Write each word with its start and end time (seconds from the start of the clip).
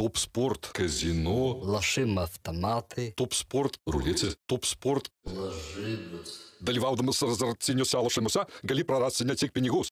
Топ 0.00 0.18
спорт, 0.18 0.70
казино, 0.74 1.58
Лошим 1.62 2.18
автоматы. 2.18 3.14
топ 3.16 3.34
спорт, 3.34 3.78
рулети, 3.86 4.26
топ 4.46 4.64
sport. 4.64 5.08
Lažybos. 5.26 6.60
Dalyvaudamas 6.60 7.22
azartiniuose 7.22 7.96
lošimuose 7.96 8.44
gali 8.62 8.84
prarasti 8.84 9.24
ne 9.24 9.34
tik 9.34 9.52
pinigus. 9.52 9.88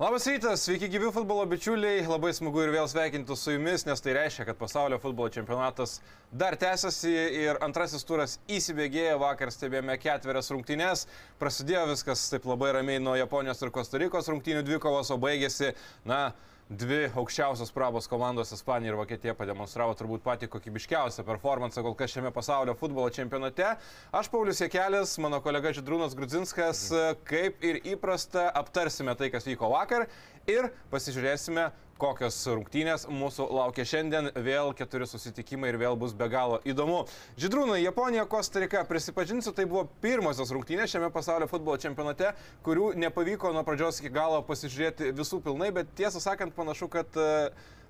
Labas 0.00 0.26
rytas, 0.26 0.64
sveiki 0.64 0.88
gyvi 0.88 1.12
futbolo 1.12 1.44
bičiuliai, 1.46 2.06
labai 2.08 2.32
smagu 2.34 2.64
ir 2.64 2.72
vėl 2.72 2.88
sveikinti 2.88 3.36
su 3.36 3.52
jumis, 3.52 3.84
nes 3.86 4.00
tai 4.00 4.16
reiškia, 4.16 4.48
kad 4.48 4.56
pasaulio 4.58 4.98
futbolo 4.98 5.28
čempionatas 5.28 6.00
dar 6.32 6.56
tęsiasi 6.56 7.12
ir 7.44 7.60
antrasis 7.62 8.02
turas 8.08 8.38
įsibėgėjo, 8.48 9.20
vakar 9.22 9.52
stebėjome 9.54 9.94
ketverias 10.02 10.50
rungtynes, 10.50 11.04
prasidėjo 11.38 11.84
viskas 11.92 12.26
taip 12.32 12.48
labai 12.48 12.72
ramiai 12.74 12.98
nuo 12.98 13.14
Japonijos 13.14 13.62
ir 13.62 13.70
Kostarikos 13.76 14.32
rungtynių 14.32 14.64
dvikovos, 14.66 15.12
o 15.14 15.20
baigėsi, 15.20 15.76
na, 16.04 16.32
Dvi 16.69 17.07
aukščiausios 17.17 17.71
prabos 17.73 18.05
komandos 18.05 18.51
Ispanija 18.53 18.91
ir 18.91 18.97
Vokietija 18.99 19.33
pademonstravo 19.33 19.95
turbūt 19.97 20.21
patį 20.21 20.51
kokybiškiausią 20.53 21.23
performansą 21.25 21.81
kol 21.81 21.95
kas 21.97 22.13
šiame 22.13 22.29
pasaulio 22.29 22.75
futbolo 22.77 23.09
čempionate. 23.09 23.71
Aš 24.13 24.29
Paulius 24.29 24.61
Jekelis, 24.61 25.15
mano 25.17 25.39
kolega 25.41 25.71
Židrūnas 25.73 26.13
Grudzinskas, 26.13 26.83
kaip 27.25 27.65
ir 27.65 27.81
įprasta, 27.95 28.45
aptarsime 28.61 29.17
tai, 29.17 29.31
kas 29.33 29.49
vyko 29.49 29.71
vakar 29.73 30.05
ir 30.47 30.69
pasižiūrėsime, 30.93 31.69
kokios 31.99 32.37
rungtynės 32.47 33.05
mūsų 33.11 33.47
laukia 33.51 33.83
šiandien. 33.87 34.29
Vėl 34.39 34.71
keturi 34.77 35.07
susitikimai 35.09 35.73
ir 35.73 35.79
vėl 35.81 35.97
bus 35.99 36.13
be 36.15 36.29
galo 36.31 36.61
įdomu. 36.67 37.01
Židrūnai, 37.39 37.81
Japonija, 37.83 38.23
Kostarika, 38.29 38.85
prisipažinsiu, 38.87 39.51
tai 39.55 39.67
buvo 39.69 39.85
pirmosios 40.03 40.53
rungtynės 40.55 40.93
šiame 40.93 41.11
pasaulio 41.15 41.49
futbolo 41.51 41.79
čempionate, 41.81 42.31
kurių 42.65 42.93
nepavyko 43.03 43.51
nuo 43.55 43.65
pradžios 43.67 43.99
iki 43.99 44.13
galo 44.15 44.39
pasižiūrėti 44.47 45.11
visų 45.17 45.41
pilnai, 45.43 45.73
bet 45.75 45.91
tiesą 45.99 46.23
sakant, 46.23 46.55
panašu, 46.55 46.87
kad 46.93 47.19
e, 47.19 47.49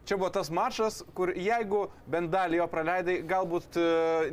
Čia 0.10 0.16
buvo 0.18 0.30
tas 0.34 0.48
mačas, 0.50 1.04
kur 1.14 1.30
jeigu 1.38 1.84
bent 2.10 2.32
dalį 2.34 2.58
jo 2.58 2.66
praleidai, 2.72 3.20
galbūt 3.30 3.76
e, 3.78 3.84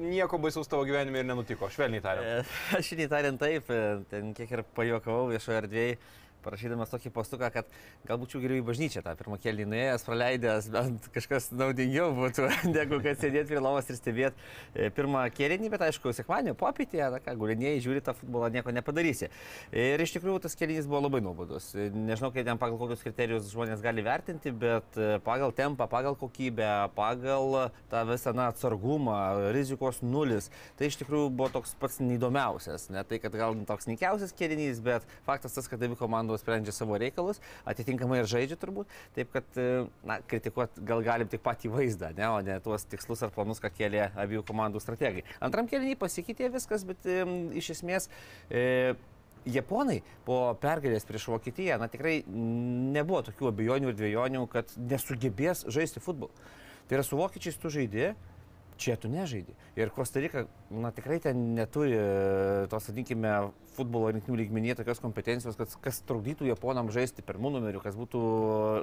nieko 0.01 0.39
baisaus 0.41 0.70
tavo 0.73 0.86
gyvenime 0.89 1.20
ir 1.20 1.27
nenutiko, 1.28 1.69
švelniai 1.69 2.01
tariant. 2.01 2.53
Aš 2.78 2.92
šį 2.95 3.08
tariant 3.12 3.41
taip, 3.42 3.69
e, 3.69 3.98
ten 4.08 4.30
kiek 4.39 4.55
ir 4.56 4.62
pajokavau 4.78 5.27
viešoje 5.34 5.58
erdvėje, 5.61 5.98
parašydamas 6.47 6.92
tokį 6.94 7.12
postuką, 7.14 7.50
kad 7.55 7.70
galbūt 8.08 8.34
čia 8.34 8.42
geriau 8.44 8.62
į 8.62 8.66
bažnyčią 8.70 9.02
tą 9.05 9.14
pirmą 9.19 9.39
kelį 9.42 9.66
nuėjęs, 9.72 10.06
praleidęs, 10.06 10.70
bent 10.75 11.11
kažkas 11.14 11.50
naudingiau 11.55 12.12
būtų, 12.16 12.48
negu 12.77 13.00
kad 13.05 13.20
sėdėti 13.20 13.50
prie 13.52 13.62
lovos 13.62 13.91
ir 13.91 13.98
stebėti 13.98 14.91
pirmą 14.97 15.27
kelį, 15.34 15.70
bet 15.72 15.86
aišku, 15.89 16.12
sekmanio 16.17 16.55
popietėje, 16.58 17.08
na 17.14 17.20
ką, 17.22 17.34
gulinėjai, 17.41 17.83
žiūri 17.84 18.02
tą 18.05 18.14
futbolą, 18.17 18.50
nieko 18.55 18.74
nepadarysi. 18.74 19.30
Ir 19.74 20.02
iš 20.02 20.14
tikrųjų 20.17 20.42
tas 20.47 20.56
kelinys 20.58 20.89
buvo 20.89 21.02
labai 21.06 21.22
nuobodus. 21.24 21.70
Nežinau, 21.77 22.30
kaip 22.34 22.47
ten 22.47 22.61
pagal 22.61 22.78
kokius 22.80 23.05
kriterijus 23.05 23.50
žmonės 23.52 23.83
gali 23.84 24.05
vertinti, 24.07 24.52
bet 24.55 24.98
pagal 25.27 25.55
tempą, 25.57 25.89
pagal 25.90 26.18
kokybę, 26.18 26.68
pagal 26.96 27.70
tą 27.90 28.05
visą 28.11 28.34
na, 28.36 28.51
atsargumą, 28.52 29.17
rizikos 29.57 30.02
nulis, 30.05 30.51
tai 30.78 30.90
iš 30.90 31.01
tikrųjų 31.01 31.30
buvo 31.33 31.48
toks 31.55 31.74
pats 31.80 31.98
neįdomiausias. 32.02 32.89
Ne 32.92 33.05
tai, 33.08 33.20
kad 33.23 33.34
gal 33.36 33.57
toks 33.68 33.89
nikiausias 33.90 34.34
kelinys, 34.36 34.83
bet 34.84 35.07
faktas 35.27 35.57
tas, 35.57 35.68
kad 35.70 35.83
abi 35.83 35.98
komandos 35.98 36.36
sprendžia 36.41 36.74
savo 36.74 36.98
reikalus, 37.01 37.41
atitinkamai 37.69 38.20
ir 38.23 38.30
žaidžia 38.30 38.58
turbūt. 38.61 38.92
Taip, 39.17 39.33
kad, 39.35 39.61
na, 40.07 40.20
kritikuoti 40.29 40.85
gal 40.86 41.05
galim 41.07 41.30
tik 41.33 41.45
patį 41.45 41.73
vaizdą, 41.74 42.13
ne, 42.17 42.29
o 42.29 42.39
ne 42.45 42.58
tuos 42.64 42.86
tikslus 42.91 43.24
ar 43.27 43.35
planus, 43.35 43.61
ką 43.63 43.73
kėlė 43.74 44.08
abiejų 44.14 44.45
komandų 44.46 44.83
strategai. 44.83 45.27
Antram 45.45 45.69
kelinį 45.70 45.98
pasikeitė 46.01 46.51
viskas, 46.55 46.86
bet 46.89 47.07
e, 47.08 47.23
iš 47.61 47.75
esmės 47.79 48.11
e, 48.51 48.95
Japonai 49.46 50.01
po 50.27 50.57
pergalės 50.58 51.07
prieš 51.07 51.29
Vokietiją, 51.30 51.77
na 51.79 51.86
tikrai 51.91 52.19
nebuvo 52.27 53.20
tokių 53.29 53.52
abejonių 53.52 53.92
ir 53.92 53.98
dviejonių, 54.01 54.41
kad 54.51 54.73
nesugebės 54.91 55.63
žaisti 55.70 56.02
futbolą. 56.02 56.35
Tai 56.86 56.98
yra 56.98 57.05
su 57.07 57.19
vokiečiais 57.19 57.58
tu 57.63 57.70
žaidži, 57.70 58.11
čia 58.81 58.97
tu 59.01 59.11
nežaidži. 59.13 59.55
Ir 59.77 59.92
Kostarika, 59.95 60.47
na 60.70 60.92
tikrai 60.95 61.19
ten 61.23 61.55
neturi 61.57 61.98
tos, 62.70 62.91
vadinkime, 62.91 63.33
futbolo 63.77 64.09
rinktinių 64.14 64.39
lygmenyje 64.41 64.79
tokios 64.79 65.01
kompetencijos, 65.05 65.57
kad 65.59 65.73
kas 65.85 66.01
trukdytų 66.09 66.48
Japonam 66.48 66.89
žaisti 66.95 67.25
pirmų 67.27 67.53
numerių, 67.57 67.83
kas, 67.85 67.97
būtų, 67.98 68.20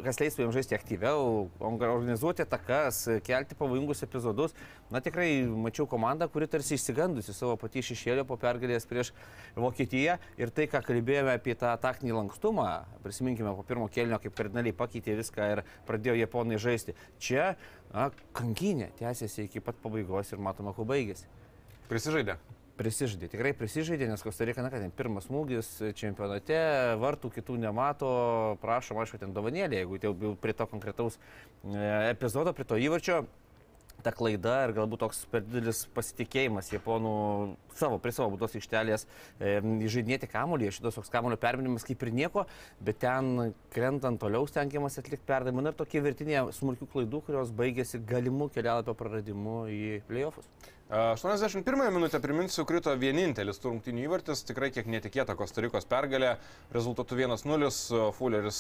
kas 0.06 0.20
leistų 0.22 0.44
jiems 0.44 0.58
žaisti 0.58 0.78
aktyviau, 0.78 1.48
organizuoti 1.64 2.46
atakas, 2.46 3.02
kelti 3.26 3.58
pavojingus 3.58 4.04
epizodus. 4.06 4.54
Na 4.94 5.02
tikrai 5.02 5.30
mačiau 5.50 5.88
komandą, 5.90 6.28
kuri 6.30 6.50
tarsi 6.52 6.78
išsigandusi 6.78 7.34
savo 7.34 7.58
patį 7.62 7.86
šešėlio 7.90 8.28
po 8.30 8.38
pergalės 8.42 8.86
prieš 8.90 9.14
Vokietiją 9.58 10.20
ir 10.42 10.54
tai, 10.54 10.68
ką 10.70 10.84
kalbėjome 10.86 11.34
apie 11.34 11.58
tą 11.58 11.74
taktinį 11.81 12.18
lankstumą, 12.20 12.68
prisiminkime 13.06 13.56
po 13.58 13.66
pirmo 13.66 13.90
kelnio, 13.90 14.20
kaip 14.22 14.38
kardinaliai 14.38 14.78
pakeitė 14.78 15.18
viską 15.18 15.50
ir 15.56 15.64
pradėjo 15.90 16.20
Japonai 16.22 16.62
žaisti. 16.62 16.98
Čia 17.22 17.54
na, 17.94 18.09
kankinė 18.36 18.90
tęsiasi 19.00 19.48
iki 19.48 19.62
pat 19.64 19.78
pabaigos 19.84 20.34
ir 20.34 20.42
matome, 20.42 20.74
kuo 20.76 20.86
baigėsi. 20.90 21.30
Prisižaidė. 21.92 22.40
Prisižaidė, 22.74 23.28
tikrai 23.30 23.52
prisižaidė, 23.54 24.08
nes 24.09 24.24
Kostarika, 24.26 24.64
na, 24.66 24.72
kad 24.74 24.81
ten 24.81 24.94
pirmas 24.98 25.28
smūgis 25.28 25.68
čempionate, 25.94 26.58
vartų 26.98 27.30
kitų 27.36 27.59
nemato, 27.62 28.09
prašom, 28.64 28.98
aišku, 29.04 29.20
ten 29.22 29.36
dovanėlė, 29.36 29.84
jeigu 29.84 30.00
jau 30.02 30.34
prie 30.42 30.56
to 30.58 30.66
konkretaus 30.72 31.20
e, 31.20 31.84
epizodo, 32.09 32.50
prie 32.58 32.66
to 32.66 32.80
įvarčio, 32.81 33.20
ta 34.03 34.12
klaida 34.16 34.58
ir 34.68 34.74
galbūt 34.78 35.02
toks 35.06 35.24
per 35.31 35.44
didelis 35.46 35.84
pasitikėjimas 35.96 36.72
japonų 36.74 37.14
savo, 37.78 38.00
prie 38.03 38.14
savo 38.16 38.34
būdos 38.34 38.58
aikštelės 38.59 39.08
e, 39.40 39.56
žaidinėti 39.96 40.30
kamuolį, 40.31 40.72
šitas 40.75 41.00
toks 41.00 41.12
kamuolio 41.14 41.40
perminimas 41.41 41.88
kaip 41.88 42.03
ir 42.06 42.13
nieko, 42.16 42.46
bet 42.84 43.02
ten 43.03 43.53
krentant 43.74 44.22
toliau 44.22 44.47
stengiamas 44.50 45.00
atlikti 45.02 45.25
perdavimą 45.30 45.68
ir 45.69 45.80
tokie 45.80 46.03
vertinė 46.03 46.46
smulkių 46.56 46.90
klaidų, 46.94 47.24
kurios 47.28 47.53
baigėsi 47.56 48.02
galimų 48.09 48.52
kelialapio 48.53 48.96
praradimu 49.00 49.63
į 49.72 49.84
playoffus. 50.09 50.50
81 50.89 51.94
minutę, 51.94 52.19
priminsiu, 52.19 52.66
krito 52.67 52.91
vienintelis 52.99 53.57
turrungtinių 53.63 54.03
įvartis, 54.03 54.44
tikrai 54.45 54.67
kiek 54.75 54.89
netikėta 54.91 55.33
Kostarikos 55.39 55.88
pergalė, 55.89 56.35
rezultatu 56.75 57.16
1-0, 57.17 57.69
Fulleris 58.17 58.59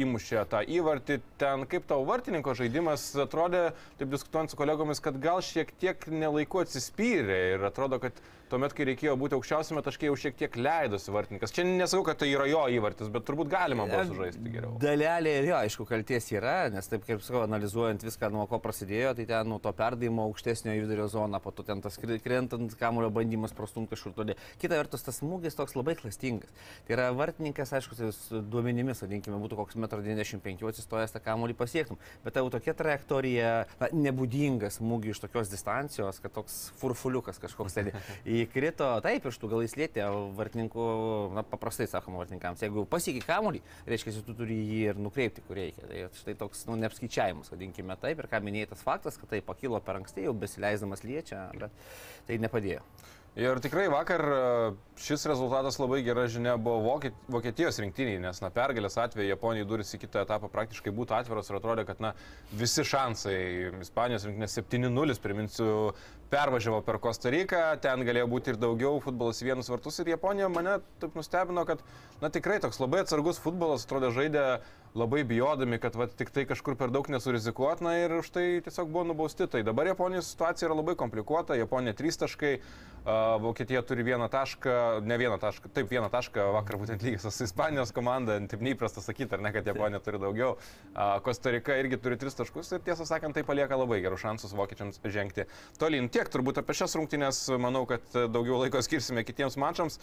įmušė 0.00 0.46
tą 0.50 0.62
įvartį, 0.64 1.20
ten 1.38 1.66
kaip 1.70 1.86
tavo 1.90 2.08
vartininko 2.08 2.56
žaidimas? 2.58 3.10
Atrodė, 3.20 3.68
taip 4.00 4.10
diskutuojant 4.16 4.50
su 4.50 4.58
kolegomis, 4.58 5.04
kad 5.04 5.20
gal 5.22 5.44
šiek 5.44 5.70
tiek 5.78 6.08
nelaiku 6.10 6.64
atsispyrė 6.64 7.38
ir 7.52 7.68
atrodo, 7.68 8.00
kad 8.02 8.16
tuomet, 8.50 8.74
kai 8.76 8.86
reikėjo 8.88 9.14
būti 9.20 9.36
aukščiausiame 9.36 9.82
taške, 9.86 10.08
jau 10.08 10.16
šiek 10.18 10.36
tiek 10.38 10.56
leidosi 10.58 11.12
vartininkas. 11.14 11.52
Čia 11.54 11.64
nesakau, 11.68 12.04
kad 12.08 12.20
tai 12.20 12.30
yra 12.32 12.46
jo 12.50 12.64
įvartis, 12.78 13.10
bet 13.12 13.26
turbūt 13.28 13.50
galima 13.52 13.86
buvo 13.88 14.04
sužaisti 14.08 14.52
geriau. 14.52 14.74
Dalelė 14.82 15.34
ir 15.40 15.48
jo, 15.50 15.56
aišku, 15.58 15.86
kalties 15.88 16.30
yra, 16.34 16.56
nes 16.72 16.90
taip 16.90 17.06
kaip 17.06 17.22
sakau, 17.24 17.44
analizuojant 17.46 18.04
viską, 18.06 18.30
nuo 18.34 18.46
ko 18.50 18.60
prasidėjo, 18.64 19.14
tai 19.18 19.28
ten 19.30 19.50
nuo 19.50 19.60
to 19.62 19.72
perdavimo 19.76 20.26
aukštesnio 20.28 20.76
į 20.76 20.84
vidurio 20.84 21.08
zoną, 21.12 21.40
po 21.44 21.52
to 21.54 21.66
ten 21.66 21.82
tas 21.84 21.98
krentant 21.98 22.74
kamulio 22.78 23.10
bandymas 23.14 23.54
prastumti 23.56 23.94
kažkur 23.94 24.16
toli. 24.16 24.36
Kita 24.62 24.78
vertus, 24.78 25.04
tas 25.06 25.20
smūgis 25.22 25.56
toks 25.58 25.76
labai 25.78 25.96
klastingas. 25.98 26.52
Tai 26.86 26.96
yra 26.96 27.08
vartininkas, 27.16 27.72
aišku, 27.78 27.98
tai 27.98 28.42
duomenimis, 28.52 29.02
vadinkime, 29.04 29.38
būtų 29.42 29.58
koks 29.60 29.78
1,95 29.78 30.62
m 30.62 30.72
atsistojęs 30.72 31.14
tą 31.14 31.22
kamulį 31.24 31.56
pasiektum, 31.58 31.98
bet 32.24 32.36
tau 32.36 32.48
tokia 32.52 32.74
trajektorija, 32.78 33.52
na, 33.80 33.90
nebūdinga 34.08 34.70
smūgiui 34.72 35.14
iš 35.14 35.22
tokios 35.24 35.50
distancijos, 35.52 36.20
kad 36.22 36.34
toks 36.36 36.58
furfuliukas 36.80 37.40
kažkoks 37.42 37.78
ten 37.78 37.90
įkrito, 38.44 38.88
taip, 39.04 39.26
iš 39.28 39.38
tų 39.40 39.50
gal 39.52 39.64
įslėtė, 39.66 40.04
vartininkų, 40.38 40.86
na, 41.36 41.44
paprastai 41.46 41.88
sakoma 41.90 42.22
vartininkams, 42.22 42.62
jeigu 42.64 42.84
pasiekia 42.90 43.24
kamulį, 43.26 43.62
reiškia, 43.88 44.16
tu 44.26 44.36
turi 44.38 44.56
jį 44.58 44.80
ir 44.92 45.02
nukreipti, 45.02 45.44
kur 45.46 45.60
reikia. 45.60 45.86
Tai 45.90 46.06
štai 46.20 46.36
toks, 46.40 46.64
nu, 46.70 46.78
neapskaičiavimas, 46.82 47.52
vadinkime 47.54 47.98
taip, 48.00 48.22
ir 48.22 48.30
ką 48.30 48.42
minėtas 48.44 48.84
faktas, 48.84 49.20
kad 49.20 49.32
tai 49.34 49.42
pakilo 49.44 49.80
per 49.84 50.00
anksti, 50.00 50.26
jau 50.28 50.34
besileisdamas 50.36 51.04
liečia, 51.06 51.46
bet 51.58 51.74
tai 52.28 52.40
nepadėjo. 52.42 52.84
Ir 53.36 53.60
tikrai 53.62 53.84
vakar 53.92 54.22
e, 54.24 54.38
šis 54.98 55.26
rezultatas 55.30 55.76
labai 55.78 56.00
gera 56.02 56.24
žinia 56.26 56.56
buvo 56.58 56.96
Vokietijos 57.30 57.78
rinktiniai, 57.78 58.18
nes 58.22 58.40
na, 58.42 58.50
pergalės 58.50 58.98
atveju 58.98 59.28
Japonijai 59.28 59.68
duris 59.68 59.94
į 59.94 60.00
kitą 60.02 60.24
etapą 60.24 60.50
praktiškai 60.50 60.90
būtų 60.96 61.14
atviros 61.20 61.50
ir 61.50 61.58
atrodė, 61.60 61.84
kad 61.86 62.02
na, 62.02 62.14
visi 62.50 62.82
šansai. 62.82 63.36
Ispanijos 63.84 64.26
rinktinės 64.26 64.58
7-0, 64.58 65.18
priminsiu, 65.22 65.68
pervažiavo 66.32 66.80
per 66.86 66.98
Kostariką, 67.04 67.62
ten 67.84 68.02
galėjo 68.08 68.26
būti 68.32 68.52
ir 68.54 68.58
daugiau 68.60 68.98
futbolas 69.04 69.44
vienus 69.44 69.70
vartus 69.70 70.00
ir 70.02 70.10
Japonija 70.16 70.50
mane 70.52 70.80
taip 70.98 71.14
nustebino, 71.16 71.62
kad 71.68 71.84
na, 72.22 72.32
tikrai 72.34 72.58
toks 72.64 72.82
labai 72.82 73.04
atsargus 73.04 73.38
futbolas, 73.44 73.86
atrodo, 73.86 74.10
žaidė 74.16 74.48
labai 74.94 75.24
bijodami, 75.28 75.78
kad 75.82 75.96
va, 75.98 76.06
tik 76.08 76.30
tai 76.34 76.46
kažkur 76.48 76.76
per 76.78 76.92
daug 76.94 77.08
nesurizikuotina 77.12 77.96
ir 78.00 78.18
už 78.20 78.30
tai 78.34 78.46
tiesiog 78.64 78.92
buvo 78.92 79.04
nubausti. 79.10 79.48
Tai 79.50 79.64
dabar 79.66 79.90
Japonijos 79.90 80.30
situacija 80.32 80.68
yra 80.68 80.78
labai 80.78 80.96
komplikuota, 80.98 81.58
Japonija 81.58 81.96
3 81.98 82.22
taškai, 82.24 82.54
Vokietija 83.40 83.80
turi 83.88 84.02
vieną 84.04 84.26
tašką, 84.28 84.72
ne 85.06 85.16
vieną 85.16 85.38
tašką, 85.40 85.70
taip 85.72 85.88
vieną 85.88 86.10
tašką, 86.12 86.42
vakar 86.52 86.76
būtent 86.76 87.00
lygiai 87.00 87.22
su 87.22 87.44
Ispanijos 87.46 87.92
komanda, 87.96 88.36
taip 88.50 88.60
neįprasta 88.64 89.00
sakyti, 89.00 89.32
ar 89.38 89.44
ne, 89.44 89.52
kad 89.54 89.70
Japonija 89.70 90.02
turi 90.04 90.20
daugiau. 90.20 90.58
Kostarika 91.24 91.78
irgi 91.80 91.96
turi 92.04 92.18
3 92.20 92.36
taškus 92.42 92.74
ir 92.76 92.84
tiesą 92.84 93.06
sakant, 93.08 93.38
tai 93.38 93.46
palieka 93.48 93.78
labai 93.80 94.02
gerus 94.04 94.20
šansus 94.26 94.52
vokiečiams 94.58 95.00
žengti 95.08 95.46
tolyn. 95.80 96.10
Tiek 96.12 96.28
turbūt 96.28 96.60
apie 96.60 96.76
šias 96.76 96.98
rungtynės, 96.98 97.40
manau, 97.56 97.86
kad 97.88 98.04
daugiau 98.12 98.60
laiko 98.60 98.82
skirsime 98.84 99.24
kitiems 99.24 99.56
mačams. 99.56 99.96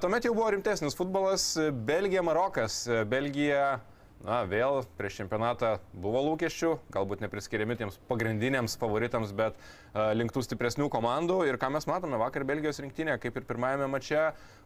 Tuomet 0.00 0.24
jau 0.24 0.32
buvo 0.32 0.48
rimtesnis 0.54 0.96
futbolas, 0.96 1.50
Belgija, 1.84 2.24
Marokas. 2.24 2.86
Belgija 3.10 3.80
Na, 4.18 4.40
vėl 4.50 4.80
prieš 4.98 5.20
čempionatą 5.20 5.76
buvo 5.94 6.18
lūkesčių, 6.26 6.72
galbūt 6.90 7.20
nepriskiriami 7.22 7.76
tiems 7.78 8.00
pagrindiniams 8.08 8.74
favoritams, 8.80 9.30
bet 9.30 9.54
uh, 9.54 10.10
linktų 10.18 10.42
stipresnių 10.42 10.88
komandų. 10.90 11.44
Ir 11.46 11.58
ką 11.62 11.70
mes 11.70 11.86
matome 11.86 12.18
vakar 12.18 12.42
Belgijos 12.48 12.82
rinktinė, 12.82 13.14
kaip 13.22 13.38
ir 13.38 13.46
pirmajame 13.46 13.86
mače, 13.92 14.24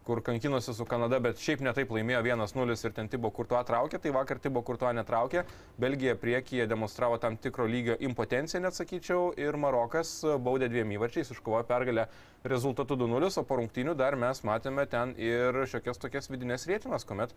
kur 0.09 0.23
kankinosi 0.25 0.73
su 0.73 0.87
Kanada, 0.89 1.21
bet 1.23 1.39
šiaip 1.43 1.61
netaip 1.63 1.93
laimėjo 1.93 2.25
1-0 2.25 2.79
ir 2.89 2.97
ten 2.97 3.13
Tibo 3.13 3.29
Kurtuo 3.31 3.61
traukė, 3.69 4.01
tai 4.01 4.15
vakar 4.17 4.41
Tibo 4.43 4.65
Kurtuo 4.65 4.89
netraukė. 4.97 5.45
Belgija 5.85 6.17
priekyje 6.17 6.67
demonstravo 6.73 7.21
tam 7.21 7.37
tikro 7.37 7.69
lygio 7.69 8.01
impotenciją, 8.09 8.65
net 8.65 8.79
sakyčiau, 8.79 9.35
ir 9.37 9.61
Marokas 9.61 10.17
baudė 10.41 10.73
dviem 10.73 10.97
įvarčiais, 10.97 11.31
iškovojo 11.37 11.69
pergalę 11.69 12.09
rezultatu 12.45 12.97
2-0, 12.99 13.31
o 13.39 13.45
po 13.47 13.59
rungtynių 13.61 13.95
dar 13.99 14.17
mes 14.19 14.43
matėme 14.47 14.85
ten 14.91 15.15
ir 15.21 15.57
šiokias 15.71 16.01
tokias 16.03 16.31
vidinės 16.31 16.67
rėtinas, 16.71 17.07
kuomet 17.07 17.35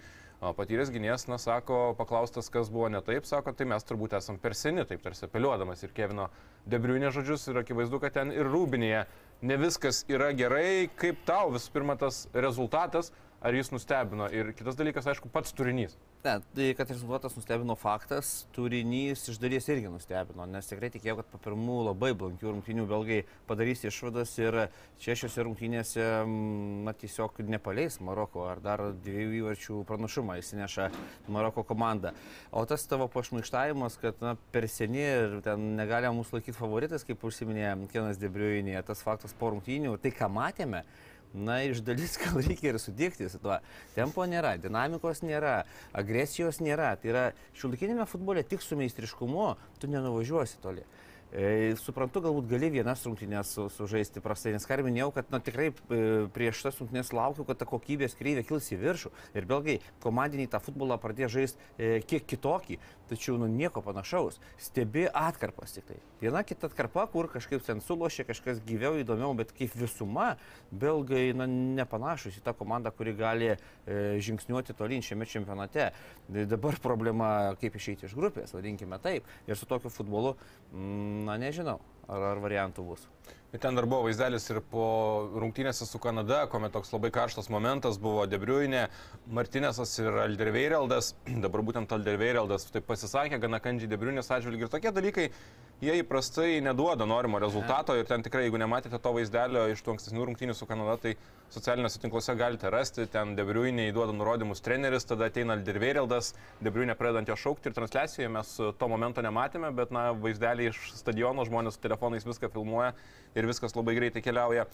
patyręs 0.58 0.92
gynėjas, 0.94 1.28
na, 1.30 1.38
sako, 1.42 1.94
paklaustas, 2.00 2.50
kas 2.54 2.72
buvo 2.74 2.90
ne 2.90 3.02
taip, 3.06 3.28
sako, 3.30 3.54
tai 3.54 3.68
mes 3.70 3.86
turbūt 3.86 4.18
esam 4.18 4.40
per 4.42 4.58
seni, 4.58 4.86
taip 4.90 5.04
tarsi 5.06 5.28
apeliuodamas 5.28 5.86
ir 5.86 5.94
Kevino 5.96 6.30
Debriunė 6.66 7.14
žodžius 7.14 7.46
ir 7.52 7.62
akivaizdu, 7.62 8.02
kad 8.02 8.18
ten 8.18 8.34
ir 8.34 8.50
Rūbinėje 8.50 9.06
ne 9.46 9.60
viskas 9.62 10.04
yra 10.10 10.32
gerai, 10.34 10.90
kaip 10.98 11.22
tau 11.28 11.54
visų 11.54 11.76
pirma 11.76 11.98
tas 12.02 12.26
rezultatas, 12.34 13.12
ar 13.46 13.54
jis 13.54 13.70
nustebino? 13.76 14.30
Ir 14.34 14.56
kitas 14.58 14.78
dalykas, 14.80 15.06
aišku, 15.12 15.30
pats 15.30 15.54
turinys. 15.54 15.98
Ne, 16.26 16.40
tai 16.56 16.74
kad 16.74 16.90
rezultatas 16.90 17.36
nustebino 17.38 17.76
faktas, 17.78 18.48
turinys 18.56 19.28
iš 19.30 19.38
dalies 19.38 19.68
irgi 19.70 19.92
nustebino, 19.94 20.48
nes 20.50 20.66
tikrai 20.66 20.90
tikėjau, 20.90 21.20
kad 21.20 21.28
po 21.30 21.38
pirmų 21.44 21.76
labai 21.92 22.10
blankių 22.18 22.50
rungtynių 22.50 22.88
belgai 22.90 23.20
padarys 23.46 23.86
išvadas 23.86 24.34
ir 24.42 24.58
čia 25.04 25.14
šiose 25.22 25.46
rungtynėse, 25.46 26.08
na, 26.88 26.96
tiesiog 26.98 27.44
nepaleis 27.46 28.00
Maroko 28.02 28.48
ar 28.50 28.64
dar 28.66 28.88
dviejų 29.06 29.38
įvarčių 29.44 29.84
pranašumą 29.86 30.40
įsineša 30.42 30.90
Maroko 31.30 31.62
komanda. 31.62 32.16
O 32.50 32.66
tas 32.66 32.90
tavo 32.90 33.06
pašmaištavimas, 33.14 34.02
kad 34.02 34.18
na, 34.26 34.34
per 34.50 34.66
seni 34.66 35.06
ir 35.06 35.42
ten 35.46 35.76
negalima 35.78 36.18
mūsų 36.24 36.40
laikyti 36.40 36.58
favoritais, 36.58 37.06
kaip 37.06 37.22
užsiminė 37.22 37.76
Kenas 37.94 38.18
Debriuinė, 38.18 38.80
tas 38.88 39.06
faktas 39.06 39.38
po 39.38 39.54
rungtynių, 39.54 40.00
tai 40.02 40.10
ką 40.18 40.34
matėme, 40.34 40.88
Na, 41.36 41.60
iš 41.68 41.82
dalis 41.84 42.16
gal 42.24 42.40
reikia 42.40 42.72
ir 42.72 42.80
sudėkti 42.82 43.28
su 43.32 43.42
tuo. 43.44 43.58
Tempo 43.96 44.26
nėra, 44.30 44.56
dinamikos 44.62 45.24
nėra, 45.26 45.58
agresijos 45.98 46.62
nėra. 46.64 46.94
Tai 47.02 47.12
yra 47.12 47.26
šiuolaikinėme 47.60 48.08
futbole 48.10 48.46
tik 48.48 48.64
su 48.64 48.80
meistriškumu 48.80 49.50
tu 49.82 49.92
nenuvažiuosi 49.92 50.62
toli. 50.64 50.86
E, 51.36 51.74
suprantu, 51.82 52.22
galbūt 52.24 52.46
gali 52.48 52.70
vienas 52.72 53.02
rungtynės 53.04 53.50
su, 53.58 53.66
sužaisti 53.74 54.22
prastai, 54.24 54.54
nes 54.56 54.64
ką 54.68 54.78
minėjau, 54.86 55.10
kad 55.18 55.34
na, 55.34 55.42
tikrai 55.44 55.72
e, 55.72 55.98
prieš 56.32 56.62
tas 56.64 56.78
rungtynės 56.80 57.12
laukiu, 57.16 57.44
kad 57.48 57.60
ta 57.60 57.68
kokybės 57.68 58.16
kreivė 58.16 58.46
kils 58.48 58.70
į 58.72 58.78
viršų. 58.80 59.12
Ir 59.36 59.48
belgai 59.50 59.76
komandiniai 60.06 60.48
tą 60.54 60.62
futbolą 60.64 60.96
pradėjo 61.02 61.34
žaisti 61.36 61.60
e, 61.76 61.90
kiek 62.08 62.24
kitokį, 62.30 62.80
tačiau 63.10 63.36
nu, 63.42 63.50
nieko 63.52 63.84
panašaus. 63.84 64.40
Stebi 64.70 65.10
atkarpas 65.12 65.76
tik 65.76 65.90
tai. 65.90 66.00
Viena 66.26 66.42
kita 66.42 66.66
atkarpa, 66.72 67.06
kur 67.14 67.30
kažkaip 67.30 67.62
ten 67.66 67.84
sulošė, 67.86 68.26
kažkas 68.26 68.64
gyviau, 68.66 68.98
įdomiau, 68.98 69.36
bet 69.38 69.52
kaip 69.54 69.76
visuma, 69.78 70.32
belgai 70.74 71.28
na, 71.38 71.46
nepanašus 71.46 72.40
į 72.40 72.46
tą 72.48 72.56
komandą, 72.58 72.90
kuri 72.96 73.14
gali 73.18 73.52
e, 73.54 73.58
žingsniuoti 74.26 74.74
tolyn 74.78 75.06
šiame 75.06 75.30
čempionate. 75.30 75.92
Dabar 76.50 76.80
problema, 76.82 77.30
kaip 77.62 77.78
išeiti 77.78 78.10
iš 78.10 78.18
grupės, 78.18 78.56
vadinkime 78.58 78.98
taip. 79.04 79.30
Ir 79.46 79.60
su 79.60 79.70
tokiu 79.70 79.94
futbolu 79.94 80.34
mm, 80.74 81.06
Na, 81.26 81.38
nežinau, 81.42 81.80
ar, 82.10 82.32
ar 82.34 82.40
variantų 82.44 82.84
bus. 82.86 83.06
Ir 83.56 83.62
ten 83.64 83.78
dar 83.78 83.86
buvo 83.88 84.04
vaizdelis 84.06 84.44
ir 84.52 84.60
po 84.70 84.86
rungtynėse 85.40 85.88
su 85.88 86.00
Kanada, 86.04 86.42
kuomet 86.52 86.74
toks 86.76 86.92
labai 86.92 87.10
karštas 87.16 87.48
momentas 87.54 87.98
buvo 88.02 88.26
Debriuinė, 88.28 88.84
Martinėsas 89.32 89.94
ir 90.04 90.20
Alderveireldas. 90.26 91.14
Dabar 91.46 91.64
būtent 91.66 91.94
Alderveireldas 91.96 92.68
taip 92.74 92.86
pasisakė, 92.90 93.40
gana 93.42 93.62
kandžiai 93.64 93.90
Debriuinės 93.94 94.30
atžvilgių. 94.36 94.68
Ir 94.68 94.74
tokie 94.74 94.92
dalykai, 94.98 95.30
jie 95.84 95.96
įprastai 96.02 96.62
neduoda 96.64 97.06
norimo 97.08 97.40
rezultato. 97.42 97.96
Ir 97.98 98.08
ten 98.08 98.24
tikrai, 98.26 98.46
jeigu 98.46 98.60
nematėte 98.62 99.00
to 99.02 99.12
vaizdelio 99.16 99.66
iš 99.72 99.84
tų 99.84 99.96
ankstesnių 99.96 100.28
rungtynių 100.30 100.56
su 100.56 100.68
Kanada, 100.70 100.96
tai 101.02 101.16
socialiniuose 101.54 102.02
tinkluose 102.04 102.36
galite 102.40 102.72
rasti, 102.74 103.06
ten 103.12 103.36
Debriuinė 103.38 103.90
įduoda 103.92 104.16
nurodymus 104.16 104.64
treneris, 104.66 105.06
tada 105.08 105.30
ateina 105.30 105.56
Alderveireldas, 105.58 106.34
Debriuinė 106.66 106.98
pradedant 107.00 107.30
jo 107.32 107.38
šaukti 107.40 107.70
ir 107.70 107.78
transliacijoje 107.78 108.32
mes 108.34 108.54
to 108.80 108.92
momento 108.92 109.24
nematėme, 109.26 109.72
bet 109.76 109.94
na, 109.96 110.10
vaizdelį 110.26 110.70
iš 110.72 110.84
stadiono 110.98 111.46
žmonės 111.48 111.78
su 111.78 111.84
telefonais 111.86 112.28
viską 112.28 112.50
filmuoja 112.54 112.94
ir 113.36 113.50
viskas 113.50 113.76
labai 113.78 113.98
greitai 114.00 114.24
keliauja 114.26 114.66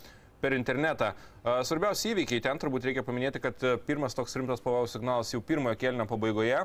per 0.41 0.55
internetą. 0.57 1.11
Svarbiausi 1.43 2.15
įvykiai, 2.15 2.41
ten 2.41 2.61
turbūt 2.61 2.87
reikia 2.87 3.03
paminėti, 3.05 3.41
kad 3.43 3.61
pirmas 3.85 4.17
toks 4.17 4.33
rimtas 4.39 4.63
pavojaus 4.63 4.95
signalas 4.95 5.33
jau 5.35 5.41
pirmojo 5.45 5.77
kelnio 5.81 6.07
pabaigoje. 6.09 6.63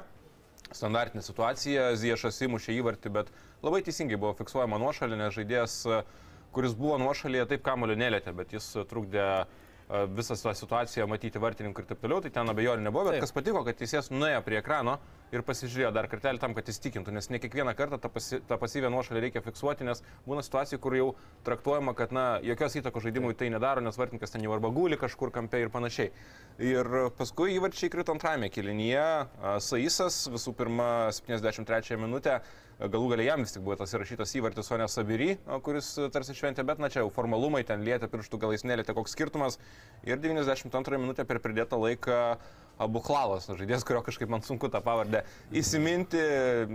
Standartinė 0.75 1.23
situacija, 1.23 1.93
Ziešas 1.99 2.41
įmušė 2.47 2.75
įvartį, 2.81 3.13
bet 3.15 3.31
labai 3.63 3.85
teisingai 3.87 4.19
buvo 4.19 4.33
fiksuojama 4.39 4.81
nuošalė, 4.83 5.19
nes 5.21 5.37
žaidėjas, 5.37 5.77
kuris 6.57 6.75
buvo 6.75 6.99
nuošalėje, 6.99 7.47
taip 7.53 7.63
kamulio 7.67 7.95
nelėtė, 7.99 8.35
bet 8.35 8.57
jis 8.57 8.73
trukdė 8.91 9.27
uh, 9.45 9.66
visą 9.89 10.35
tą 10.35 10.55
situaciją 10.57 11.07
matyti 11.07 11.39
vartininkų 11.39 11.83
ir 11.83 11.87
taip 11.91 12.01
toliau, 12.03 12.19
tai 12.23 12.33
ten 12.35 12.51
abejonių 12.51 12.89
nebuvo, 12.89 13.07
bet 13.07 13.17
taip. 13.17 13.27
kas 13.27 13.35
patiko, 13.37 13.63
kad 13.67 13.79
teisėjas 13.79 14.11
nuėjo 14.11 14.41
prie 14.43 14.59
ekrano 14.59 14.97
ir 15.35 15.45
pasižiūrėjo 15.47 15.93
dar 15.95 16.09
kartelį 16.11 16.43
tam, 16.43 16.55
kad 16.59 16.67
įstikintų, 16.71 17.15
nes 17.15 17.31
ne 17.31 17.39
kiekvieną 17.43 17.75
kartą 17.79 17.99
tą, 18.03 18.11
pasi, 18.11 18.41
tą 18.47 18.59
pasyvę 18.59 18.91
nuošalį 18.91 19.23
reikia 19.27 19.43
fiksuoti, 19.47 19.87
nes 19.87 20.03
būna 20.27 20.43
situacijų, 20.47 20.81
kur 20.83 20.99
jau 20.99 21.07
traktuojama, 21.47 21.95
kad 21.99 22.15
na, 22.15 22.27
jokios 22.47 22.79
įtakos 22.83 23.07
žaidimui 23.07 23.35
tai 23.39 23.51
nedaro, 23.55 23.83
nes 23.85 23.99
vartininkas 23.99 24.35
ten 24.35 24.47
jau 24.47 24.55
arba 24.57 24.71
guli 24.75 24.99
kažkur 24.99 25.35
kampe 25.35 25.63
ir 25.63 25.71
panašiai. 25.75 26.11
Ir 26.63 26.91
paskui 27.19 27.55
įvarčiai 27.55 27.91
krito 27.93 28.15
antrajame 28.15 28.51
kilinyje, 28.51 29.07
Saisas 29.63 30.25
visų 30.33 30.55
pirma 30.59 30.91
73 31.15 31.99
minutę 32.01 32.41
galų 32.81 33.13
galia 33.15 33.31
jam 33.31 33.45
vis 33.45 33.55
tik 33.55 33.65
buvo 33.65 33.77
tas 33.81 33.95
įrašytas 33.97 34.35
įvartis, 34.37 34.69
o 34.73 34.79
ne 34.81 34.87
Sabiri, 34.91 35.31
kuris 35.65 35.95
tarsi 36.13 36.37
šventė, 36.37 36.65
bet 36.69 36.81
na 36.83 36.91
čia 36.93 37.03
jau 37.03 37.11
formalumai, 37.15 37.65
ten 37.65 37.85
lietė 37.87 38.11
pirštų 38.13 38.41
galais 38.43 38.67
nelėtė 38.69 38.95
koks 38.97 39.17
skirtumas. 39.17 39.57
Ir 40.05 40.21
92 40.21 41.01
minutę 41.01 41.25
per 41.29 41.41
pridėtą 41.45 41.81
laiką 41.81 42.19
Abu 42.83 43.01
Klalas, 43.01 43.49
žaidėjas, 43.49 43.87
kurio 43.89 44.03
kažkaip 44.05 44.29
man 44.33 44.45
sunku 44.45 44.69
tą 44.69 44.83
pavardę 44.85 45.25
įsiminti, 45.57 46.21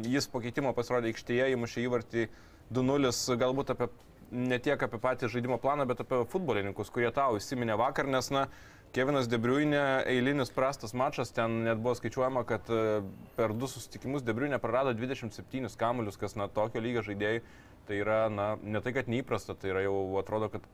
jis 0.09 0.29
po 0.31 0.41
keitimo 0.41 0.73
pasirodė 0.73 1.11
aikštėje, 1.13 1.51
įmušė 1.53 1.85
įvartį 1.85 2.25
2-0, 2.73 3.13
galbūt 3.37 3.75
apie 3.75 3.91
ne 4.31 4.57
tiek 4.63 4.81
apie 4.81 4.97
patį 5.01 5.29
žaidimo 5.29 5.59
planą, 5.61 5.85
bet 5.89 6.01
apie 6.01 6.23
futbolininkus, 6.31 6.89
kurie 6.93 7.11
tau 7.13 7.37
įsiminė 7.37 7.75
vakar, 7.77 8.07
nes, 8.09 8.31
na, 8.33 8.47
Kevinas 8.91 9.29
Debriuinė, 9.31 10.03
eilinis 10.11 10.49
prastas 10.51 10.91
mačas, 10.97 11.29
ten 11.31 11.61
net 11.63 11.79
buvo 11.79 11.93
skaičiuojama, 11.95 12.43
kad 12.47 12.67
e, 12.67 12.99
per 13.37 13.53
du 13.55 13.69
susitikimus 13.71 14.25
Debriuinė 14.27 14.59
prarado 14.59 14.91
27 14.97 15.71
kamuolius, 15.79 16.19
kas 16.19 16.35
na 16.35 16.49
tokio 16.51 16.83
lygio 16.83 17.05
žaidėjai, 17.07 17.39
tai 17.87 18.01
yra, 18.03 18.25
na, 18.27 18.49
ne 18.59 18.83
tai, 18.83 18.91
kad 18.97 19.07
neįprasta, 19.11 19.55
tai 19.55 19.71
yra 19.71 19.85
jau 19.85 19.95
atrodo, 20.19 20.51
kad 20.51 20.67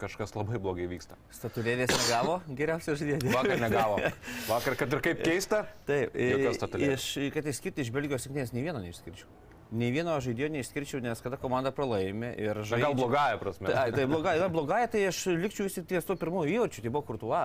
kažkas 0.00 0.36
labai 0.38 0.62
blogai 0.62 0.86
vyksta. 0.90 1.18
Statulėlės 1.34 1.90
negavo 1.90 2.38
geriausio 2.60 2.94
žaidėjo. 3.00 3.34
Vakar 3.34 3.62
negavo. 3.66 3.98
Vakar, 4.46 4.78
kad 4.84 4.94
ir 4.94 5.04
kaip 5.10 5.22
keista. 5.28 5.64
Taip, 5.90 6.14
iš, 6.14 7.12
kad 7.34 7.50
išskirti 7.50 7.82
iš 7.82 7.90
Belgijos 7.98 8.28
sėkmės, 8.28 8.54
nei 8.54 8.62
vieno 8.68 8.78
neišskirčiau. 8.84 9.49
Nei 9.70 9.92
vieno 9.94 10.16
žaidėjo 10.18 10.48
neišskirčiau, 10.50 10.98
nes 11.04 11.20
kada 11.22 11.38
komanda 11.38 11.70
pralaimi 11.74 12.32
ir 12.42 12.58
žaidžia. 12.58 12.88
Gal 12.88 12.96
blogąją 12.98 13.36
prasme. 13.38 13.70
Tai, 13.70 13.84
tai 13.94 14.06
blogąją, 14.50 14.88
tai 14.90 15.04
aš 15.12 15.20
likčiau 15.38 15.68
įsities 15.70 16.08
to 16.08 16.16
pirmojo 16.18 16.50
įvarčio, 16.50 16.82
tai 16.82 16.90
buvo 16.90 17.04
kurtuo. 17.06 17.44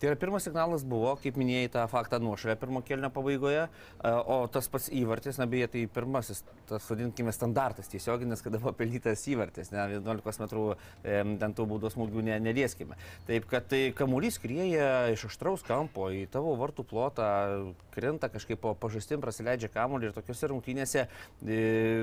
Tai 0.00 0.08
yra 0.10 0.16
pirmas 0.18 0.42
signalas 0.42 0.82
buvo, 0.86 1.12
kaip 1.22 1.36
minėjai 1.38 1.68
tą 1.76 1.84
faktą 1.90 2.18
nuošalę 2.22 2.56
pirmo 2.58 2.80
kelnio 2.82 3.10
pabaigoje, 3.14 3.68
o 4.02 4.38
tas 4.50 4.66
pats 4.70 4.88
įvartis, 4.90 5.38
na 5.38 5.46
beje, 5.50 5.68
tai 5.70 5.84
pirmasis, 5.94 6.42
tas 6.68 6.88
vadinkime, 6.90 7.30
standartas 7.34 7.90
tiesioginis, 7.92 8.42
kada 8.42 8.58
buvo 8.58 8.72
pelnytas 8.74 9.22
įvartis, 9.30 9.70
ne 9.70 9.84
11 9.94 10.42
metrų 10.42 10.64
ten 11.04 11.54
tų 11.54 11.66
baudos 11.70 11.94
smūgių 11.94 12.24
ne, 12.26 12.38
nelieskime. 12.42 12.98
Taip, 13.28 13.46
kad 13.50 13.68
tai 13.70 13.92
kamuolys 13.96 14.40
krieja 14.42 15.12
iš 15.14 15.28
aštraus 15.30 15.62
kampo 15.66 16.08
į 16.10 16.24
tavo 16.34 16.56
vartų 16.58 16.86
plotą, 16.90 17.30
krenta 17.94 18.32
kažkaip 18.34 18.60
po 18.64 18.74
pažastim, 18.74 19.22
praleidžia 19.22 19.70
kamuolį 19.72 20.10
ir 20.10 20.18
tokiuose 20.18 20.50
rungtynėse 20.50 21.06
e, 21.06 21.60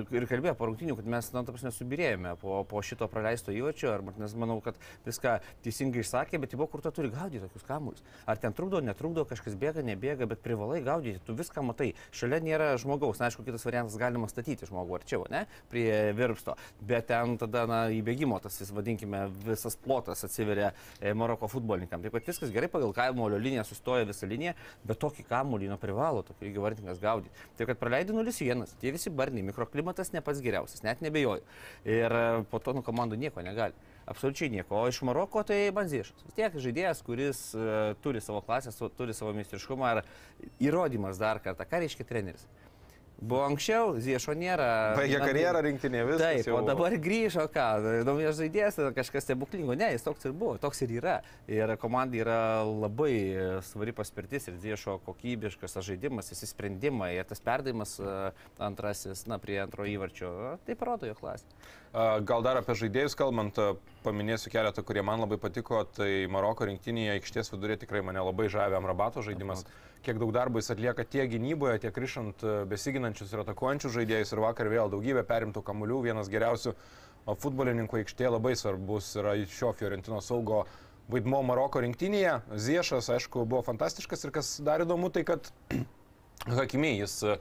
ir 0.07 0.29
kalbėjo 0.31 0.55
po 0.55 0.71
rungtynių, 0.71 0.95
kad 1.01 1.11
mes, 1.17 1.31
na, 1.35 1.43
ta 1.43 1.51
prasme, 1.51 1.75
subirėjome 1.75 2.37
po, 2.39 2.61
po 2.71 2.85
šito 2.85 3.11
praleisto 3.11 3.51
įvarčio, 3.51 3.91
ar 3.97 4.07
nes 4.15 4.37
manau, 4.39 4.61
kad 4.63 4.79
viską 5.03 5.37
teisingai 5.65 6.05
išsakė, 6.05 6.39
bet 6.39 6.55
Tibo 6.55 6.69
Kurta 6.71 6.93
turi 6.95 7.11
gaudyti 7.11 7.43
tokius 7.43 7.67
kamuolius 7.67 7.80
kamuolius. 7.81 8.03
Ar 8.25 8.37
ten 8.37 8.53
trukdo, 8.53 8.79
netrukdo, 8.81 9.25
kažkas 9.25 9.55
bėga, 9.59 9.81
nebėga, 9.85 10.27
bet 10.29 10.41
privalai 10.45 10.81
gaudyti, 10.85 11.21
tu 11.25 11.33
viską 11.37 11.63
matai. 11.65 11.91
Šalia 12.13 12.39
nėra 12.43 12.69
žmogaus, 12.81 13.19
na, 13.19 13.29
aišku, 13.29 13.43
kitas 13.47 13.65
variantas 13.65 13.97
galima 13.99 14.29
statyti 14.29 14.69
žmogų 14.69 14.99
arčiau, 14.99 15.25
ne, 15.33 15.45
prie 15.71 16.13
virpsto, 16.17 16.55
bet 16.79 17.09
ten 17.09 17.37
tada, 17.41 17.65
na, 17.69 17.81
įbėgimo 17.93 18.39
tas, 18.43 18.59
vadinkime, 18.71 19.25
visas 19.47 19.77
plotas 19.81 20.23
atsiveria 20.27 20.71
e, 20.99 21.13
Maroko 21.17 21.49
futbolininkam. 21.51 22.03
Taip 22.05 22.15
pat 22.15 22.29
viskas 22.29 22.53
gerai 22.53 22.69
pagal 22.71 22.93
kamuolio 22.95 23.41
liniją 23.41 23.65
sustoja 23.67 24.07
visą 24.09 24.29
liniją, 24.29 24.55
bet 24.87 25.01
tokį 25.01 25.25
kamuolį, 25.29 25.71
nu, 25.73 25.79
privalo 25.81 26.25
tokį 26.27 26.49
lygio 26.49 26.65
vartininkas 26.65 27.01
gaudyti. 27.01 27.33
Taip 27.59 27.71
kad 27.71 27.81
praleidai 27.81 28.15
0-1, 28.17 28.77
tie 28.81 28.93
visi 28.93 29.13
barniai, 29.13 29.47
mikroklimatas 29.49 30.13
ne 30.15 30.23
pats 30.25 30.43
geriausias, 30.43 30.85
net 30.85 31.01
nebejoju. 31.05 31.45
Ir 31.89 32.19
e, 32.21 32.27
po 32.51 32.61
to, 32.61 32.77
nu, 32.77 32.85
komandų 32.85 33.19
nieko 33.21 33.43
negali. 33.45 33.77
Absoliučiai 34.11 34.51
nieko. 34.53 34.81
O 34.81 34.89
iš 34.91 35.01
Maroko 35.07 35.43
tai 35.47 35.63
Banzišas. 35.75 36.25
Vis 36.27 36.37
tiek 36.37 36.57
žaidėjas, 36.65 37.03
kuris 37.07 37.45
uh, 37.57 37.93
turi 38.03 38.23
savo 38.23 38.43
klasę, 38.45 38.73
turi 38.97 39.15
savo 39.17 39.33
meistriškumą 39.37 39.95
ir 39.95 40.03
įrodymas 40.69 41.21
dar 41.21 41.41
kartą, 41.43 41.67
ką 41.67 41.85
reiškia 41.85 42.07
treneris. 42.07 42.45
Buvo 43.21 43.43
anksčiau, 43.45 43.99
Ziešo 44.01 44.33
nėra. 44.33 44.67
Baigė 44.97 45.19
karjerą 45.21 45.59
rinktinėje 45.61 46.05
viskas. 46.07 46.23
Taip, 46.23 46.47
jau... 46.49 46.55
o 46.57 46.61
dabar 46.65 46.95
grįžo, 46.97 47.43
ką, 47.53 47.65
naujas 48.07 48.39
žaidėjas, 48.39 48.79
kažkas 48.97 49.27
stebuklingo. 49.27 49.75
Ne, 49.77 49.91
jis 49.93 50.07
toks 50.07 50.25
ir 50.25 50.33
buvo, 50.33 50.55
toks 50.61 50.81
ir 50.87 50.95
yra. 50.97 51.19
Ir 51.45 51.75
komandai 51.81 52.23
yra 52.23 52.39
labai 52.65 53.13
svari 53.67 53.93
paspirtis 53.93 54.49
ir 54.49 54.57
Ziešo 54.63 54.97
kokybiškas 55.05 55.77
žaidimas, 55.85 56.33
visi 56.33 56.49
sprendimai 56.49 57.11
ir 57.19 57.29
tas 57.29 57.45
perdavimas 57.45 57.99
e, 58.01 58.15
antrasis, 58.57 59.27
na, 59.29 59.37
prie 59.43 59.61
antro 59.61 59.85
įvarčio, 59.85 60.33
tai 60.65 60.79
parodo 60.79 61.05
jo 61.11 61.13
klasę. 61.21 61.45
Gal 61.91 62.39
dar 62.39 62.55
apie 62.55 62.71
žaidėjus 62.79 63.17
kalbant, 63.19 63.57
paminėsiu 64.05 64.51
keletą, 64.53 64.79
kurie 64.87 65.01
man 65.03 65.19
labai 65.19 65.35
patiko. 65.41 65.81
Tai 65.97 66.07
Maroko 66.31 66.63
rinktinėje 66.69 67.17
aikštės 67.17 67.51
vidurė 67.51 67.75
tikrai 67.81 67.99
mane 68.07 68.23
labai 68.23 68.47
žavė 68.53 68.77
Amrabato 68.79 69.23
žaidimas. 69.25 69.65
Kiek 70.05 70.21
daug 70.21 70.31
darbo 70.31 70.61
jis 70.61 70.71
atlieka 70.71 71.03
tiek 71.03 71.27
gynyboje, 71.33 71.81
tiek 71.83 71.99
ryšant 72.03 72.45
besiginančius 72.71 73.35
ir 73.35 73.43
atakuojančius 73.43 73.97
žaidėjus. 73.97 74.31
Ir 74.31 74.43
vakar 74.45 74.71
vėl 74.71 74.93
daugybė 74.93 75.25
perimtų 75.27 75.65
kamuolių. 75.67 75.99
Vienas 76.07 76.31
geriausių 76.31 76.73
futbolininkų 77.27 77.99
aikštėje 78.05 78.35
labai 78.37 78.55
svarbus 78.55 79.11
yra 79.19 79.35
šio 79.51 79.75
Fiorentino 79.75 80.23
saugo 80.23 80.63
vaidmo 81.11 81.43
Maroko 81.43 81.83
rinktinėje. 81.83 82.39
Ziešas, 82.55 83.11
aišku, 83.17 83.43
buvo 83.43 83.65
fantastiškas 83.67 84.23
ir 84.23 84.37
kas 84.39 84.55
dar 84.63 84.87
įdomu, 84.87 85.11
tai 85.11 85.27
kad 85.27 85.51
Hakimiai 86.57 87.03
jis 87.03 87.19
uh, 87.27 87.35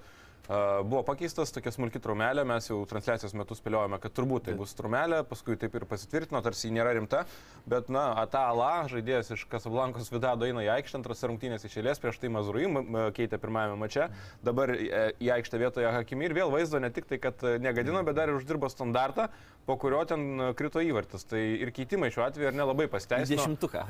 Buvo 0.49 1.03
pakeistas 1.07 1.53
tokia 1.55 1.71
smulki 1.75 2.01
trumelė, 2.03 2.43
mes 2.49 2.67
jau 2.67 2.81
transliacijos 2.91 3.37
metu 3.39 3.55
spėliojame, 3.55 4.01
kad 4.03 4.15
turbūt 4.17 4.49
tai 4.49 4.55
bus 4.59 4.73
trumelė, 4.79 5.21
paskui 5.29 5.55
taip 5.61 5.77
ir 5.79 5.87
pasitvirtino, 5.91 6.41
tarsi 6.43 6.67
ji 6.69 6.75
nėra 6.75 6.95
rimta, 6.97 7.23
bet, 7.71 7.91
na, 7.93 8.09
Atala, 8.19 8.89
žaidėjas 8.91 9.31
iš 9.37 9.45
Kasablankos 9.53 10.11
Vidado 10.11 10.49
eina 10.49 10.65
į 10.67 10.73
aikštę, 10.75 10.99
antras 10.99 11.23
rungtynės 11.23 11.69
išėlės, 11.69 12.03
prieš 12.03 12.19
tai 12.23 12.33
Mazurui 12.35 12.67
keitė 13.15 13.39
pirmajame 13.39 13.79
mače, 13.79 14.09
dabar 14.47 14.75
e, 14.75 15.05
į 15.23 15.31
aikštę 15.37 15.61
vietoje 15.63 15.95
Hakimi 15.95 16.27
ir 16.27 16.35
vėl 16.41 16.51
vaizdo 16.51 16.83
ne 16.83 16.91
tik 16.95 17.07
tai, 17.11 17.21
kad 17.23 17.47
negadino, 17.63 18.03
bet 18.07 18.19
dar 18.19 18.33
ir 18.33 18.41
uždirbo 18.41 18.71
standartą, 18.73 19.29
po 19.67 19.77
kurio 19.79 20.01
ten 20.09 20.53
krito 20.59 20.83
įvartis. 20.83 21.25
Tai 21.31 21.39
ir 21.39 21.71
keitimai 21.75 22.11
šiuo 22.11 22.25
atveju 22.27 22.51
ir 22.51 22.57
nelabai 22.59 22.89
pasiteisino. 22.91 23.45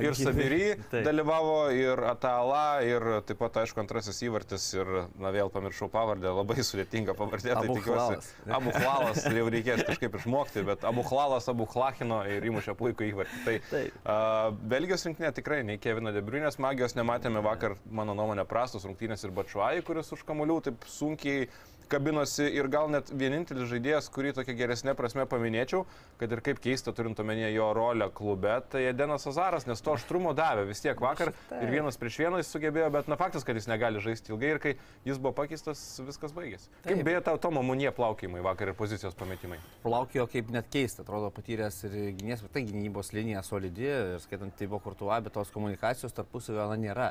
Ir 0.04 0.16
Saviry 0.19 0.61
dalyvavo, 1.07 1.71
ir 1.73 2.02
Atala, 2.11 2.83
ir 2.85 3.07
taip 3.28 3.40
pat, 3.40 3.61
aišku, 3.62 3.80
antrasis 3.80 4.21
įvartis, 4.26 4.66
ir, 4.76 4.90
na, 5.21 5.33
vėl 5.33 5.49
pamiršau 5.54 5.88
pavardę, 5.92 6.33
labai 6.37 6.50
labai 6.50 6.66
sudėtinga 6.66 7.14
pavardė, 7.19 7.54
tai 7.54 7.69
tikiuosi. 7.71 8.35
Abu 8.50 8.73
Hlalas, 8.75 9.25
jau 9.25 9.47
reikės 9.54 9.85
kažkaip 9.87 10.16
išmokti, 10.19 10.64
bet 10.66 10.85
Abu 10.88 11.04
Hlalas, 11.07 11.49
Abu 11.52 11.66
Hlachino 11.71 12.21
ir 12.28 12.47
įmušė 12.50 12.75
puikų 12.78 13.09
įvartį. 13.11 13.57
Tai 13.71 13.83
uh, 13.87 14.50
Belgijos 14.73 15.07
rinktinė 15.07 15.33
tikrai 15.37 15.62
nei 15.66 15.80
Kevino 15.83 16.12
Debriunės 16.14 16.61
magijos 16.62 16.97
nematėme 16.99 17.42
vakar, 17.47 17.76
mano 17.90 18.16
nuomonė, 18.19 18.47
prastos 18.50 18.87
rungtynės 18.88 19.25
ir 19.26 19.35
Bačuai, 19.37 19.76
kuris 19.87 20.11
už 20.16 20.25
kamolių 20.28 20.61
taip 20.69 20.88
sunkiai 20.90 21.47
kabinosi 21.90 22.47
ir 22.54 22.68
gal 22.70 22.88
net 22.92 23.11
vienintelis 23.11 23.68
žaidėjas, 23.70 24.09
kurį 24.14 24.32
tokia 24.38 24.54
geresnė 24.59 24.94
prasme 24.99 25.26
paminėčiau, 25.28 25.85
kad 26.20 26.32
ir 26.32 26.42
kaip 26.47 26.61
keista 26.62 26.94
turint 26.97 27.18
omenyje 27.23 27.50
jo 27.56 27.70
rolę 27.76 28.11
klube, 28.14 28.52
tai 28.70 28.85
Denas 28.97 29.26
Azaras, 29.30 29.66
nes 29.68 29.82
to 29.82 29.94
aštrumo 29.97 30.32
davė 30.37 30.68
vis 30.68 30.82
tiek 30.85 31.00
vakar 31.02 31.32
ir 31.59 31.73
vienas 31.73 31.99
prieš 32.00 32.20
vieną 32.23 32.40
jis 32.42 32.52
sugebėjo, 32.54 32.90
bet 32.94 33.11
na 33.11 33.18
faktas, 33.20 33.47
kad 33.47 33.59
jis 33.59 33.68
negali 33.70 34.02
žaisti 34.02 34.35
ilgai 34.35 34.52
ir 34.54 34.62
kai 34.62 34.75
jis 35.09 35.18
buvo 35.18 35.35
pakeistas, 35.42 35.82
viskas 36.06 36.35
baigėsi. 36.37 36.70
Kaip 36.87 37.02
beje 37.06 37.25
tau 37.26 37.40
Tomo 37.42 37.64
Munie 37.66 37.90
plaukimai 37.94 38.44
vakar 38.44 38.70
ir 38.70 38.78
pozicijos 38.78 39.18
pametimai? 39.18 39.59
Plaukio 39.82 40.28
kaip 40.30 40.52
net 40.54 40.70
keista, 40.73 41.02
atrodo 41.04 41.32
patyręs 41.35 41.82
ir 41.88 41.99
gynės, 42.20 42.44
bet 42.47 42.54
tai 42.59 42.64
gynybos 42.68 43.12
linija 43.16 43.42
solidi 43.47 43.90
ir 43.90 44.23
skaitant 44.23 44.54
tai 44.56 44.70
buvo 44.70 44.82
kurtuva, 44.87 45.20
bet 45.25 45.35
tos 45.35 45.50
komunikacijos 45.54 46.14
tarpusavio 46.16 46.70
nėra 46.80 47.11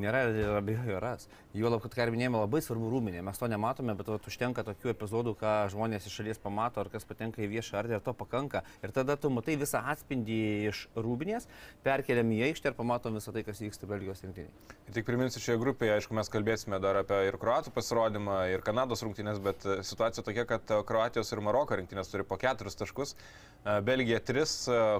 nėra 0.00 0.22
ir 0.30 0.54
abejoju 0.60 1.00
ras. 1.02 1.28
Juolab, 1.56 1.80
kad 1.84 1.94
ką 1.96 2.06
minėjome, 2.12 2.40
labai 2.42 2.60
svarbu 2.64 2.90
rūminė. 2.92 3.22
Mes 3.24 3.40
to 3.40 3.48
nematome, 3.48 3.94
bet 3.96 4.10
vat, 4.12 4.26
užtenka 4.28 4.64
tokių 4.66 4.92
epizodų, 4.92 5.36
ką 5.40 5.54
žmonės 5.72 6.08
iš 6.08 6.18
šalies 6.20 6.40
pamato, 6.42 6.82
ar 6.82 6.90
kas 6.92 7.06
patenka 7.08 7.42
į 7.44 7.48
viešą 7.54 7.80
erdvę, 7.80 8.00
ir 8.00 8.04
to 8.04 8.12
pakanka. 8.16 8.62
Ir 8.84 8.92
tada 8.96 9.16
tu 9.20 9.30
matai 9.32 9.56
visą 9.60 9.80
atspindį 9.92 10.40
iš 10.70 10.82
rūminės, 10.96 11.48
perkeliam 11.86 12.32
į 12.36 12.42
aikštę 12.50 12.72
ir 12.72 12.76
pamatom 12.78 13.16
visą 13.16 13.32
tai, 13.32 13.44
kas 13.46 13.62
vyksta 13.62 13.88
Belgijos 13.88 14.20
rinktinėje. 14.26 14.52
Tik 14.96 15.08
priminsiu, 15.08 15.40
šioje 15.42 15.60
grupėje, 15.62 15.96
aišku, 15.96 16.16
mes 16.16 16.30
kalbėsime 16.32 16.80
dar 16.82 17.00
apie 17.00 17.22
ir 17.30 17.38
Kroatų 17.40 17.72
pasirodymą, 17.74 18.36
ir 18.52 18.62
Kanados 18.66 19.02
rungtynės, 19.06 19.40
bet 19.42 19.64
e, 19.66 19.78
situacija 19.86 20.24
tokia, 20.26 20.44
kad 20.48 20.70
e, 20.70 20.82
Kroatijos 20.86 21.32
ir 21.32 21.42
Maroko 21.44 21.78
rinktinės 21.78 22.12
turi 22.12 22.26
po 22.28 22.38
keturis 22.40 22.78
taškus. 22.78 23.16
E, 23.16 23.80
Belgija 23.86 24.20
tris, 24.24 24.58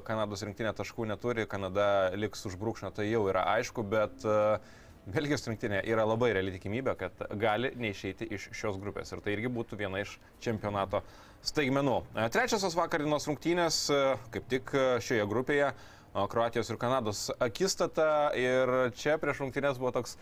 Kanados 0.09 0.43
rinktinė 0.47 0.73
taškų 0.77 1.07
neturi, 1.13 1.47
Kanada 1.51 2.11
liks 2.17 2.45
už 2.49 2.59
brūkšnio, 2.61 2.91
tai 2.97 3.09
jau 3.11 3.23
yra 3.31 3.45
aišku, 3.57 3.85
bet 3.87 4.27
uh, 4.27 4.59
Belgijos 5.07 5.45
rinktinė 5.47 5.85
yra 5.87 6.03
labai 6.03 6.33
reali 6.35 6.51
tikimybė, 6.57 6.97
kad 6.99 7.21
gali 7.39 7.71
neišeiti 7.79 8.27
iš 8.35 8.49
šios 8.59 8.79
grupės. 8.83 9.13
Ir 9.15 9.21
tai 9.23 9.37
irgi 9.37 9.51
būtų 9.55 9.79
viena 9.79 10.01
iš 10.03 10.17
čempionato 10.43 11.01
staigmenų. 11.47 12.01
E, 12.17 12.25
trečiosios 12.35 12.75
vakarinos 12.75 13.29
rungtynės, 13.31 13.79
e, 13.95 14.01
kaip 14.35 14.49
tik 14.51 14.73
e, 14.75 14.89
šioje 15.07 15.29
grupėje, 15.31 15.71
Kroatijos 16.17 16.71
ir 16.73 16.79
Kanados 16.81 17.27
akistata. 17.45 18.33
Ir 18.41 18.71
čia 18.97 19.19
prieš 19.21 19.43
rungtynės 19.45 19.77
buvo 19.77 19.91
toks 19.99 20.15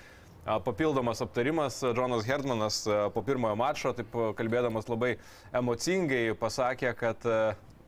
papildomas 0.66 1.22
aptarimas. 1.22 1.76
Džonas 1.86 2.26
Herdmanas 2.26 2.80
po 3.14 3.22
pirmojo 3.22 3.54
mačo, 3.56 3.92
taip 3.94 4.10
kalbėdamas 4.34 4.90
labai 4.90 5.12
emocingai, 5.54 6.24
pasakė, 6.40 6.96
kad 6.98 7.28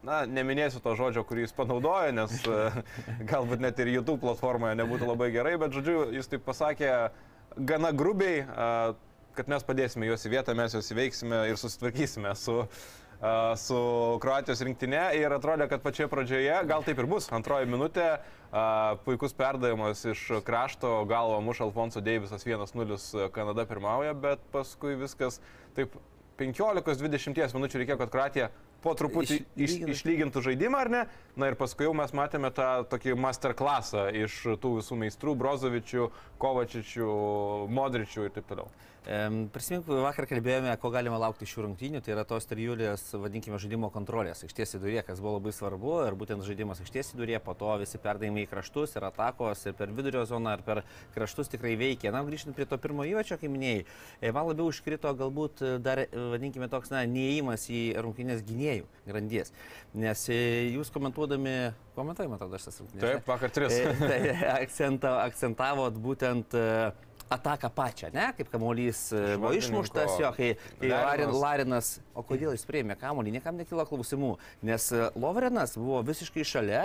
na, 0.06 0.22
neminėsiu 0.30 0.80
to 0.84 0.94
žodžio, 0.98 1.24
kurį 1.26 1.46
jis 1.46 1.54
panaudojo, 1.56 2.12
nes 2.14 2.36
e, 2.46 2.84
galbūt 3.28 3.62
net 3.64 3.80
ir 3.82 3.90
YouTube 3.96 4.22
platformoje 4.24 4.78
nebūtų 4.78 5.10
labai 5.10 5.32
gerai, 5.34 5.56
bet 5.60 5.74
žodžiu, 5.74 6.06
jis 6.14 6.30
taip 6.30 6.46
pasakė 6.46 6.92
gana 7.56 7.90
grubiai, 7.96 8.44
kad 9.36 9.48
mes 9.48 9.64
padėsime 9.64 10.08
juos 10.08 10.24
į 10.28 10.32
vietą, 10.36 10.54
mes 10.56 10.74
juos 10.76 10.90
įveiksime 10.92 11.42
ir 11.50 11.56
susitvarkysime 11.60 12.32
su, 12.36 12.58
su 13.60 13.78
Kroatijos 14.20 14.60
rinktinė 14.66 15.06
ir 15.16 15.32
atrodė, 15.32 15.68
kad 15.70 15.84
pačioje 15.84 16.10
pradžioje, 16.12 16.56
gal 16.68 16.84
taip 16.84 17.00
ir 17.00 17.08
bus, 17.08 17.30
antroji 17.32 17.68
minutė, 17.72 18.10
puikus 19.06 19.32
perdavimas 19.36 20.04
iš 20.12 20.26
krašto, 20.44 20.98
galvo 21.08 21.40
muša 21.44 21.64
Alfonso 21.68 22.04
Deivisas 22.04 22.44
1-0, 22.44 23.30
Kanada 23.32 23.64
pirmauja, 23.68 24.12
bet 24.12 24.44
paskui 24.52 24.96
viskas 25.00 25.40
taip 25.76 25.96
15-20 26.40 27.56
minučių 27.56 27.80
reikėjo, 27.80 28.00
kad 28.02 28.12
Kroatija 28.12 28.50
po 28.84 28.94
truputį 28.98 29.38
iš, 29.40 29.76
iš, 29.76 29.76
išlygintų 29.96 30.42
žaidimą, 30.46 30.80
ar 30.84 30.90
ne? 30.92 31.02
Na 31.38 31.50
ir 31.50 31.56
paskui 31.58 31.86
jau 31.86 31.94
mes 31.96 32.12
matėme 32.16 32.50
tą 32.54 32.68
tokį 32.90 33.16
masterclassą 33.20 34.08
iš 34.24 34.38
tų 34.62 34.76
visų 34.80 34.98
meistrų- 35.00 35.36
Brozovičių, 35.40 36.10
Kovačičių, 36.42 37.08
Modričių 37.78 38.28
ir 38.28 38.36
taip 38.36 38.48
toliau. 38.52 38.70
Prisimink, 39.06 39.86
vakar 39.86 40.26
kalbėjome, 40.26 40.72
ko 40.82 40.90
galima 40.90 41.18
laukti 41.22 41.46
šių 41.46 41.62
rungtynių, 41.68 42.00
tai 42.02 42.10
yra 42.16 42.24
tos 42.26 42.48
trijulės, 42.50 43.04
vadinkime, 43.14 43.58
žaidimo 43.62 43.86
kontrolės 43.94 44.42
aikštės 44.42 44.74
įdurė, 44.80 44.98
kas 45.06 45.20
buvo 45.22 45.36
labai 45.36 45.52
svarbu, 45.54 45.92
ir 46.08 46.16
būtent 46.18 46.42
žaidimas 46.42 46.80
aikštės 46.82 47.12
įdurė, 47.14 47.36
po 47.44 47.54
to 47.54 47.70
visi 47.78 48.00
perdavimai 48.02 48.42
į 48.42 48.50
kraštus 48.50 48.96
ir 48.98 49.06
atakos, 49.06 49.62
ir 49.70 49.78
per 49.78 49.94
vidurio 49.94 50.24
zoną, 50.26 50.56
ir 50.58 50.66
per 50.66 50.82
kraštus 51.14 51.52
tikrai 51.54 51.76
veikia. 51.78 52.10
Na, 52.10 52.24
grįžtant 52.26 52.58
prie 52.58 52.66
to 52.66 52.80
pirmo 52.82 53.06
įvačio, 53.06 53.38
kaip 53.38 53.54
minėjai, 53.54 53.86
e, 54.18 54.34
man 54.34 54.50
labiau 54.50 54.66
užkrito 54.72 55.14
galbūt 55.22 55.62
dar, 55.86 56.02
e, 56.02 56.26
vadinkime, 56.34 56.66
toks, 56.72 56.90
na, 56.90 57.06
neįimas 57.06 57.70
į 57.70 57.86
rungtynės 58.02 58.42
gynėjų 58.48 58.90
grandies. 59.06 59.54
Nes 59.94 60.26
e, 60.34 60.42
jūs 60.74 60.90
komentuodami, 60.90 61.76
komentuojate, 61.94 62.32
man 62.34 62.40
atrodo, 62.42 62.58
šias 62.58 62.82
rungtynės. 62.82 63.06
Taip, 63.06 63.30
vakar 63.30 63.54
tris. 63.54 63.82
Tai 64.02 64.22
akcenta, 64.58 65.20
akcentavot 65.22 65.94
būtent 66.02 66.58
ataką 67.32 67.70
pačią, 67.74 68.10
ne, 68.14 68.28
kaip 68.38 68.50
kamuolys 68.52 69.00
e, 69.12 69.22
buvo 69.36 69.52
išmuštas, 69.56 70.16
jo, 70.22 70.30
kai, 70.36 70.52
kai 70.80 70.90
Larinas. 70.92 71.38
Larinas, 71.42 71.90
o 72.14 72.22
kodėl 72.26 72.54
jis 72.54 72.66
prieimė 72.68 72.96
kamuolį, 73.00 73.34
niekam 73.38 73.58
nekilo 73.58 73.86
klausimų, 73.88 74.36
nes 74.66 74.88
e, 74.94 75.08
Lovrenas 75.18 75.74
buvo 75.80 76.02
visiškai 76.06 76.46
šalia 76.46 76.84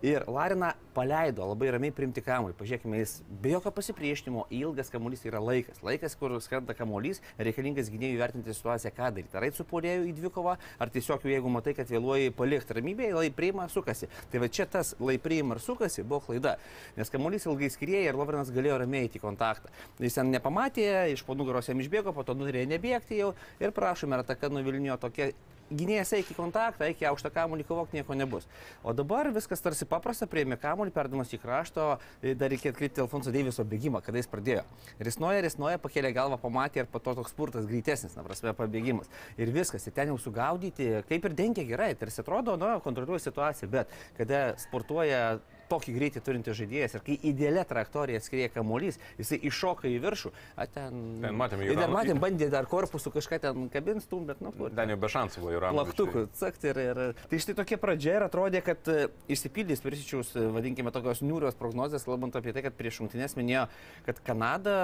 Ir 0.00 0.24
Larina 0.32 0.70
paleido 0.94 1.44
labai 1.44 1.74
ramiai 1.74 1.92
primti 1.92 2.22
kamuolį. 2.24 2.54
Pažiūrėkime, 2.56 3.02
jis 3.02 3.18
be 3.42 3.50
jokio 3.52 3.68
pasipriešinimo, 3.76 4.46
ilgas 4.56 4.88
kamuolys 4.88 5.26
yra 5.28 5.42
laikas. 5.44 5.82
Laikas, 5.84 6.14
kur 6.16 6.32
skrenda 6.40 6.72
kamuolys, 6.76 7.20
reikalingas 7.36 7.90
gynėjui 7.92 8.16
vertinti 8.16 8.54
situaciją, 8.56 8.94
ką 8.96 9.10
daryti. 9.18 9.36
Ar 9.36 9.44
eit 9.44 9.58
su 9.58 9.66
polėjų 9.68 10.06
į 10.08 10.14
dvikovą, 10.16 10.56
ar 10.80 10.92
tiesiog 10.94 11.28
jeigu 11.28 11.52
matai, 11.52 11.76
kad 11.76 11.92
vėluoji 11.92 12.32
palikti 12.38 12.78
ramybėje, 12.80 13.12
lai 13.18 13.26
priima 13.42 13.68
ir 13.68 13.74
sukasi. 13.76 14.08
Tai 14.32 14.40
va 14.40 14.48
čia 14.48 14.64
tas 14.72 14.94
lai 15.04 15.18
priima 15.20 15.58
ir 15.58 15.62
sukasi 15.66 16.06
buvo 16.06 16.24
klaida. 16.30 16.56
Nes 16.96 17.12
kamuolys 17.12 17.44
ilgai 17.50 17.68
skrieja 17.68 18.08
ir 18.08 18.16
Lovrinas 18.16 18.54
galėjo 18.56 18.80
ramiai 18.80 19.12
įti 19.12 19.20
kontaktą. 19.20 19.68
Jis 20.00 20.16
ten 20.16 20.32
nepamatė, 20.32 20.88
iš 21.12 21.28
po 21.28 21.36
nugaros 21.36 21.68
jam 21.68 21.84
išbėgo, 21.84 22.16
po 22.16 22.24
to 22.24 22.32
nutarė 22.40 22.64
nebėgti 22.72 23.20
jau 23.20 23.34
ir 23.60 23.76
prašome, 23.76 24.16
ar 24.16 24.24
ataka 24.24 24.48
nuvilnijo 24.48 24.96
tokia 25.04 25.34
gynėjas 25.70 26.12
eik 26.18 26.32
į 26.32 26.36
kontaktą, 26.36 26.86
eik 26.88 27.02
į 27.02 27.08
aukštą 27.10 27.30
kamuolį, 27.34 27.66
kovok 27.68 27.94
nieko 27.94 28.16
nebus. 28.18 28.46
O 28.82 28.94
dabar 28.96 29.30
viskas 29.34 29.62
tarsi 29.62 29.86
paprasta, 29.88 30.28
prieimė 30.30 30.58
kamuolį, 30.60 30.92
perdamas 30.94 31.32
į 31.34 31.40
krašto, 31.42 31.86
dar 32.22 32.52
reikia 32.52 32.74
atkreipti 32.74 33.02
Alfonso 33.04 33.32
Deiviso 33.34 33.64
bėgimą, 33.66 34.02
kada 34.04 34.20
jis 34.20 34.30
pradėjo. 34.30 34.64
Risnoja, 35.00 35.44
risnoja, 35.46 35.80
pakėlė 35.82 36.12
galvą, 36.16 36.40
pamatė 36.42 36.84
ir 36.84 36.90
po 36.90 37.02
to 37.02 37.14
toks 37.18 37.34
spurtas 37.34 37.68
greitesnis, 37.70 38.16
na 38.18 38.26
prasme, 38.26 38.54
pabėgimas. 38.58 39.10
Ir 39.40 39.54
viskas, 39.54 39.86
ir 39.86 39.96
ten 39.96 40.12
jau 40.12 40.18
sugaudyti, 40.20 40.90
kaip 41.08 41.30
ir 41.30 41.38
dengia 41.38 41.66
gerai, 41.68 41.92
tarsi 41.98 42.22
atrodo, 42.24 42.58
na, 42.60 42.76
kontroliuoja 42.84 43.28
situaciją, 43.28 43.70
bet 43.72 43.96
kada 44.18 44.50
sportuoja 44.60 45.38
tokį 45.70 45.94
greitį 45.96 46.22
turintis 46.24 46.58
žaidėjas 46.58 46.96
ir 46.96 47.04
kai 47.06 47.16
idealia 47.30 47.64
trajektorija 47.68 48.20
skrieja 48.24 48.50
kamuolys, 48.52 48.98
jisai 49.20 49.38
iššoka 49.50 49.88
į 49.90 49.98
viršų, 50.04 50.32
a 50.56 50.66
ten... 50.70 50.98
Ten 51.22 51.38
matėm, 51.38 51.64
ir 51.64 51.78
dar 51.78 51.92
matėm, 51.92 52.20
bandė 52.22 52.50
dar 52.52 52.68
korpusų 52.70 53.12
kažką 53.14 53.40
ten 53.44 53.68
kabins, 53.72 54.08
tum, 54.10 54.26
bet 54.28 54.42
nu 54.44 54.52
kur. 54.56 54.72
Ten 54.76 54.94
jau 54.94 54.98
be 55.00 55.10
šansų 55.12 55.44
buvo 55.44 55.54
ir 55.56 55.68
Plaktukų, 55.70 56.24
cakt 56.40 56.66
ir, 56.66 56.80
ir. 56.82 57.00
Tai 57.30 57.40
štai 57.44 57.56
tokia 57.60 57.78
pradžia 57.80 58.16
ir 58.18 58.26
atrodė, 58.26 58.62
kad 58.66 58.90
e, 58.90 59.08
išsipildys 59.32 59.84
Persičiaus, 59.84 60.32
e, 60.36 60.46
vadinkime, 60.56 60.92
tokios 60.94 61.22
niūrios 61.24 61.58
prognozės, 61.60 62.06
kalbant 62.08 62.36
apie 62.38 62.54
tai, 62.56 62.64
kad 62.66 62.76
prieš 62.78 63.00
šimtinės 63.00 63.36
minėjo, 63.38 63.66
kad 64.08 64.20
Kanada, 64.26 64.76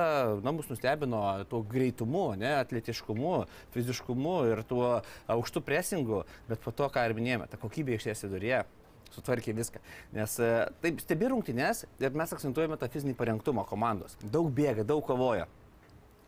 na, 0.44 0.54
mus 0.56 0.70
nustebino 0.70 1.22
tuo 1.50 1.62
greitumu, 1.66 2.28
ne, 2.38 2.54
atletiškumu, 2.62 3.36
fiziškumu 3.74 4.38
ir 4.52 4.64
tuo 4.68 4.96
aukštu 5.32 5.64
presingu, 5.66 6.24
bet 6.50 6.62
po 6.64 6.74
to, 6.76 6.90
ką 6.92 7.08
ir 7.08 7.16
minėjome, 7.18 7.50
ta 7.50 7.60
kokybė 7.60 7.98
išties 7.98 8.26
viduryje 8.28 8.64
sutvarkė 9.14 9.54
viską. 9.56 9.82
Nes 10.16 10.38
e, 10.42 10.50
taip 10.82 11.02
stebi 11.04 11.30
rungtynes 11.32 11.84
ir 12.02 12.16
mes 12.16 12.34
akcentuojame 12.36 12.78
tą 12.80 12.88
fizinį 12.92 13.16
parengtumą 13.18 13.66
komandos. 13.68 14.18
Daug 14.22 14.50
bėga, 14.54 14.86
daug 14.86 15.04
kovoja. 15.06 15.46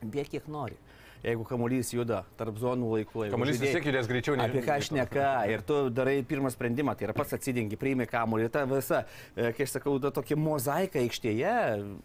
Bėg 0.02 0.30
kiek 0.34 0.46
nori. 0.52 0.78
Jeigu 1.24 1.42
kamuolys 1.48 1.90
juda 1.92 2.20
tarp 2.38 2.58
zonų 2.62 2.88
laikų. 2.94 3.24
Kamuolys 3.32 3.58
vis 3.58 3.72
tiek 3.74 3.86
judės 3.88 4.06
greičiau 4.06 4.36
nei- 4.38 4.46
Apie 4.48 4.62
ką 4.62 4.76
aš 4.78 4.90
neka. 4.94 5.30
Ir 5.50 5.62
tu 5.66 5.90
darai 5.90 6.22
pirmą 6.22 6.50
sprendimą, 6.54 6.94
tai 6.96 7.08
yra 7.08 7.12
pats 7.16 7.32
atsidengi, 7.34 7.76
priimi 7.76 8.06
kamuolį. 8.06 8.48
Ta 8.54 8.64
visa, 8.70 9.04
e, 9.36 9.50
kai 9.52 9.64
aš 9.66 9.72
sakau, 9.78 9.98
ta 10.00 10.10
tokia 10.14 10.36
mozaika 10.38 11.00
aikštėje, 11.02 11.54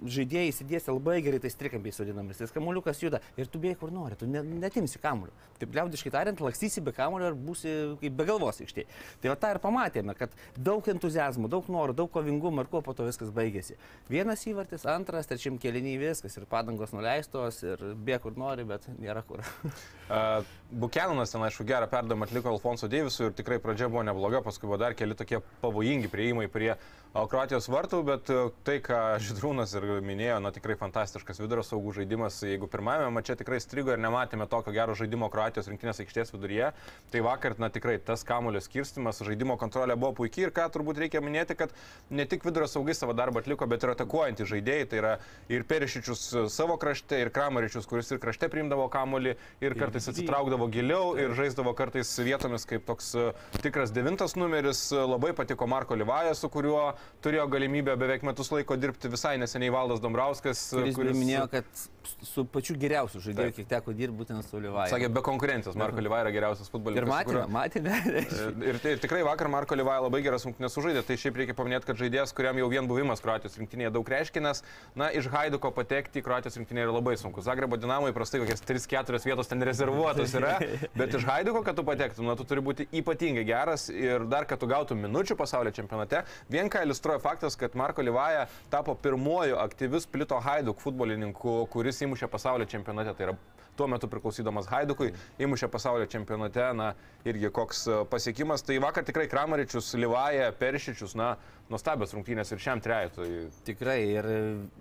žaidėjai 0.03 0.50
įsidės 0.50 0.88
labai 0.89 1.22
gerai 1.22 1.39
tais 1.39 1.53
trikampiais 1.55 1.96
sudinamis. 1.96 2.38
Tas 2.41 2.51
kamuoliukas 2.51 3.00
juda 3.03 3.22
ir 3.38 3.46
tu 3.46 3.60
bėgi 3.60 3.77
kur 3.77 3.91
nori, 3.91 4.15
tu 4.17 4.25
ne, 4.25 4.41
netimsi 4.41 4.98
kamuolio. 5.00 5.32
Taip 5.60 5.70
liaudiškai 5.77 6.12
tariant, 6.12 6.41
lakstysi 6.41 6.82
be 6.84 6.91
kamuolio 6.91 7.29
ir 7.32 7.36
būsi 7.38 7.75
kaip 8.01 8.17
be 8.17 8.25
galvos 8.25 8.60
aikštėje. 8.65 8.88
Tai 9.22 9.29
va 9.29 9.36
tą 9.36 9.53
ir 9.53 9.60
pamatėme, 9.60 10.17
kad 10.17 10.32
daug 10.58 10.82
entuzijazmo, 10.89 11.48
daug 11.48 11.70
norų, 11.70 11.93
daug 11.96 12.10
kovingumo 12.12 12.62
ir 12.65 12.67
kuo 12.72 12.82
po 12.82 12.93
to 12.98 13.05
viskas 13.05 13.29
baigėsi. 13.29 13.77
Vienas 14.10 14.43
įvartis, 14.50 14.86
antras, 14.89 15.27
trečiam 15.29 15.60
keliniai 15.62 16.00
viskas 16.01 16.36
ir 16.38 16.46
padangos 16.50 16.91
nuleistos 16.91 17.62
ir 17.63 17.77
bėg 17.96 18.20
kur 18.25 18.34
nori, 18.36 18.63
bet 18.65 18.82
nėra 19.03 19.25
kur. 19.27 19.43
Uh, 20.13 20.43
Bukenanas 20.69 21.31
ten, 21.31 21.41
aišku, 21.41 21.63
gerą 21.65 21.88
perdavimą 21.89 22.27
atliko 22.27 22.51
Alfonso 22.51 22.89
Deivisui 22.91 23.29
ir 23.29 23.36
tikrai 23.38 23.55
pradžia 23.63 23.88
buvo 23.89 24.03
nebloga, 24.05 24.41
paskui 24.45 24.67
buvo 24.67 24.77
dar 24.77 24.93
keli 25.00 25.15
tokie 25.17 25.39
pavojingi 25.63 26.12
prieimai 26.12 26.50
prie 26.51 26.74
Kroatijos 27.13 27.67
vartų, 27.70 28.00
bet 28.08 28.29
a, 28.34 28.48
tai, 28.65 28.79
ką 28.82 29.00
Židrūnas 29.22 29.75
ir 29.77 29.84
minėjo, 30.01 30.39
na 30.41 30.50
tikrai 30.50 30.74
fantastiškas 30.79 31.38
vidurio 31.43 31.62
saugų 31.62 31.91
žaidimas. 32.00 32.39
Jeigu 32.41 32.65
pirmajame 32.65 33.12
mače 33.13 33.36
tikrai 33.38 33.60
strigo 33.62 33.91
ir 33.93 34.00
nematėme 34.01 34.48
tokio 34.50 34.74
gero 34.74 34.96
žaidimo 34.98 35.29
Kroatijos 35.29 35.70
rinktinės 35.70 36.01
aikštės 36.01 36.34
viduryje, 36.34 36.72
tai 37.13 37.22
vakar, 37.22 37.53
na 37.62 37.70
tikrai 37.70 38.00
tas 38.01 38.25
kamulio 38.25 38.63
skirstimas, 38.65 39.22
žaidimo 39.22 39.60
kontrolė 39.62 39.93
buvo 39.93 40.15
puikiai 40.24 40.48
ir 40.48 40.53
ką 40.55 40.65
turbūt 40.74 41.03
reikia 41.03 41.22
minėti, 41.22 41.53
kad 41.60 41.75
ne 42.10 42.25
tik 42.25 42.48
vidurio 42.48 42.65
saugai 42.72 42.98
savo 42.98 43.13
darbą 43.13 43.43
atliko, 43.43 43.70
bet 43.70 43.86
ir 43.86 43.93
atakuojantys 43.93 44.50
žaidėjai, 44.50 44.89
tai 44.89 45.01
yra 45.03 45.13
ir 45.53 45.67
Perišičius 45.70 46.25
savo 46.50 46.79
krašte, 46.82 47.22
ir 47.22 47.29
Kramaričius, 47.38 47.85
kuris 47.94 48.09
ir 48.09 48.24
krašte 48.25 48.50
priimdavo 48.50 48.90
kamulį, 48.90 49.35
ir 49.61 49.77
kartais 49.77 50.09
atsitraukdavo 50.09 50.66
giliau 50.74 51.14
ir 51.22 51.38
žaisdavo 51.38 51.77
kartais 51.77 52.09
vietomis 52.25 52.66
kaip 52.66 52.90
toks 52.90 53.14
e, 53.14 53.29
tikras 53.61 53.94
devintas 53.94 54.33
numeris. 54.33 54.88
E, 54.90 55.05
Labai 55.14 55.35
patiko 55.38 55.70
Marko 55.70 55.94
Livaja, 56.00 56.33
su 56.33 56.50
kuriuo 56.50 56.96
turėjo 57.24 57.48
galimybę 57.51 57.96
beveik 58.00 58.25
metus 58.27 58.51
laiko 58.53 58.77
dirbti 58.79 59.11
visai 59.11 59.35
neseniai 59.42 59.72
Valdas 59.74 60.01
Dombrauskas, 60.03 60.61
Kuris, 60.74 60.96
kuris 60.98 61.18
minėjo, 61.20 61.48
kad 61.51 61.85
su 62.25 62.46
pačiu 62.46 62.75
geriausiu 62.79 63.22
žaidėju, 63.24 63.53
kiek 63.59 63.68
teko 63.70 63.94
dirbti 63.96 64.18
būtent 64.20 64.46
su 64.48 64.59
Liuvai. 64.61 64.87
Sakė, 64.92 65.09
be 65.13 65.24
konkurencijos, 65.25 65.77
Marko 65.79 66.03
Livaja 66.03 66.27
yra 66.27 66.33
geriausias 66.35 66.68
Ir 66.68 66.74
futbolininkas. 66.74 67.09
su 67.09 67.13
matėme, 67.13 67.46
matėme. 67.57 68.63
Ir, 68.70 68.79
ir 68.94 69.01
tikrai 69.03 69.24
vakar 69.27 69.50
Marko 69.51 69.77
Livaja 69.77 70.03
labai 70.05 70.22
geras 70.25 70.46
rungtynės 70.48 70.75
sužaidė, 70.75 71.03
tai 71.07 71.18
šiaip 71.20 71.39
reikia 71.42 71.55
paminėti, 71.57 71.87
kad 71.89 72.00
žaidėjas, 72.01 72.33
kuriam 72.35 72.59
jau 72.61 72.70
vien 72.72 72.87
buvimas 72.89 73.24
Kroatijos 73.24 73.57
rinktinėje 73.61 73.94
daug 73.96 74.11
reiškia, 74.13 74.44
nes, 74.44 74.63
na, 75.00 75.09
iš 75.16 75.29
Haiduko 75.33 75.72
patekti 75.75 76.22
į 76.22 76.25
Kroatijos 76.25 76.59
rinktinę 76.59 76.85
yra 76.85 76.96
labai 76.96 77.16
sunku. 77.20 77.44
Zagrebo 77.46 77.79
dinamo 77.79 78.09
įprastai 78.11 78.42
kokias 78.44 78.63
3-4 78.66 79.24
vietos 79.27 79.51
ten 79.51 79.63
rezervuotos 79.63 80.33
yra, 80.39 80.57
bet 81.00 81.16
iš 81.18 81.27
Haiduko, 81.29 81.63
kad 81.66 81.77
tu 81.79 81.85
patektum, 81.87 82.27
na, 82.29 82.35
tu 82.39 82.48
turi 82.50 82.63
būti 82.66 82.87
ypatingai 83.00 83.46
geras 83.48 83.87
ir 83.94 84.27
dar, 84.31 84.48
kad 84.50 84.61
tu 84.61 84.70
gautum 84.72 85.00
minučių 85.03 85.37
pasaulio 85.39 85.74
čempionate. 85.75 86.24
Vien 86.51 86.72
ką 86.72 86.83
iliustruoja 86.87 87.22
faktas, 87.24 87.57
kad 87.59 87.75
Marko 87.79 88.03
Livaja 88.05 88.48
tapo 88.74 88.96
pirmoju 88.96 89.57
aktyviu 89.61 90.01
splito 90.03 90.39
Haiduk 90.44 90.81
futbolininku, 90.83 91.63
kuris 91.74 91.93
įmušė 92.01 92.29
pasaulio 92.32 92.66
čempionate. 92.70 93.14
Tai 93.18 93.27
yra 93.27 93.36
tuo 93.77 93.88
metu 93.92 94.09
priklausydamas 94.12 94.70
Haidukui, 94.72 95.12
įmušė 95.42 95.70
pasaulio 95.74 96.07
čempionate, 96.09 96.66
na, 96.77 96.94
irgi 97.27 97.51
koks 97.53 97.86
e, 97.88 98.00
pasiekimas. 98.12 98.66
Tai 98.68 98.77
vakar 98.83 99.05
tikrai 99.07 99.27
Kramaričius, 99.31 99.94
Livaja, 100.00 100.51
Peršičius, 100.59 101.16
na, 101.20 101.33
nuostabios 101.72 102.12
rungtynės 102.14 102.51
ir 102.53 102.62
šiam 102.62 102.81
trejetui. 102.83 103.48
Tikrai 103.66 103.98
ir, 104.03 104.27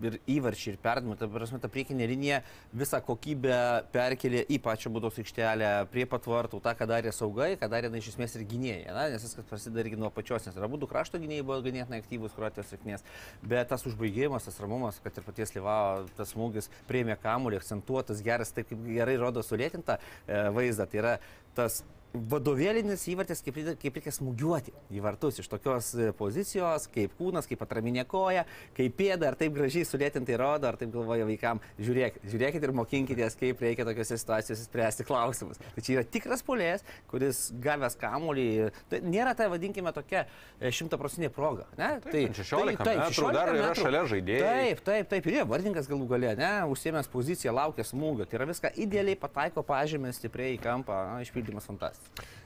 ir 0.02 0.18
įvarčiai, 0.34 0.74
ir 0.74 0.80
perdavimai, 0.82 1.16
ta 1.20 1.28
prasme, 1.30 1.60
ta 1.62 1.70
priekinė 1.72 2.08
linija 2.10 2.40
visą 2.76 3.00
kokybę 3.04 3.58
perkelė 3.94 4.42
į 4.52 4.58
pačią 4.62 4.92
būdos 4.92 5.20
aikštelę, 5.22 5.70
prie 5.92 6.06
patvartų, 6.10 6.60
tą, 6.64 6.74
ką 6.78 6.88
darė 6.90 7.14
saugai, 7.14 7.52
ką 7.60 7.70
darė, 7.72 7.90
na, 7.92 8.00
iš 8.02 8.12
esmės 8.12 8.34
ir 8.36 8.44
gynėjai, 8.50 8.90
na, 8.90 9.06
nes 9.14 9.24
viskas 9.24 9.46
prasideda 9.48 9.84
irgi 9.84 10.00
nuo 10.00 10.10
pačios, 10.14 10.48
nes 10.48 10.58
abu 10.58 10.80
du 10.80 10.90
krašto 10.90 11.20
gynėjai 11.22 11.46
buvo 11.46 11.60
ganėtinai 11.64 12.02
aktyvūs 12.02 12.34
Kroatijos 12.36 12.72
sėkmės, 12.74 13.06
bet 13.46 13.70
tas 13.70 13.86
užbaigimas, 13.88 14.48
tas 14.48 14.58
ramumas, 14.62 14.98
kad 15.04 15.16
ir 15.16 15.26
paties 15.26 15.54
Livao, 15.54 16.02
tas 16.18 16.34
smūgis 16.34 16.70
prieimė 16.90 17.16
kamuolį, 17.22 17.62
akcentuotas, 17.62 18.24
geras, 18.26 18.52
taip 18.52 18.68
kaip 18.72 18.81
gerai 18.86 19.16
rodo 19.20 19.44
sulėtintą 19.46 19.98
e, 19.98 20.42
vaizdą, 20.54 20.86
tai 20.90 21.02
yra 21.02 21.16
tas 21.56 21.82
vadovėlinis 22.12 23.02
įvartis, 23.08 23.40
kaip, 23.44 23.56
reikia- 23.56 23.76
kaip 23.80 23.96
reikia 23.96 24.12
smūgiuoti 24.12 24.72
į 24.92 25.00
vartus 25.04 25.38
iš 25.40 25.48
tokios 25.48 25.92
e, 25.96 26.10
pozicijos, 26.16 26.86
kaip 26.92 27.14
kūnas, 27.18 27.48
kaip 27.48 27.62
atraminė 27.64 28.04
koja, 28.08 28.44
kaip 28.76 28.96
pėda, 28.98 29.30
ar 29.30 29.36
taip 29.40 29.54
gražiai 29.56 29.86
sulėtintai 29.88 30.36
rodo, 30.40 30.68
ar 30.68 30.76
taip 30.80 30.92
galvoja 30.92 31.24
vaikam, 31.28 31.60
žiūrėk, 31.80 32.18
žiūrėkit 32.28 32.66
ir 32.68 32.74
mokinkitės, 32.76 33.36
kaip 33.40 33.62
reikia 33.64 33.86
tokiuose 33.88 34.18
situacijose 34.20 34.66
spręsti 34.66 35.06
klausimus. 35.08 35.60
Tai 35.62 35.84
čia 35.84 35.96
yra 35.98 36.04
tikras 36.04 36.44
polės, 36.44 36.84
kuris 37.10 37.46
gavęs 37.64 37.96
kamuolį, 38.00 38.46
tai 38.92 39.00
nėra 39.06 39.32
tai 39.38 39.48
vadinkime 39.52 39.92
tokia 39.96 40.26
e, 40.60 40.70
šimtaprocentinė 40.70 41.32
proga. 41.32 41.66
Ne? 41.80 41.94
Taip, 42.04 42.36
16 42.36 42.84
metrų, 42.92 43.32
dar 43.32 43.54
yra 43.56 43.72
šalia 43.78 44.04
žaidėjai. 44.12 44.52
Taip, 44.52 44.84
taip, 44.84 45.10
taip, 45.14 45.30
ir 45.32 45.38
jie 45.40 45.48
vardininkas 45.48 45.88
galų 45.90 46.10
gale, 46.12 46.34
ne, 46.36 46.52
užsiemęs 46.72 47.08
poziciją, 47.12 47.56
laukia 47.56 47.86
smūgio, 47.88 48.28
tai 48.28 48.40
yra 48.40 48.50
viską 48.52 48.74
idealiai 48.84 49.16
pataiko 49.20 49.64
pažymė 49.66 50.12
stipriai 50.16 50.58
į 50.58 50.62
kampą, 50.62 51.00
na, 51.12 51.20
išpildymas 51.24 51.68
fantastiškas. 51.70 52.01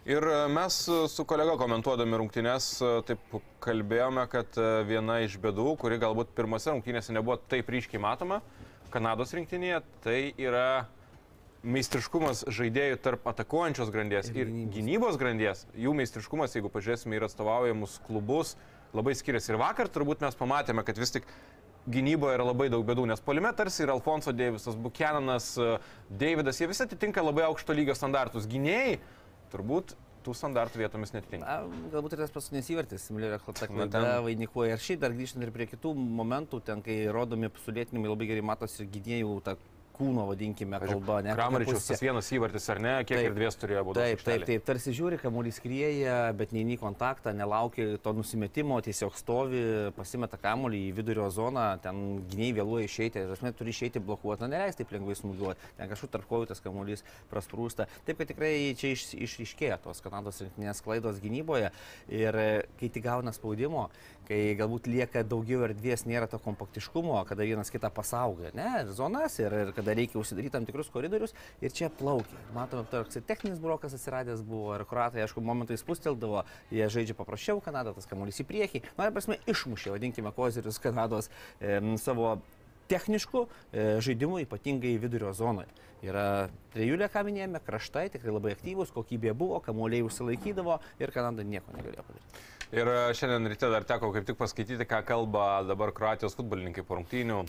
Ir 0.07 0.23
e, 0.23 0.49
mes 0.49 0.89
e, 0.89 0.97
su 1.11 1.25
kolega 1.27 1.57
komentuodami 1.59 2.15
rungtynės 2.21 2.67
e, 2.79 2.91
taip 3.09 3.33
kalbėjome, 3.65 4.23
kad 4.31 4.55
viena 4.87 5.17
iš 5.25 5.35
bėdų, 5.43 5.73
kuri 5.81 5.99
galbūt 5.99 6.31
pirmose 6.37 6.71
rungtynėse 6.71 7.15
nebuvo 7.17 7.41
taip 7.51 7.67
ryškiai 7.75 7.99
matoma 7.99 8.39
Kanados 8.95 9.35
rinktinėje, 9.35 9.81
tai 10.05 10.21
yra 10.39 10.87
meistriškumas 11.67 12.45
žaidėjų 12.55 13.01
tarp 13.03 13.27
atakuojančios 13.27 13.91
grandies 13.91 14.31
ir, 14.31 14.53
gynybos. 14.71 15.19
grandies. 15.19 15.65
Jų 15.75 15.97
meistriškumas, 15.99 16.55
jeigu 16.55 16.71
pažiūrėsime 16.71 17.19
ir 17.19 17.27
atstovaujamus 17.27 17.99
klubus, 18.07 18.55
labai 18.95 19.17
skiriasi. 19.19 19.51
Ir 19.57 19.59
vakar 19.59 19.91
turbūt 19.91 20.23
mes 20.23 20.39
pamatėme, 20.39 20.87
kad 20.87 21.03
vis 21.03 21.17
tik 21.19 21.27
gynyboje 21.91 22.39
yra 22.39 22.47
labai 22.47 22.71
daug 22.71 22.87
bėdų, 22.87 23.11
nes 23.11 23.27
polime 23.27 23.51
tarsi 23.59 23.83
ir 23.83 23.91
Alfonso 23.91 24.31
Deivisas, 24.31 24.79
Bukenanas, 24.79 25.57
Davidas, 26.07 26.63
jie 26.63 26.71
visi 26.71 26.87
atitinka 26.87 27.27
labai 27.27 27.51
aukšto 27.51 27.75
lygio 27.75 27.99
standartus. 27.99 28.47
Gynėjai 28.47 29.01
turbūt 29.57 29.97
tų 30.27 30.35
standartų 30.35 30.81
vietomis 30.83 31.13
netitinka. 31.15 31.61
Galbūt 31.93 32.17
ir 32.17 32.25
tas 32.25 32.33
paskutinis 32.35 32.69
įvartis, 32.75 33.05
Millerio 33.15 33.39
Na, 33.71 33.77
klaida 33.87 34.01
ten- 34.03 34.25
vainikuoja. 34.27 34.75
Ir 34.75 34.83
šiaip 34.83 35.01
dar 35.01 35.13
grįžtant 35.15 35.43
ir 35.47 35.53
prie 35.55 35.67
kitų 35.71 35.93
momentų, 35.95 36.63
ten 36.67 36.83
kai 36.83 37.07
rodomi 37.15 37.49
sulėtinimai 37.65 38.11
labai 38.11 38.27
gerai 38.27 38.43
matosi 38.43 38.87
gynėjų 38.91 39.43
ta 39.47 39.55
kūno, 39.97 40.27
vadinkime, 40.31 40.79
kalba. 40.83 41.19
ne, 41.25 41.35
Kramaričius 41.37 41.89
tas 41.89 42.03
vienas 42.03 42.29
įvartis 42.35 42.69
ar 42.73 42.81
ne, 42.83 42.95
kiek 43.07 43.19
Taip. 43.19 43.29
ir 43.31 43.37
dvies 43.37 43.59
turėjo 43.61 43.85
būti. 43.89 44.03
Taip, 44.03 44.25
taip, 44.27 44.45
taip, 44.49 44.65
tarsi 44.69 44.95
žiūri, 44.97 45.19
kamuolys 45.23 45.61
skrieja, 45.61 46.17
bet 46.37 46.53
neįny 46.57 46.79
kontaktą, 46.81 47.33
nelaukia 47.37 47.89
to 48.03 48.13
nusimetimo, 48.17 48.79
tiesiog 48.85 49.17
stovi, 49.19 49.63
pasimeta 49.97 50.39
kamuolį 50.41 50.83
į 50.91 50.95
vidurio 50.99 51.29
zoną, 51.33 51.67
ten 51.85 52.03
gyniai 52.31 52.53
vėluoja 52.61 52.91
išeiti, 52.91 53.25
ir 53.25 53.35
esmė 53.37 53.55
turi 53.57 53.75
išeiti 53.75 54.03
blokuoti, 54.05 54.45
na 54.45 54.53
neleis 54.57 54.79
taip 54.79 54.93
lengvai 54.95 55.17
smūgiuoti, 55.19 55.73
ten 55.79 55.91
kažkur 55.93 56.13
tarp 56.13 56.29
kojų 56.31 56.51
tas 56.53 56.63
kamuolys 56.65 57.05
prasprūsta. 57.33 57.89
Taip, 58.07 58.21
kad 58.21 58.33
tikrai 58.33 58.53
čia 58.79 58.93
iš, 58.97 59.09
išryškėja 59.27 59.81
tos 59.85 60.03
Kanados 60.05 60.43
rinktinės 60.45 60.83
klaidos 60.85 61.21
gynyboje 61.23 61.73
ir 62.13 62.41
kai 62.79 62.91
tik 62.93 63.07
gauna 63.07 63.33
spaudimo, 63.35 63.89
kai 64.27 64.41
galbūt 64.59 64.89
lieka 64.91 65.23
daugiau 65.27 65.63
erdvės, 65.67 66.05
nėra 66.09 66.29
to 66.31 66.41
kompaktiškumo, 66.43 67.19
kada 67.29 67.47
vienas 67.47 67.71
kitą 67.73 67.91
pasaugo, 67.95 68.51
ne, 68.57 68.67
ir 68.83 68.93
zonas, 68.97 69.39
ir, 69.43 69.55
ir 69.63 69.73
kada 69.77 69.95
reikia 69.97 70.19
užsidaryti 70.21 70.55
tam 70.57 70.67
tikrus 70.69 70.91
koridorius, 70.93 71.35
ir 71.63 71.75
čia 71.77 71.91
plaukia. 72.01 72.41
Matome, 72.57 72.87
toks 72.91 73.21
techninis 73.29 73.63
brokas 73.63 73.97
atsiradęs 73.97 74.43
buvo, 74.47 74.75
ir 74.77 74.87
kuratai, 74.89 75.23
aišku, 75.25 75.45
momentais 75.45 75.87
pusteldavo, 75.87 76.45
jie 76.75 76.91
žaidžia 76.93 77.17
paprasčiau 77.19 77.63
Kanadą, 77.65 77.95
tas 77.97 78.11
kamuolys 78.11 78.43
į 78.43 78.49
priekį, 78.51 78.85
na, 78.99 79.09
ir 79.09 79.17
prasme, 79.17 79.39
išmušė, 79.51 79.95
vadinkime, 79.95 80.35
kozirius 80.37 80.83
Kanados 80.83 81.31
e, 81.61 81.79
savo 82.03 82.37
techniškų 82.91 83.43
e, 83.47 83.87
žaidimų, 84.05 84.43
ypatingai 84.47 84.97
vidurio 85.03 85.33
zonoje. 85.37 85.71
Yra 86.05 86.49
trejulė, 86.75 87.09
ką 87.11 87.23
minėjome, 87.27 87.63
kraštai 87.67 88.07
tikrai 88.15 88.35
labai 88.35 88.53
aktyvūs, 88.55 88.93
kokybė 88.95 89.33
buvo, 89.39 89.63
kamuoliai 89.65 90.05
užsilaikydavo 90.07 90.79
ir 91.03 91.15
Kanada 91.15 91.47
nieko 91.47 91.73
negalėjo 91.75 92.05
padaryti. 92.07 92.45
Ir 92.75 92.89
e, 92.91 92.97
šiandien 93.15 93.47
ryte 93.53 93.69
dar 93.71 93.85
teko 93.87 94.11
kaip 94.15 94.27
tik 94.27 94.39
paskaityti, 94.41 94.89
ką 94.91 95.03
kalba 95.07 95.63
dabar 95.69 95.93
Kroatijos 95.95 96.35
futbolininkai 96.39 96.83
po 96.87 96.99
rungtynių. 96.99 97.45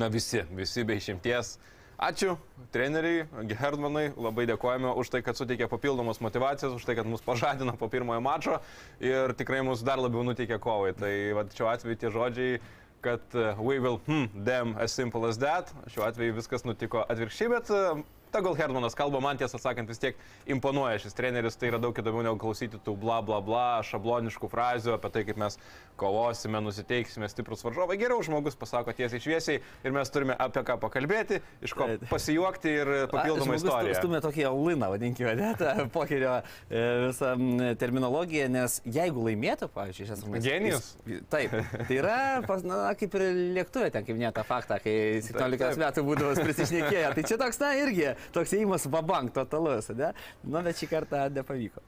Na 0.00 0.08
visi, 0.08 0.40
visi 0.56 0.86
be 0.88 0.96
išimties. 0.96 1.58
Ačiū 2.02 2.32
treneriai, 2.74 3.26
Gerdmanai, 3.46 4.08
labai 4.16 4.46
dėkojame 4.48 4.94
už 4.98 5.10
tai, 5.12 5.20
kad 5.22 5.38
suteikė 5.38 5.68
papildomos 5.70 6.18
motivacijos, 6.24 6.78
už 6.78 6.86
tai, 6.88 6.96
kad 6.98 7.06
mus 7.06 7.22
pažadino 7.22 7.76
po 7.78 7.86
pirmojo 7.92 8.22
mačo 8.24 8.56
ir 9.04 9.36
tikrai 9.38 9.60
mus 9.62 9.84
dar 9.86 10.00
labiau 10.02 10.24
nuteikė 10.26 10.58
kovai. 10.64 10.96
Tai 10.98 11.12
va, 11.36 11.44
šiuo 11.52 11.68
atveju 11.70 12.00
tie 12.00 12.14
žodžiai 12.16 12.62
kad 13.02 13.34
uh, 13.34 13.58
we 13.58 13.78
will 13.82 13.98
hmm, 14.06 14.44
them 14.46 14.76
as 14.78 14.94
simple 14.94 15.26
as 15.26 15.38
that. 15.42 15.70
Šiuo 15.90 16.06
atveju 16.06 16.38
viskas 16.38 16.64
nutiko 16.64 17.02
atvirkščiai, 17.10 17.50
bet 17.50 17.70
uh, 17.74 18.02
Tegul 18.32 18.56
Hermanas 18.56 18.96
kalba, 18.96 19.20
man 19.20 19.36
tiesą 19.36 19.60
sakant, 19.60 19.90
vis 19.92 20.00
tiek 20.00 20.16
imponuoja 20.48 21.00
šis 21.02 21.16
treneris, 21.16 21.58
tai 21.60 21.68
yra 21.68 21.80
daug 21.82 21.96
įdomiau 22.00 22.24
negu 22.24 22.38
klausyti 22.40 22.80
tų 22.80 22.94
bla 23.00 23.18
bla 23.24 23.42
bla, 23.44 23.64
šabloniškų 23.84 24.48
frazių 24.48 24.94
apie 24.96 25.10
tai, 25.12 25.24
kaip 25.28 25.40
mes 25.42 25.58
kovosime, 26.00 26.62
nusiteiksime 26.64 27.28
stiprus 27.28 27.60
varžovai. 27.66 27.98
Geriau 28.00 28.22
žmogus 28.24 28.56
pasako 28.58 28.94
tiesiai 28.96 29.20
šviesiai 29.20 29.60
ir 29.60 29.94
mes 29.94 30.12
turime 30.14 30.36
apie 30.40 30.62
ką 30.64 30.78
pakalbėti, 30.80 31.42
iš 31.60 31.74
ko 31.76 31.90
pasijuokti 32.08 32.72
ir 32.80 32.92
papildomą 33.12 33.58
istoriją. 33.60 33.98
Stumė 34.00 34.22
tokį 34.24 34.46
auliną, 34.48 34.88
vadinkime, 34.94 35.34
ne, 35.36 35.52
tą 35.60 35.86
pokerio 35.92 36.38
e, 36.40 36.82
visą 37.04 37.34
terminologiją, 37.80 38.48
nes 38.56 38.78
jeigu 38.88 39.26
laimėtų, 39.28 39.68
pavyzdžiui, 39.76 40.08
šias 40.08 40.24
rungtynes. 40.24 40.48
Genijus. 40.48 40.88
Taip, 41.32 41.52
tai 41.76 42.00
yra, 42.00 42.16
pas, 42.48 42.64
na, 42.64 42.80
kaip 42.98 43.20
ir 43.20 43.26
lėktuvė, 43.60 43.92
ten 43.92 44.08
kaip 44.08 44.16
minėta 44.16 44.46
faktą, 44.48 44.80
kai 44.82 44.96
17 45.28 45.84
metų 45.84 46.06
būdavo 46.08 46.34
prisišnekėję. 46.40 47.12
Tai 47.18 47.28
čia 47.28 47.38
toks, 47.44 47.60
na, 47.62 47.74
irgi 47.84 48.08
toks 48.34 48.54
įimas 48.58 48.86
vabank 48.92 49.34
totalus, 49.34 49.90
ne? 49.96 50.12
Nu, 50.44 50.60
bet 50.62 50.78
šį 50.78 50.88
kartą 50.90 51.24
nepavyko. 51.34 51.82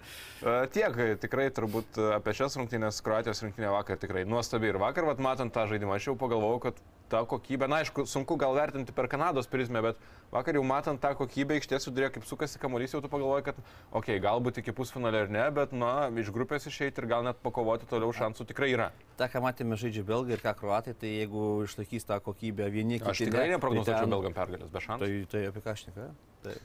Tiek, 0.74 0.98
tikrai 1.22 1.48
turbūt 1.54 1.98
apie 2.18 2.34
šias 2.36 2.58
rungtynės, 2.60 3.00
Kroatijos 3.04 3.44
rungtynė 3.44 3.72
vakar 3.74 4.00
tikrai 4.02 4.26
nuostabi 4.28 4.72
ir 4.72 4.80
vakar, 4.82 5.06
vat, 5.08 5.22
matant 5.22 5.54
tą 5.54 5.66
žaidimą, 5.70 5.96
aš 5.98 6.10
jau 6.10 6.18
pagalvojau, 6.20 6.60
kad 6.66 6.82
ta 7.14 7.22
kokybė, 7.30 7.68
na 7.70 7.80
aišku, 7.82 8.04
sunku 8.10 8.36
gal 8.40 8.56
vertinti 8.56 8.94
per 8.94 9.06
Kanados 9.10 9.46
prizmę, 9.50 9.82
bet 9.84 10.00
vakar 10.34 10.58
jau 10.58 10.64
matant 10.66 11.00
tą 11.02 11.12
kokybę 11.18 11.60
iš 11.60 11.68
tiesų 11.70 11.92
durė, 11.94 12.10
kaip 12.14 12.26
sukasi 12.26 12.58
kamuolys, 12.62 12.96
jau 12.96 13.02
tu 13.04 13.10
pagalvoji, 13.12 13.46
kad, 13.46 13.60
okei, 13.92 14.16
okay, 14.16 14.22
galbūt 14.24 14.58
iki 14.62 14.74
pusfinalio 14.74 15.24
ar 15.26 15.32
ne, 15.32 15.46
bet, 15.54 15.74
na, 15.76 15.94
iš 16.24 16.32
grupės 16.34 16.66
išeiti 16.70 17.02
ir 17.02 17.08
gal 17.10 17.26
net 17.26 17.38
pakovoti 17.44 17.88
toliau 17.90 18.14
šansų 18.16 18.48
tikrai 18.50 18.72
yra. 18.74 18.90
Ta, 19.20 19.30
ką 19.30 19.44
matėme 19.44 19.78
žaidžia 19.78 20.02
belgai 20.06 20.34
ir 20.38 20.44
ką 20.44 20.56
kruatai, 20.58 20.96
tai 20.98 21.14
jeigu 21.20 21.64
išlaikys 21.68 22.08
tą 22.10 22.18
kokybę 22.24 22.70
vieni 22.74 22.98
kiti. 22.98 23.12
Aš 23.14 23.26
tikrai 23.28 23.50
neprognozuočiau 23.54 24.00
tai 24.00 24.06
ten... 24.08 24.16
belgam 24.16 24.38
pergalės, 24.40 24.72
be 24.74 24.82
šansų. 24.88 25.04
Tai, 25.06 25.26
tai 25.30 25.44
apie 25.52 25.62
ką 25.62 25.76
aš 25.78 25.86
nekalbu? 25.90 26.32
Tai. 26.46 26.56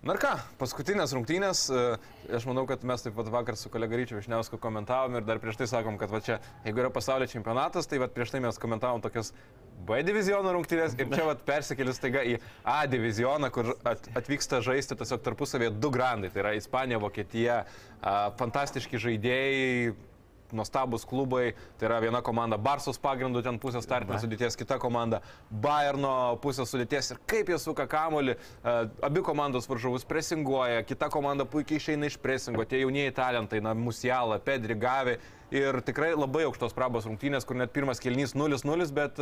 Na 0.00 0.14
ir 0.16 0.20
ką, 0.22 0.30
paskutinės 0.56 1.12
rungtynės, 1.12 1.58
aš 2.32 2.44
manau, 2.48 2.62
kad 2.64 2.86
mes 2.88 3.02
taip 3.04 3.12
pat 3.18 3.26
vakar 3.28 3.56
su 3.60 3.68
kolega 3.68 3.98
Ryčiu 4.00 4.16
Višniausku 4.16 4.56
komentavom 4.56 5.18
ir 5.18 5.26
dar 5.28 5.36
prieš 5.42 5.58
tai 5.60 5.66
sakom, 5.68 5.98
kad 6.00 6.08
va 6.08 6.22
čia, 6.24 6.38
jeigu 6.64 6.80
yra 6.80 6.88
pasaulio 6.94 7.28
čempionatas, 7.28 7.84
tai 7.90 8.00
va 8.00 8.08
prieš 8.08 8.32
tai 8.32 8.40
mes 8.40 8.56
komentavom 8.62 9.04
tokias 9.04 9.34
B 9.84 10.00
diviziono 10.04 10.54
rungtynės 10.56 10.96
ir 10.96 11.12
čia 11.12 11.26
vat 11.28 11.44
persikėlis 11.44 12.00
taiga 12.00 12.24
į 12.24 12.38
A 12.64 12.78
divizioną, 12.88 13.52
kur 13.52 13.74
at, 13.84 14.08
atvyksta 14.16 14.62
žaisti 14.64 14.96
tiesiog 14.96 15.20
tarpusavėje 15.26 15.76
du 15.76 15.92
grandai, 15.92 16.32
tai 16.32 16.46
yra 16.46 16.56
Ispanija, 16.56 17.00
Vokietija, 17.04 17.60
fantastiški 18.40 19.00
žaidėjai, 19.04 19.92
nuostabus 20.56 21.06
klubai, 21.08 21.54
tai 21.78 21.88
yra 21.88 22.00
viena 22.02 22.20
komanda 22.24 22.58
Barsos 22.60 23.00
pagrindų 23.00 23.42
ten 23.46 23.58
pusės 23.62 23.86
startinės 23.86 24.24
sudėties, 24.24 24.58
kita 24.58 24.78
komanda 24.82 25.22
Bayerno 25.50 26.36
pusės 26.42 26.70
sudėties. 26.72 27.12
Ir 27.14 27.20
kaip 27.30 27.50
jie 27.52 27.58
suka 27.60 27.86
kamolį, 27.90 28.36
abi 29.06 29.24
komandos 29.26 29.68
varžovus 29.70 30.06
presinguoja, 30.08 30.84
kita 30.86 31.10
komanda 31.12 31.46
puikiai 31.48 31.80
išeina 31.80 32.10
iš 32.10 32.18
presingo, 32.22 32.64
tie 32.68 32.82
jaunieji 32.84 33.16
talentai, 33.16 33.62
na, 33.64 33.74
Musiala, 33.74 34.40
Pedri, 34.42 34.76
Gavi 34.78 35.18
ir 35.54 35.80
tikrai 35.86 36.12
labai 36.16 36.44
aukštos 36.48 36.74
prabos 36.76 37.08
rungtynės, 37.08 37.46
kur 37.46 37.58
net 37.58 37.72
pirmas 37.74 38.02
kelnys 38.02 38.36
0-0, 38.38 38.90
bet 38.96 39.18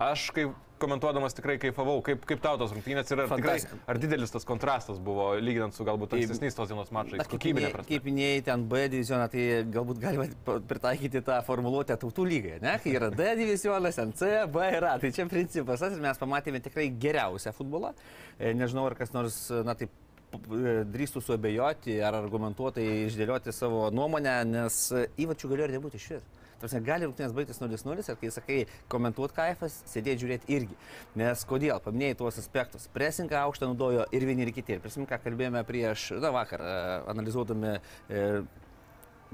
aš 0.00 0.28
kaip 0.36 0.54
komentuodamas 0.82 1.36
tikrai 1.38 1.56
kaifavau, 1.62 2.00
kaip, 2.04 2.24
kaip 2.26 2.40
tau 2.42 2.58
tos 2.58 2.72
rungtynės 2.74 3.10
ir 3.12 3.22
ar, 3.22 3.30
tikrai, 3.30 3.56
ar 3.90 4.00
didelis 4.02 4.34
tas 4.34 4.46
kontrastas 4.48 4.98
buvo, 5.02 5.28
lyginant 5.38 5.76
su 5.76 5.86
galbūt 5.86 6.16
ankstesniais 6.18 6.58
tos 6.58 6.72
dienos 6.72 6.90
mačais, 6.94 7.22
kokybinė 7.30 7.70
prasme. 7.74 7.88
Kaip 7.92 8.08
minėjai, 8.08 8.42
ten 8.48 8.66
B 8.70 8.84
divizioną, 8.92 9.28
tai 9.32 9.46
galbūt 9.76 10.02
galima 10.02 10.26
pritaikyti 10.70 11.22
tą 11.26 11.38
formuluotę 11.46 11.98
tautų 12.02 12.26
lygai, 12.28 12.56
ne? 12.64 12.76
Kai 12.82 12.96
yra 12.98 13.12
D 13.14 13.30
divizionas, 13.42 13.98
ten 14.00 14.14
C, 14.18 14.32
B 14.52 14.70
yra. 14.78 14.96
Tai 15.02 15.12
čia 15.14 15.28
principas, 15.30 15.86
ir 15.86 16.02
mes 16.02 16.22
pamatėme 16.22 16.62
tikrai 16.64 16.88
geriausią 17.04 17.54
futbolą. 17.56 17.94
E, 18.38 18.50
nežinau, 18.58 18.88
ar 18.90 18.98
kas 18.98 19.14
nors, 19.14 19.44
na 19.62 19.76
taip, 19.78 19.92
e, 19.94 20.11
drįstų 20.32 21.22
suabejoti 21.24 21.98
ar 22.04 22.16
argumentuotai 22.22 22.86
išdėlioti 23.06 23.52
savo 23.54 23.88
nuomonę, 23.94 24.38
nes 24.48 24.78
įvačių 25.20 25.52
galėjo 25.52 25.68
ir 25.68 25.76
nebūti 25.76 26.00
iš 26.00 26.08
vis. 26.16 26.30
Tarsi 26.62 26.78
gali 26.86 27.08
rungtynės 27.08 27.32
baigtis 27.34 27.58
0-0 27.58 27.98
ir 27.98 28.18
kai 28.20 28.28
sakai 28.30 28.58
komentuoti 28.92 29.34
kaifas, 29.34 29.80
sėdėti 29.90 30.22
žiūrėti 30.22 30.52
irgi. 30.54 30.76
Nes 31.18 31.42
kodėl? 31.48 31.80
Paminėjai 31.82 32.20
tuos 32.20 32.38
aspektus. 32.38 32.86
Presingą 32.94 33.40
aukštą 33.48 33.72
naudojo 33.72 34.06
ir 34.14 34.26
vieni 34.28 34.46
ir 34.46 34.52
kiti. 34.54 34.76
Ir 34.76 34.84
prisimink, 34.84 35.10
ką 35.10 35.18
kalbėjome 35.24 35.64
prieš, 35.66 36.12
na 36.22 36.30
vakar, 36.34 36.62
e, 36.62 36.76
analizuodami 37.10 37.72
e, 37.74 38.22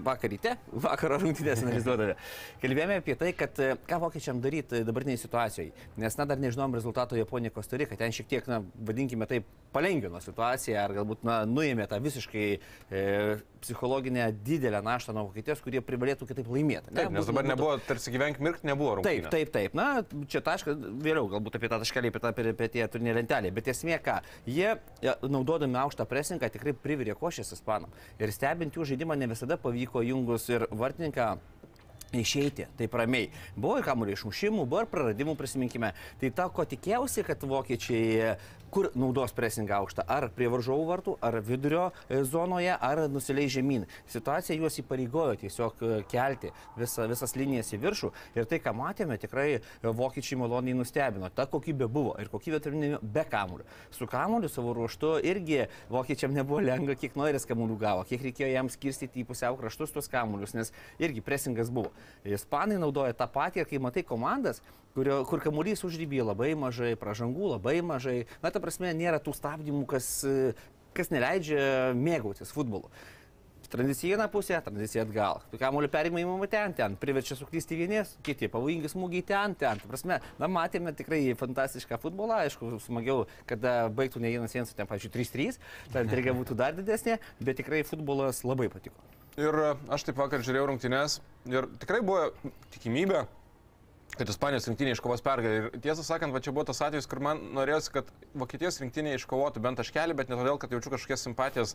vakar 0.08 0.32
ryte, 0.32 0.54
vakaro 0.86 1.20
rungtynės 1.20 1.66
analizuodami. 1.66 2.16
Kalbėjome 2.64 3.00
apie 3.02 3.18
tai, 3.20 3.34
kad 3.36 3.60
e, 3.60 3.74
ką 3.90 4.00
vokiečiam 4.06 4.40
daryti 4.40 4.80
dabartiniai 4.88 5.20
situacijai. 5.20 5.68
Nes, 6.00 6.16
na, 6.16 6.24
dar 6.32 6.40
nežinom 6.40 6.80
rezultato 6.80 7.18
Japonija 7.18 7.52
Kostarika. 7.52 7.98
Ten 8.00 8.16
šiek 8.16 8.32
tiek, 8.32 8.48
na, 8.48 8.62
vadinkime 8.88 9.28
taip, 9.28 9.52
palengvino 9.78 10.20
situaciją 10.22 10.80
ar 10.82 10.96
galbūt, 10.98 11.24
na, 11.26 11.40
nuėmė 11.48 11.86
tą 11.90 12.00
visiškai 12.02 12.46
e, 12.58 13.02
psichologinę 13.62 14.28
didelę 14.46 14.82
naštą 14.82 15.14
nuo 15.14 15.26
Vokietijos, 15.28 15.62
kurie 15.62 15.82
privalėtų 15.84 16.28
kitaip 16.30 16.50
laimėti. 16.52 16.92
Ne? 16.92 17.02
Taip, 17.02 17.12
nes 17.14 17.28
dabar 17.28 17.44
būtų... 17.46 17.52
nebuvo, 17.52 17.74
tarsi 17.88 18.14
gyvenk 18.14 18.40
mirkti, 18.44 18.68
nebuvo 18.68 18.98
rungtynės. 18.98 19.28
Taip, 19.32 19.52
taip, 19.52 19.52
taip. 19.54 19.76
Na, 19.78 19.88
čia 20.30 20.42
taškas, 20.46 20.78
vėliau 21.04 21.28
galbūt 21.32 21.58
apie 21.58 21.70
tą 21.70 21.80
taškelį, 21.82 22.12
apie 22.12 22.22
tą 22.24 22.32
peripetiją 22.38 22.88
turnė 22.92 23.16
lentelė. 23.18 23.52
Bet 23.54 23.70
esmė 23.74 24.00
ką, 24.04 24.18
jie 24.48 24.74
naudodami 25.26 25.80
aukštą 25.82 26.08
presingą 26.10 26.50
tikrai 26.54 26.74
privirė 26.86 27.18
košės 27.18 27.54
ispanam. 27.58 27.94
Ir 28.22 28.34
stebint 28.34 28.78
jų 28.78 28.88
žaidimą 28.92 29.18
ne 29.18 29.30
visada 29.34 29.58
pavyko 29.60 30.04
jungus 30.06 30.48
ir 30.52 30.68
vartininką 30.70 31.36
išeiti 32.16 32.66
taip 32.78 32.94
ramiai. 32.96 33.28
Buvo 33.56 33.78
ir 33.78 33.86
kamuolio 33.86 34.16
išmušimų, 34.16 34.64
buvo 34.64 34.84
ir 34.84 34.90
praradimų, 34.92 35.36
prisiminkime. 35.38 35.92
Tai 36.20 36.30
ta, 36.36 36.48
ko 36.52 36.64
tikėjausi, 36.68 37.24
kad 37.26 37.44
vokiečiai 37.44 38.36
kur 38.70 38.90
naudos 38.98 39.32
presingą 39.36 39.78
aukštą, 39.82 40.04
ar 40.08 40.28
prie 40.34 40.48
varžovų 40.52 40.86
vartų, 40.88 41.14
ar 41.24 41.38
vidurio 41.44 41.88
e, 42.08 42.22
zonoje, 42.28 42.72
ar 42.74 43.04
nusileis 43.10 43.52
žemyn. 43.54 43.86
Situacija 44.10 44.56
juos 44.58 44.78
įpareigojo 44.82 45.36
tiesiog 45.42 45.82
e, 45.82 46.00
kelti 46.10 46.52
visa, 46.78 47.06
visas 47.10 47.34
linijas 47.38 47.72
į 47.74 47.80
viršų 47.82 48.12
ir 48.38 48.48
tai, 48.50 48.60
ką 48.64 48.74
matėme, 48.76 49.18
tikrai 49.20 49.48
e, 49.56 49.60
vokiečiai 49.82 50.40
maloniai 50.40 50.76
nustebino. 50.78 51.30
Ta 51.34 51.48
kokybė 51.50 51.88
buvo 51.92 52.16
ir 52.20 52.30
kokybė 52.32 52.62
turime 52.64 53.02
be 53.02 53.24
kamuolio. 53.28 53.66
Su 53.94 54.08
kamuoliu 54.10 54.50
savo 54.52 54.74
ruoštu 54.76 55.16
irgi 55.26 55.64
vokiečiam 55.92 56.34
nebuvo 56.36 56.62
lengva, 56.64 56.96
kiek 56.98 57.16
norės 57.18 57.48
kamuolių 57.48 57.78
gavo, 57.80 58.04
kiek 58.08 58.26
reikėjo 58.28 58.50
jam 58.52 58.72
skirstyti 58.72 59.22
į 59.22 59.28
pusiau 59.28 59.58
kraštus 59.60 59.94
tuos 59.94 60.10
kamuolius, 60.12 60.54
nes 60.56 60.74
irgi 61.02 61.24
presingas 61.24 61.72
buvo. 61.72 61.92
Ispanai 62.28 62.78
naudoja 62.80 63.16
tą 63.16 63.28
patį 63.32 63.64
ir 63.64 63.70
kai 63.70 63.80
matai 63.82 64.04
komandas, 64.06 64.62
kurio, 64.98 65.20
kur 65.28 65.42
kamuolys 65.44 65.84
užrybė 65.86 66.24
labai 66.26 66.54
mažai, 66.58 66.96
pražangų 66.98 67.54
labai 67.54 67.78
mažai, 67.86 68.24
na 68.42 68.50
ta 68.54 68.62
prasme 68.62 68.90
nėra 68.96 69.20
tų 69.22 69.36
stabdymų, 69.36 69.84
kas, 69.90 70.10
kas 70.96 71.14
neleidžia 71.14 71.94
mėgautis 71.98 72.52
futbolu. 72.54 72.90
Tranzicija 73.68 74.14
viena 74.14 74.24
pusė, 74.32 74.56
tranzicija 74.64 75.02
atgal. 75.04 75.42
Kamuolio 75.60 75.90
perimai 75.92 76.22
įmama 76.22 76.46
ten, 76.48 76.72
ten, 76.72 76.94
priverčia 76.96 77.36
suklysti 77.36 77.76
vienės, 77.76 78.14
kiti 78.24 78.48
pavojingi 78.48 78.88
smūgiai 78.88 79.26
ten, 79.28 79.52
ten. 79.60 79.76
Ta 79.82 79.90
prasme, 79.90 80.16
na, 80.40 80.48
matėme 80.48 80.94
tikrai 80.96 81.20
fantastišką 81.36 81.98
futbolą, 82.00 82.40
aišku, 82.46 82.78
smagiau, 82.86 83.26
kada 83.50 83.90
baigtų 83.92 84.24
ne 84.24 84.32
vienas 84.32 84.56
vienas, 84.56 84.72
ten, 84.72 84.88
pavyzdžiui, 84.88 85.12
3-3, 85.20 85.60
ta 85.92 86.00
intriga 86.06 86.32
būtų 86.38 86.56
dar 86.56 86.72
didesnė, 86.80 87.18
bet 87.44 87.60
tikrai 87.60 87.84
futbolas 87.84 88.40
labai 88.48 88.70
patiko. 88.72 88.96
Ir 89.36 89.54
aš 89.92 90.08
taip 90.08 90.16
vakar 90.18 90.40
žiūrėjau 90.42 90.70
rungtynės 90.72 91.20
ir 91.52 91.68
tikrai 91.78 92.00
buvo 92.02 92.30
tikimybė, 92.72 93.26
kad 94.16 94.30
Ispanijos 94.32 94.66
rinktinė 94.68 94.94
iškovos 94.96 95.22
pergalę. 95.24 95.68
Ir 95.68 95.80
tiesą 95.84 96.04
sakant, 96.06 96.32
va 96.34 96.40
čia 96.42 96.52
buvo 96.54 96.64
tas 96.68 96.80
atvejis, 96.84 97.06
kur 97.10 97.20
man 97.22 97.40
norėjosi, 97.54 97.92
kad 97.94 98.08
Vokietijos 98.38 98.80
rinktinė 98.82 99.14
iškovotų 99.18 99.62
bent 99.64 99.80
taškelį, 99.80 100.16
bet 100.18 100.30
ne 100.32 100.38
todėl, 100.40 100.58
kad 100.62 100.72
jaučiu 100.74 100.94
kažkokias 100.94 101.26
simpatijas 101.26 101.74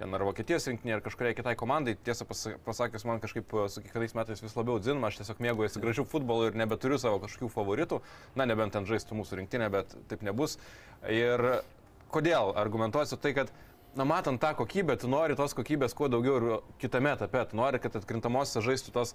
ten 0.00 0.14
ar 0.14 0.24
Vokietijos 0.24 0.66
rinktinė, 0.70 0.96
ar 0.96 1.02
kažkuriai 1.04 1.36
kitai 1.36 1.54
komandai. 1.58 1.96
Tiesą 2.06 2.26
pas- 2.28 2.54
pasakius, 2.64 3.04
man 3.08 3.20
kažkaip 3.20 3.52
e, 3.52 3.66
su 3.68 3.82
kiekvienais 3.84 4.16
metais 4.16 4.42
vis 4.42 4.56
labiau 4.56 4.78
dzinama, 4.80 5.10
aš 5.10 5.20
tiesiog 5.20 5.42
mėgaujuosi 5.44 5.82
gražių 5.82 6.06
futbolų 6.08 6.48
ir 6.50 6.58
nebeturiu 6.62 6.98
savo 7.02 7.20
kažkokių 7.24 7.50
favoritų. 7.52 8.00
Na, 8.38 8.46
nebent 8.48 8.72
ten 8.72 8.88
žaistų 8.88 9.18
mūsų 9.20 9.42
rinktinė, 9.42 9.68
bet 9.74 9.92
taip 10.08 10.24
nebus. 10.24 10.56
Ir 11.10 11.62
kodėl? 12.14 12.54
Argumentuosiu 12.56 13.20
tai, 13.20 13.34
kad 13.36 13.52
Na, 13.96 14.04
matant 14.04 14.40
tą 14.40 14.54
kokybę, 14.54 14.96
tu 14.96 15.08
nori 15.08 15.34
tos 15.36 15.52
kokybės 15.52 15.92
kuo 15.92 16.06
daugiau 16.08 16.38
ir 16.38 16.44
kitame 16.80 17.10
etape. 17.12 17.42
Tu 17.50 17.58
nori, 17.58 17.76
kad 17.76 17.92
atkrintamosiose 17.98 18.62
žaistų 18.64 18.92
tos 18.94 19.10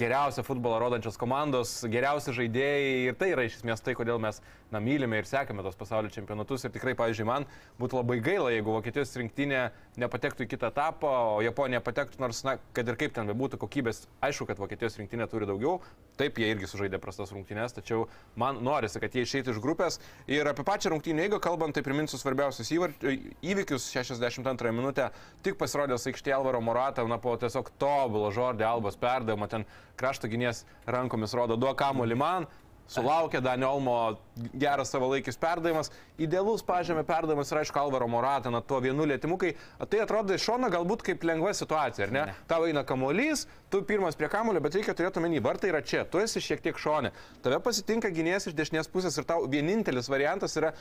geriausią 0.00 0.40
futbolą 0.46 0.78
rodančios 0.80 1.18
komandos, 1.20 1.74
geriausi 1.92 2.32
žaidėjai. 2.32 2.94
Ir 3.10 3.18
tai 3.20 3.28
yra 3.34 3.44
iš 3.44 3.58
esmės 3.58 3.84
tai, 3.84 3.92
kodėl 3.98 4.16
mes 4.24 4.40
na, 4.72 4.80
mylime 4.80 5.20
ir 5.20 5.28
sekame 5.28 5.60
tos 5.66 5.76
pasaulio 5.76 6.08
čempionatus. 6.14 6.64
Ir 6.64 6.72
tikrai, 6.72 6.94
pavyzdžiui, 6.96 7.26
man 7.28 7.44
būtų 7.76 8.00
labai 8.00 8.16
gaila, 8.24 8.54
jeigu 8.54 8.72
Vokietijos 8.78 9.12
rinktinė 9.20 9.66
nepatektų 10.00 10.46
į 10.46 10.54
kitą 10.54 10.72
etapą, 10.72 11.12
o 11.36 11.44
Japonija 11.44 11.82
patektų, 11.84 12.22
nors, 12.24 12.40
na, 12.48 12.56
kad 12.72 12.88
ir 12.88 12.96
kaip 13.04 13.12
ten 13.18 13.28
bebūtų 13.28 13.60
kokybės, 13.60 14.06
aišku, 14.24 14.48
kad 14.48 14.62
Vokietijos 14.62 14.96
rinktinė 15.02 15.28
turi 15.28 15.50
daugiau. 15.52 15.82
Taip, 16.16 16.40
jie 16.40 16.48
irgi 16.54 16.70
sužaidė 16.70 16.96
prastas 17.02 17.32
rungtynės, 17.34 17.76
tačiau 17.76 18.08
man 18.40 18.60
norisi, 18.64 19.00
kad 19.02 19.12
jie 19.12 19.26
išeitų 19.26 19.52
iš 19.52 19.60
grupės. 19.60 20.00
Ir 20.30 20.46
apie 20.48 20.64
pačią 20.64 20.94
rungtynę, 20.94 21.26
jeigu 21.26 21.40
kalbant, 21.42 21.74
tai 21.74 21.82
priminsiu 21.82 22.20
svarbiausius 22.20 22.70
įvykius 23.42 23.88
62 24.20 24.72
minutę. 24.72 25.08
Tik 25.42 25.58
pasirodęs 25.60 26.06
aikštė 26.10 26.34
Alvaro 26.36 26.60
Morata, 26.64 27.04
na, 27.08 27.18
po 27.18 27.36
tiesiog 27.40 27.70
tobulo 27.80 28.30
žodį 28.34 28.66
Albos 28.68 28.98
perdavimo, 29.00 29.48
ten 29.50 29.66
krašto 30.00 30.30
gynės 30.30 30.64
rankomis 30.86 31.34
rodo, 31.36 31.58
duok 31.60 31.78
kamuolį 31.82 32.18
man, 32.18 32.48
Sulaukė 32.84 33.40
Danio 33.40 33.70
Olmo 33.72 33.94
geras 34.60 34.90
savalaikis 34.92 35.38
perdavimas, 35.40 35.88
idealus 36.20 36.62
pažymė 36.66 37.02
perdavimas 37.06 37.50
ir 37.50 37.60
aišku 37.62 37.80
Alvaro 37.80 38.08
Morata, 38.10 38.52
na 38.52 38.60
tuo 38.62 38.80
vienu 38.84 39.06
lėtimu, 39.08 39.38
kai 39.40 39.54
tai 39.90 40.02
atrodo 40.04 40.36
iš 40.36 40.46
šono 40.46 40.70
galbūt 40.72 41.02
kaip 41.08 41.26
lengva 41.26 41.54
situacija, 41.56 42.06
ar 42.06 42.14
ne? 42.14 42.26
ne. 42.30 42.36
Tau 42.50 42.68
eina 42.68 42.84
kamuolys, 42.86 43.46
tu 43.72 43.82
pirmas 43.86 44.18
prie 44.18 44.30
kamuolio, 44.32 44.62
bet 44.64 44.78
reikia 44.78 44.94
turėti 44.96 45.22
omeny, 45.22 45.40
vartai 45.44 45.72
yra 45.72 45.82
čia, 45.82 46.04
tu 46.06 46.22
esi 46.22 46.42
šiek 46.44 46.62
tiek 46.64 46.78
šonė. 46.78 47.10
Tave 47.42 47.58
pasitinka 47.64 48.12
gynėjas 48.14 48.50
iš 48.50 48.58
dešinės 48.60 48.92
pusės 48.92 49.18
ir 49.18 49.26
tau 49.28 49.42
vienintelis 49.50 50.10
variantas 50.12 50.54
yra 50.60 50.74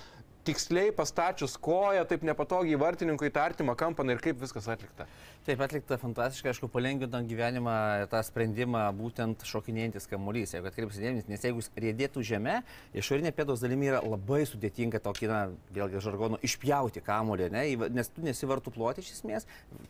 tiksliai 0.43 0.91
pastačius 0.95 1.55
koją, 1.61 2.03
taip 2.07 2.23
nepatogiai 2.27 2.79
vartininkui 2.79 3.31
tą 3.33 3.45
artimą 3.47 3.75
kampą 3.79 4.05
ir 4.11 4.19
kaip 4.23 4.41
viskas 4.41 4.67
atlikta. 4.71 5.07
Taip 5.47 5.61
atlikta 5.63 5.97
fantastiškai, 5.99 6.51
aišku, 6.53 6.69
palengvinant 6.71 7.27
gyvenimą 7.27 7.75
tą 8.11 8.19
sprendimą 8.27 8.83
būtent 8.95 9.43
šokinėjantis 9.47 10.07
kamuolys. 10.11 10.53
Jeigu 10.55 10.69
atkreipsi 10.69 11.03
dėmesį, 11.03 11.31
nes 11.31 11.47
jeigu 11.47 11.63
jis 11.63 11.71
rėdėtų 11.85 12.23
žemė, 12.27 12.59
išorinė 12.99 13.33
pėdos 13.35 13.63
dalimi 13.63 13.89
yra 13.91 13.99
labai 14.03 14.43
sudėtinga 14.47 15.01
tokį, 15.03 15.22
na, 15.29 15.39
vėlgi 15.75 16.01
žargonų, 16.03 16.39
išpjauti 16.45 17.03
kamuolį, 17.03 17.49
ne, 17.53 17.63
nes 17.93 18.11
tu 18.13 18.23
nesivartų 18.25 18.73
ploti 18.75 19.03
iš 19.03 19.13
esmės, 19.17 19.47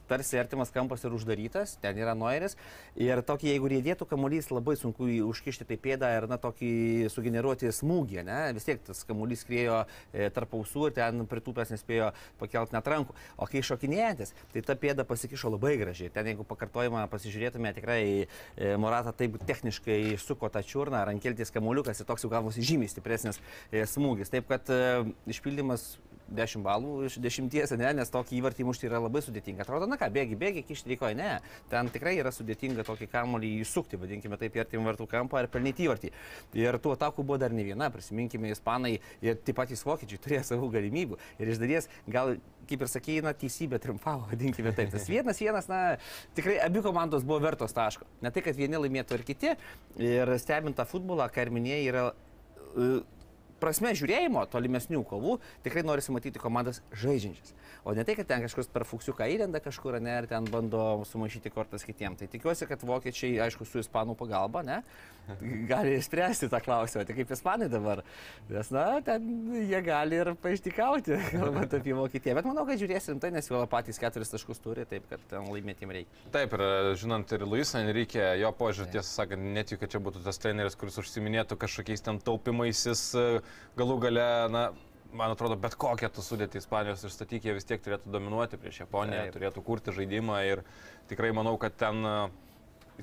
tarsi 0.09 0.39
artimas 0.41 0.73
kampas 0.73 1.05
ir 1.05 1.15
uždarytas, 1.15 1.77
ten 1.83 1.99
yra 1.99 2.15
noiris. 2.17 2.57
Ir 2.99 3.23
tokį, 3.25 3.51
jeigu 3.53 3.71
rėdėtų 3.73 4.07
kamuolys, 4.09 4.51
labai 4.53 4.75
sunku 4.79 5.07
jį 5.09 5.21
užkišti 5.27 5.67
tai 5.69 5.77
pėdą 5.81 6.11
ir, 6.17 6.27
na, 6.31 6.39
tokį 6.41 7.09
sugeneruoti 7.13 7.71
smūgį, 7.73 8.21
ne, 8.27 8.39
vis 8.57 8.67
tiek 8.67 8.81
tas 8.85 9.03
kamuolys 9.07 9.43
skriejo 9.43 9.83
e, 10.11 10.29
tarp 10.33 10.55
ausų 10.57 10.89
ir 10.89 10.97
ten 10.97 11.25
pritūpęs 11.29 11.73
nespėjo 11.73 12.11
pakelti 12.41 12.75
net 12.75 12.89
rankų. 12.89 13.15
O 13.37 13.47
kai 13.49 13.63
šokinėjantis, 13.65 14.33
tai 14.53 14.63
ta 14.65 14.75
pėda 14.79 15.05
pasikišo 15.07 15.51
labai 15.53 15.75
gražiai. 15.81 16.11
Ten, 16.13 16.29
jeigu 16.31 16.45
pakartojimą 16.47 17.05
pasižiūrėtume, 17.11 17.73
tikrai 17.75 18.01
e, 18.23 18.73
Morata 18.79 19.13
taip 19.15 19.37
techniškai 19.47 20.15
suko 20.21 20.49
tą 20.53 20.63
čiurną, 20.65 21.03
rankeltis 21.09 21.53
kamuoliukas 21.53 22.01
ir 22.01 22.09
toks 22.09 22.25
jau 22.25 22.31
gavosi 22.31 22.63
žymiai 22.65 22.91
stipresnis 22.91 23.39
e, 23.71 23.83
smūgis. 23.89 24.31
Taip 24.33 24.49
kad 24.51 24.69
e, 24.73 24.79
išpildymas 25.29 25.93
10 26.33 26.63
balų 26.65 26.93
iš 27.07 27.17
10, 27.21 27.75
ne, 27.79 27.89
nes 27.97 28.11
tokį 28.11 28.37
įvartį 28.39 28.65
mušti 28.67 28.87
yra 28.87 29.01
labai 29.03 29.21
sudėtinga. 29.23 29.65
Atrodo, 29.65 29.87
na 29.89 29.97
ką, 29.99 30.09
bėgi, 30.13 30.37
bėgi, 30.39 30.63
kišti 30.67 30.93
reikoja, 30.93 31.15
ne. 31.17 31.29
Ten 31.71 31.89
tikrai 31.93 32.15
yra 32.19 32.31
sudėtinga 32.33 32.85
tokį 32.87 33.09
kamuolį 33.11 33.51
įsukti, 33.63 33.99
vadinkime 33.99 34.39
taip, 34.41 34.55
į 34.57 34.63
artimą 34.63 34.87
vartų 34.91 35.07
kampą 35.11 35.41
ar 35.41 35.49
pelnyti 35.53 35.85
įvartį. 35.87 36.11
Ir 36.59 36.79
tų 36.81 36.95
atakų 36.95 37.25
buvo 37.27 37.39
dar 37.41 37.53
ne 37.55 37.65
viena, 37.67 37.89
prisiminkime, 37.93 38.51
ispanai 38.53 38.95
ir 39.23 39.39
taip 39.45 39.59
patys 39.59 39.85
vokiečiai 39.85 40.21
turėjo 40.23 40.43
savų 40.53 40.71
galimybių. 40.77 41.19
Ir 41.43 41.53
iš 41.53 41.61
dalies, 41.61 41.89
gal, 42.09 42.35
kaip 42.69 42.85
ir 42.85 42.91
sakėjai, 42.91 43.25
na, 43.27 43.35
teisybė 43.37 43.81
triumfavo, 43.83 44.27
vadinkime 44.31 44.73
taip. 44.75 44.93
Tas 44.95 45.09
vienas, 45.11 45.41
vienas, 45.43 45.69
na, 45.71 45.81
tikrai 46.37 46.59
abi 46.63 46.83
komandos 46.85 47.25
buvo 47.27 47.41
vertos 47.43 47.75
taško. 47.75 48.07
Ne 48.23 48.33
tai, 48.33 48.45
kad 48.45 48.57
vieni 48.57 48.79
laimėtų 48.79 49.19
ir 49.19 49.27
kiti. 49.27 49.57
Ir 50.01 50.37
stebint 50.41 50.79
tą 50.79 50.87
futbolą, 50.89 51.27
ką 51.33 51.45
ir 51.45 51.53
minėjai, 51.53 51.89
yra 51.91 52.07
prasme 53.63 53.93
žiūrėjimo 53.95 54.43
tolimesnių 54.51 55.03
kovų 55.07 55.37
tikrai 55.63 55.85
norisi 55.87 56.13
matyti 56.15 56.41
komandas 56.41 56.81
žaidžiančias. 56.99 57.55
O 57.83 57.91
ne 57.93 58.03
tai, 58.07 58.15
kad 58.15 58.27
ten 58.29 58.43
kažkas 58.45 58.69
per 58.71 58.85
fuksiuką 58.87 59.25
įlenda 59.33 59.59
kažkur, 59.59 59.97
ne, 59.99 60.13
ir 60.21 60.27
ten 60.31 60.45
bando 60.47 61.03
sumaišyti 61.09 61.51
kortas 61.51 61.83
kitiems. 61.83 62.21
Tai 62.21 62.29
tikiuosi, 62.31 62.67
kad 62.69 62.83
vokiečiai, 62.87 63.41
aišku, 63.43 63.67
su 63.67 63.81
ispanų 63.81 64.15
pagalba, 64.19 64.61
ne, 64.63 64.77
gali 65.67 65.97
spręsti 66.03 66.47
tą 66.51 66.61
klausimą. 66.63 67.03
Tai 67.09 67.15
kaip 67.17 67.33
ispanai 67.35 67.67
dabar. 67.71 67.99
Nes, 68.47 68.69
na, 68.71 68.85
ten 69.03 69.27
jie 69.67 69.81
gali 69.83 70.21
ir 70.21 70.31
paaištikauti, 70.45 71.17
kalbant 71.33 71.75
apie 71.75 71.97
Vokietiją. 71.97 72.37
Bet 72.39 72.47
manau, 72.47 72.63
kad 72.69 72.79
žiūrėsim 72.79 73.19
tai, 73.23 73.33
nes 73.35 73.51
jau 73.51 73.59
patys 73.67 73.99
keturis 73.99 74.31
taškus 74.31 74.63
turi, 74.63 74.87
taip 74.87 75.09
kad 75.11 75.27
ten 75.33 75.51
laimėtim 75.51 75.91
reikia. 75.91 76.23
Taip, 76.31 76.55
ir 76.55 76.95
žinant 77.03 77.35
ir 77.35 77.43
Luisą 77.43 77.83
Enrique, 77.83 78.23
jo 78.39 78.53
požiūrį, 78.63 78.93
tiesą 78.95 79.09
sakant, 79.09 79.51
netikiu, 79.59 79.81
kad 79.83 79.91
čia 79.91 80.03
būtų 80.07 80.23
tas 80.23 80.39
treneris, 80.39 80.79
kuris 80.79 81.03
užsiminėtų 81.03 81.59
kažkokiais 81.59 82.07
ten 82.07 82.23
taupimaisis, 82.23 83.09
galų 83.75 83.99
gale, 84.07 84.27
na, 84.55 84.65
man 85.13 85.33
atrodo, 85.33 85.57
bet 85.59 85.75
kokią 85.79 86.09
tu 86.13 86.23
sudėti 86.25 86.59
Ispanijos 86.61 87.03
ir 87.05 87.13
statyk, 87.13 87.45
jie 87.47 87.55
vis 87.57 87.67
tiek 87.69 87.81
turėtų 87.83 88.11
dominuoti 88.13 88.59
prieš 88.61 88.83
Japoniją, 88.83 89.27
Taip. 89.27 89.35
turėtų 89.37 89.63
kurti 89.65 89.93
žaidimą 89.95 90.39
ir 90.49 90.63
tikrai 91.11 91.31
manau, 91.35 91.55
kad 91.61 91.75
ten 91.79 92.01
e, 92.05 92.15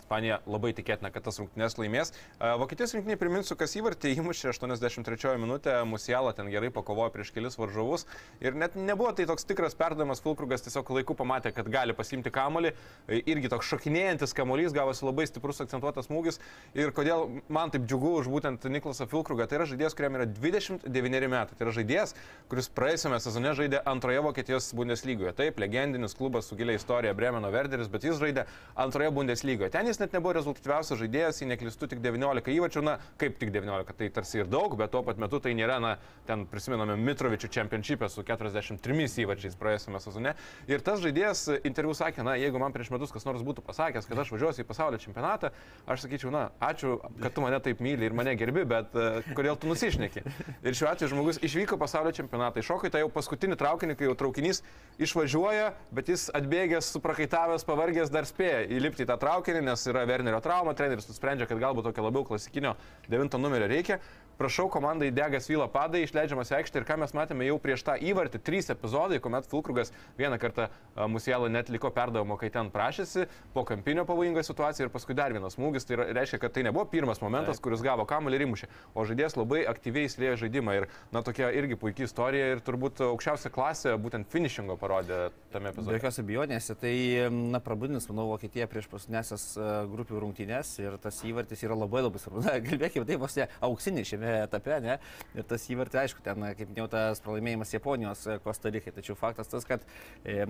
Ispanija 0.00 0.40
labai 0.50 0.72
tikėtina, 0.76 1.12
kad 1.14 1.28
tas 1.28 1.38
rungtynės 1.42 1.78
laimės. 1.78 2.14
E, 2.40 2.52
Vokietijos 2.60 2.96
rinktinė 2.96 3.18
priminsiu, 3.20 3.58
kas 3.60 3.76
įvartį 3.78 4.16
įmušė 4.18 4.50
83 4.54 5.36
minutę, 5.40 5.76
Musiala 5.88 6.34
ten 6.36 6.50
gerai 6.52 6.72
pakovojo 6.74 7.12
prieš 7.14 7.34
kelis 7.36 7.58
varžovus 7.60 8.06
ir 8.42 8.58
net 8.58 8.76
nebuvo 8.78 9.12
tai 9.16 9.28
toks 9.30 9.46
tikras 9.48 9.78
perdavimas, 9.78 10.22
Fulkrugas 10.24 10.66
tiesiog 10.66 10.90
laiku 10.98 11.16
pamatė, 11.18 11.54
kad 11.54 11.68
gali 11.70 11.96
pasimti 11.96 12.32
kamolį, 12.34 12.74
E, 13.10 13.20
irgi 13.30 13.50
toks 13.50 13.68
šokinėjantis 13.70 14.34
kamolys, 14.36 14.74
gavosi 14.76 15.04
labai 15.06 15.26
stiprus 15.28 15.60
akcentuotas 15.64 16.06
smūgis 16.08 16.38
ir 16.78 16.92
kodėl 16.94 17.26
man 17.52 17.72
taip 17.72 17.86
džiugu 17.88 18.12
už 18.20 18.30
būtent 18.32 18.66
Niklasą 18.70 19.08
Fulkrugą, 19.10 19.48
tai 19.50 19.58
yra 19.58 19.66
žaidėjas, 19.70 19.96
kuriam 19.98 20.18
yra 20.18 20.26
29 20.30 21.30
metai, 21.32 21.56
tai 21.56 21.66
yra 21.66 21.74
žaidėjas, 21.74 22.14
kuris 22.52 22.70
praėjusiame 22.76 23.18
sezone 23.22 23.54
žaidė 23.58 23.82
antroje 23.90 24.22
Vokietijos 24.26 24.70
Bundeslygoje. 24.78 25.34
Taip, 25.40 25.58
legendinis 25.62 26.14
klubas 26.18 26.50
su 26.50 26.58
gilia 26.58 26.78
istorija 26.78 27.16
Bremeno 27.18 27.50
Verderis, 27.50 27.90
bet 27.90 28.06
jis 28.06 28.20
žaidė 28.22 28.46
antroje 28.78 29.10
Bundeslygoje. 29.16 29.72
Ten 29.74 29.89
jis 29.90 30.00
net 30.00 30.14
nebuvo 30.14 30.34
rezultatyviausias 30.38 30.98
žaidėjas, 31.00 31.40
jei 31.42 31.48
neklistų 31.50 31.88
tik 31.90 32.02
19 32.04 32.52
įvačių, 32.54 32.82
na 32.86 32.96
kaip 33.20 33.38
tik 33.40 33.52
19, 33.54 33.96
tai 33.98 34.08
tarsi 34.14 34.40
ir 34.40 34.50
daug, 34.50 34.74
bet 34.78 34.92
tuo 34.94 35.02
pat 35.06 35.20
metu 35.20 35.40
tai 35.42 35.52
nėra, 35.58 35.80
na, 35.82 35.96
ten 36.28 36.46
prisimename 36.50 36.96
Mitrovičių 37.00 37.50
čempionšipę 37.56 38.08
su 38.12 38.24
43 38.26 39.08
įvačiais 39.24 39.56
praėjusiame 39.60 40.00
sezone. 40.02 40.34
Ir 40.70 40.84
tas 40.86 41.02
žaidėjas 41.02 41.46
interviu 41.66 41.94
sakė, 41.96 42.24
na, 42.26 42.36
jeigu 42.40 42.60
man 42.62 42.74
prieš 42.74 42.92
metus 42.94 43.12
kas 43.14 43.26
nors 43.28 43.42
būtų 43.46 43.64
pasakęs, 43.66 44.08
kad 44.08 44.22
aš 44.22 44.32
važiuosiu 44.34 44.64
į 44.64 44.68
pasaulio 44.68 45.00
čempionatą, 45.02 45.52
aš 45.90 46.06
sakyčiau, 46.06 46.32
na, 46.34 46.46
ačiū, 46.62 46.98
kad 47.20 47.34
tu 47.34 47.44
mane 47.44 47.60
taip 47.64 47.82
myli 47.84 48.06
ir 48.08 48.16
mane 48.16 48.36
gerbi, 48.38 48.64
bet 48.68 48.94
uh, 48.96 49.20
kodėl 49.36 49.58
tu 49.60 49.70
nusišneki. 49.70 50.24
Ir 50.64 50.76
šiuo 50.76 50.90
atveju 50.92 51.12
žmogus 51.14 51.40
išvyko 51.44 51.78
pasaulio 51.80 52.12
čempionatą, 52.16 52.62
iššoko 52.62 52.88
į 52.88 52.94
tą 52.94 53.02
jau 53.02 53.10
paskutinį 53.12 53.58
traukinį, 53.60 53.96
kai 53.98 54.08
jau 54.08 54.16
traukinys 54.22 54.62
išvažiuoja, 55.00 55.72
bet 55.96 56.10
jis 56.12 56.28
atbėgęs, 56.36 56.92
suprakaitavęs, 56.94 57.66
pavargęs 57.68 58.12
dar 58.12 58.28
spėja 58.28 58.64
įlipti 58.68 59.06
į 59.06 59.10
tą 59.10 59.16
traukinį, 59.20 59.64
nes 59.70 59.86
yra 59.90 60.04
Wernerio 60.08 60.40
trauma, 60.44 60.74
treneris 60.76 61.08
nusprendžia, 61.08 61.48
kad 61.48 61.60
galbūt 61.62 61.90
tokio 61.90 62.04
labiau 62.08 62.26
klasikinio 62.26 62.74
devinto 63.08 63.38
numerio 63.38 63.70
reikia. 63.70 64.00
Prašau, 64.40 64.70
komandai 64.72 65.10
degas 65.12 65.44
vyla 65.50 65.66
padai, 65.68 66.00
išleidžiamas 66.06 66.48
į 66.48 66.54
aikštę 66.62 66.80
ir 66.80 66.84
ką 66.88 66.94
mes 67.02 67.10
matėme 67.12 67.44
jau 67.44 67.58
prieš 67.60 67.82
tą 67.84 67.92
įvartį, 68.08 68.38
trys 68.40 68.70
epizodai, 68.72 69.18
kuomet 69.20 69.44
Fulkrugas 69.50 69.90
vieną 70.16 70.38
kartą 70.40 70.70
Musielą 71.12 71.50
net 71.52 71.68
liko 71.68 71.90
perdavimo, 71.92 72.38
kai 72.40 72.48
ten 72.54 72.70
prašėsi, 72.72 73.26
po 73.52 73.66
kampinio 73.68 74.06
pavojinga 74.08 74.40
situacija 74.46 74.86
ir 74.86 74.92
paskui 74.94 75.12
dar 75.18 75.34
vienas 75.36 75.58
smūgis. 75.58 75.84
Tai 75.84 75.98
reiškia, 76.16 76.38
kad 76.40 76.54
tai 76.56 76.64
nebuvo 76.64 76.86
pirmas 76.88 77.20
momentas, 77.20 77.60
kuris 77.60 77.84
gavo 77.84 78.06
kamuolį 78.08 78.38
ir 78.38 78.44
įmušė, 78.46 78.70
o 78.96 79.04
žaidėjas 79.10 79.36
labai 79.36 79.60
aktyviai 79.68 80.08
įsilėjo 80.08 80.38
žaidimą 80.46 80.78
ir, 80.78 80.88
na, 81.12 81.20
tokia 81.26 81.52
irgi 81.60 81.76
puikia 81.84 82.08
istorija 82.08 82.48
ir 82.54 82.64
turbūt 82.64 83.04
aukščiausia 83.10 83.52
klasė 83.52 83.94
būtent 84.00 84.32
finishingo 84.32 84.78
parodė 84.80 85.20
tame 85.52 85.68
Be 85.68 85.74
epizode. 85.76 85.98
jokios 86.00 86.22
abejonės, 86.24 86.70
tai, 86.80 86.94
na, 87.28 87.60
prabudins, 87.60 88.08
manau, 88.08 88.30
Vokietija 88.32 88.70
prieš 88.72 88.88
paskutinėsias 88.88 89.46
e, 89.60 89.70
grupių 89.92 90.24
rungtynės 90.24 90.72
ir 90.80 90.96
tas 91.04 91.20
įvartis 91.28 91.68
yra 91.68 91.76
labai 91.76 92.06
labai 92.06 92.24
svarbus. 92.24 92.48
Na, 92.48 92.56
kalbėkime, 92.64 93.04
tai 93.04 93.20
vos 93.20 93.36
ne 93.36 93.50
auksinis 93.68 94.14
šiame 94.14 94.29
etape, 94.44 94.78
ne? 94.84 94.96
Ir 95.36 95.46
tas 95.48 95.66
įvartis, 95.72 95.98
aišku, 96.04 96.22
ten, 96.24 96.44
kaip 96.58 96.70
minėjau, 96.72 96.88
tas 96.92 97.22
pralaimėjimas 97.24 97.74
Japonijos 97.74 98.26
Kostarikai. 98.44 98.94
Tačiau 98.96 99.16
faktas 99.18 99.50
tas, 99.50 99.66
kad 99.68 99.84
e, 100.24 100.44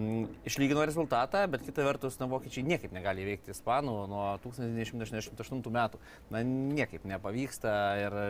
išlygino 0.49 0.85
rezultatą, 0.89 1.45
bet 1.51 1.65
kita 1.67 1.87
vertus, 1.87 2.19
na, 2.21 2.29
vokiečiai 2.31 2.67
niekaip 2.67 2.95
negali 2.97 3.25
įveikti 3.27 3.55
Ispanų 3.55 3.97
nuo 4.11 4.27
1988 4.45 5.65
metų. 5.81 6.03
Na, 6.35 6.45
niekaip 6.47 7.07
nepavyksta 7.09 7.75
ir 8.05 8.21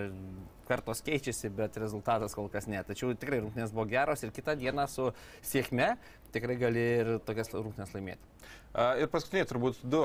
kartos 0.71 1.03
keičiasi, 1.07 1.51
bet 1.55 1.77
rezultatas 1.83 2.37
kol 2.39 2.51
kas 2.53 2.69
ne. 2.71 2.83
Tačiau 2.87 3.15
tikrai 3.19 3.43
rungtynės 3.43 3.75
buvo 3.75 3.89
geros 3.91 4.23
ir 4.23 4.35
kitą 4.35 4.55
dieną 4.59 4.87
su 4.91 5.11
sėkme 5.43 5.97
tikrai 6.35 6.57
gali 6.61 6.83
ir 7.01 7.13
tokias 7.27 7.51
rungtynės 7.55 7.95
laimėti. 7.97 8.31
Ir 8.71 9.09
paskutiniai 9.11 9.49
turbūt 9.51 9.81
du 9.83 10.01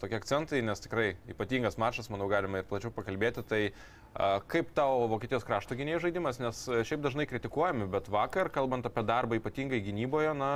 tokie 0.00 0.16
akcentai, 0.16 0.62
nes 0.64 0.80
tikrai 0.80 1.10
ypatingas 1.28 1.76
mačas, 1.76 2.08
manau, 2.08 2.30
galima 2.32 2.62
ir 2.62 2.68
plačiau 2.68 2.94
pakalbėti. 2.96 3.44
Tai 3.44 3.60
Kaip 4.50 4.72
tau 4.74 5.04
Vokietijos 5.06 5.44
krašto 5.46 5.76
gynėjų 5.78 6.00
žaidimas, 6.02 6.40
nes 6.42 6.60
šiaip 6.66 6.98
dažnai 7.04 7.28
kritikuojami, 7.30 7.86
bet 7.92 8.08
vakar, 8.10 8.48
kalbant 8.50 8.88
apie 8.88 9.04
darbą 9.06 9.36
ypatingai 9.38 9.78
gynyboje, 9.86 10.32
na, 10.34 10.48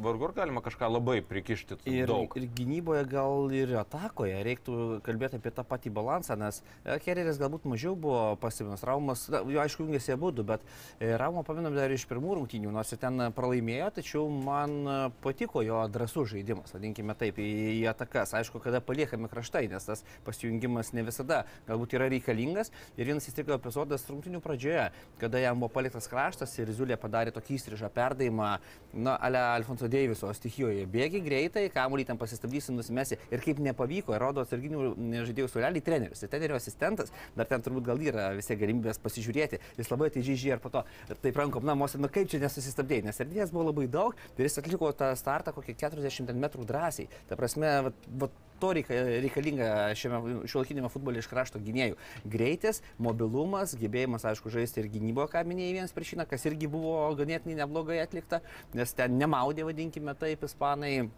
vargu 0.00 0.24
ar 0.30 0.32
galima 0.38 0.62
kažką 0.64 0.88
labai 0.94 1.18
prikišti 1.20 1.76
ir, 1.84 2.08
daug. 2.08 2.32
Ir 2.40 2.46
gynyboje 2.56 3.02
gal 3.10 3.52
ir 3.52 3.74
atakoje 3.82 4.40
reiktų 4.46 4.78
kalbėti 5.04 5.36
apie 5.36 5.52
tą 5.52 5.66
patį 5.68 5.92
balansą, 5.98 6.38
nes 6.40 6.62
Kereris 7.04 7.36
galbūt 7.38 7.68
mažiau 7.68 7.92
buvo 7.92 8.22
pastebimas, 8.40 8.86
Raumas, 8.88 9.26
na, 9.28 9.44
jo 9.44 9.60
aišku, 9.60 9.84
jungėsi 9.84 10.16
abu, 10.16 10.32
bet 10.40 10.64
e, 10.96 11.12
Raumą 11.20 11.44
paminam 11.44 11.76
dar 11.76 11.92
iš 11.92 12.08
pirmų 12.08 12.40
rungtynių, 12.40 12.72
nors 12.72 12.94
ir 12.96 13.02
ten 13.04 13.28
pralaimėjo, 13.36 13.92
tačiau 14.00 14.24
man 14.32 15.12
patiko 15.20 15.60
jo 15.66 15.84
drąsų 15.92 16.24
žaidimas, 16.32 16.67
vadinkime 16.74 17.16
taip, 17.18 17.40
į, 17.40 17.48
į 17.78 17.82
atakas. 17.92 18.34
Aišku, 18.38 18.62
kada 18.64 18.82
paliekami 18.84 19.30
kraštai, 19.30 19.66
nes 19.72 19.88
tas 19.88 20.04
pasijungimas 20.26 20.94
ne 20.96 21.06
visada 21.06 21.44
galbūt 21.68 21.96
yra 21.98 22.10
reikalingas, 22.12 22.72
Ir 22.98 23.06
vienas 23.06 23.28
įstrigo 23.30 23.54
epizodas 23.54 24.02
rungtinių 24.10 24.40
pradžioje, 24.42 24.88
kada 25.20 25.38
jam 25.38 25.60
buvo 25.60 25.70
paliktas 25.70 26.08
kraštas 26.10 26.54
ir 26.58 26.70
Ziulė 26.74 26.96
padarė 26.98 27.30
tokį 27.34 27.54
įstrižą 27.54 27.90
perdavimą, 27.94 28.48
na, 28.94 29.14
ale 29.22 29.38
Alfonso 29.38 29.86
Deiviso 29.90 30.30
stichijoje. 30.34 30.86
Bėgi 30.90 31.20
greitai, 31.22 31.68
kamuolį 31.74 32.08
ten 32.08 32.18
pasistabdysi, 32.18 32.74
nusimesi. 32.74 33.20
Ir 33.30 33.44
kaip 33.44 33.60
nepavyko, 33.62 34.16
rodo 34.18 34.42
atsarginių 34.42 34.94
žaidėjų 35.28 35.50
sulelį 35.52 35.82
treneris. 35.86 36.24
Ir 36.24 36.32
trenerio 36.32 36.58
asistentas, 36.58 37.12
dar 37.36 37.46
ten 37.50 37.62
turbūt 37.62 37.86
gal 37.86 38.02
yra 38.02 38.32
visi 38.34 38.56
galimybės 38.58 38.98
pasižiūrėti. 39.04 39.62
Jis 39.78 39.92
labai 39.92 40.10
atidžiai 40.10 40.34
žiūrėjo 40.34 40.58
ir 40.58 40.64
po 40.64 40.74
to 40.74 40.84
taip 41.22 41.38
rankom 41.38 41.66
namuose, 41.68 42.00
nu 42.02 42.10
kaip 42.12 42.30
čia 42.32 42.42
nesusistabdėjai, 42.42 43.06
nes 43.06 43.22
erdvės 43.22 43.54
buvo 43.54 43.68
labai 43.70 43.86
daug 43.86 44.18
ir 44.34 44.48
jis 44.48 44.58
atliko 44.62 44.90
tą 44.96 45.12
startą 45.18 45.54
kokį 45.54 45.76
40 45.84 46.34
metrų 46.58 46.66
drąsiai. 46.66 47.08
Ta 47.28 47.36
prasme, 47.36 47.82
vat, 47.82 47.94
vat, 48.18 48.30
to 48.58 48.72
reikalinga 48.74 49.94
šiame 49.94 50.46
šiuolaikinėme 50.50 50.90
futbole 50.90 51.20
iš 51.20 51.28
krašto 51.30 51.60
gynėjų. 51.62 51.94
Greitis, 52.26 52.82
mobilumas, 52.98 53.76
gebėjimas, 53.78 54.26
aišku, 54.26 54.50
žaisti 54.50 54.82
ir 54.82 54.90
gynyboje, 54.90 55.30
ką 55.30 55.44
minėjai 55.46 55.76
vienas 55.76 55.94
prieš 55.94 56.16
šiną, 56.16 56.26
kas 56.26 56.46
irgi 56.50 56.66
buvo 56.66 56.98
ganėtinai 57.14 57.60
neblogai 57.60 58.00
atlikta, 58.02 58.42
nes 58.74 58.92
ten 58.98 59.14
nemaudė, 59.18 59.62
vadinkime 59.68 60.16
taip, 60.18 60.42
ispanai 60.42 61.08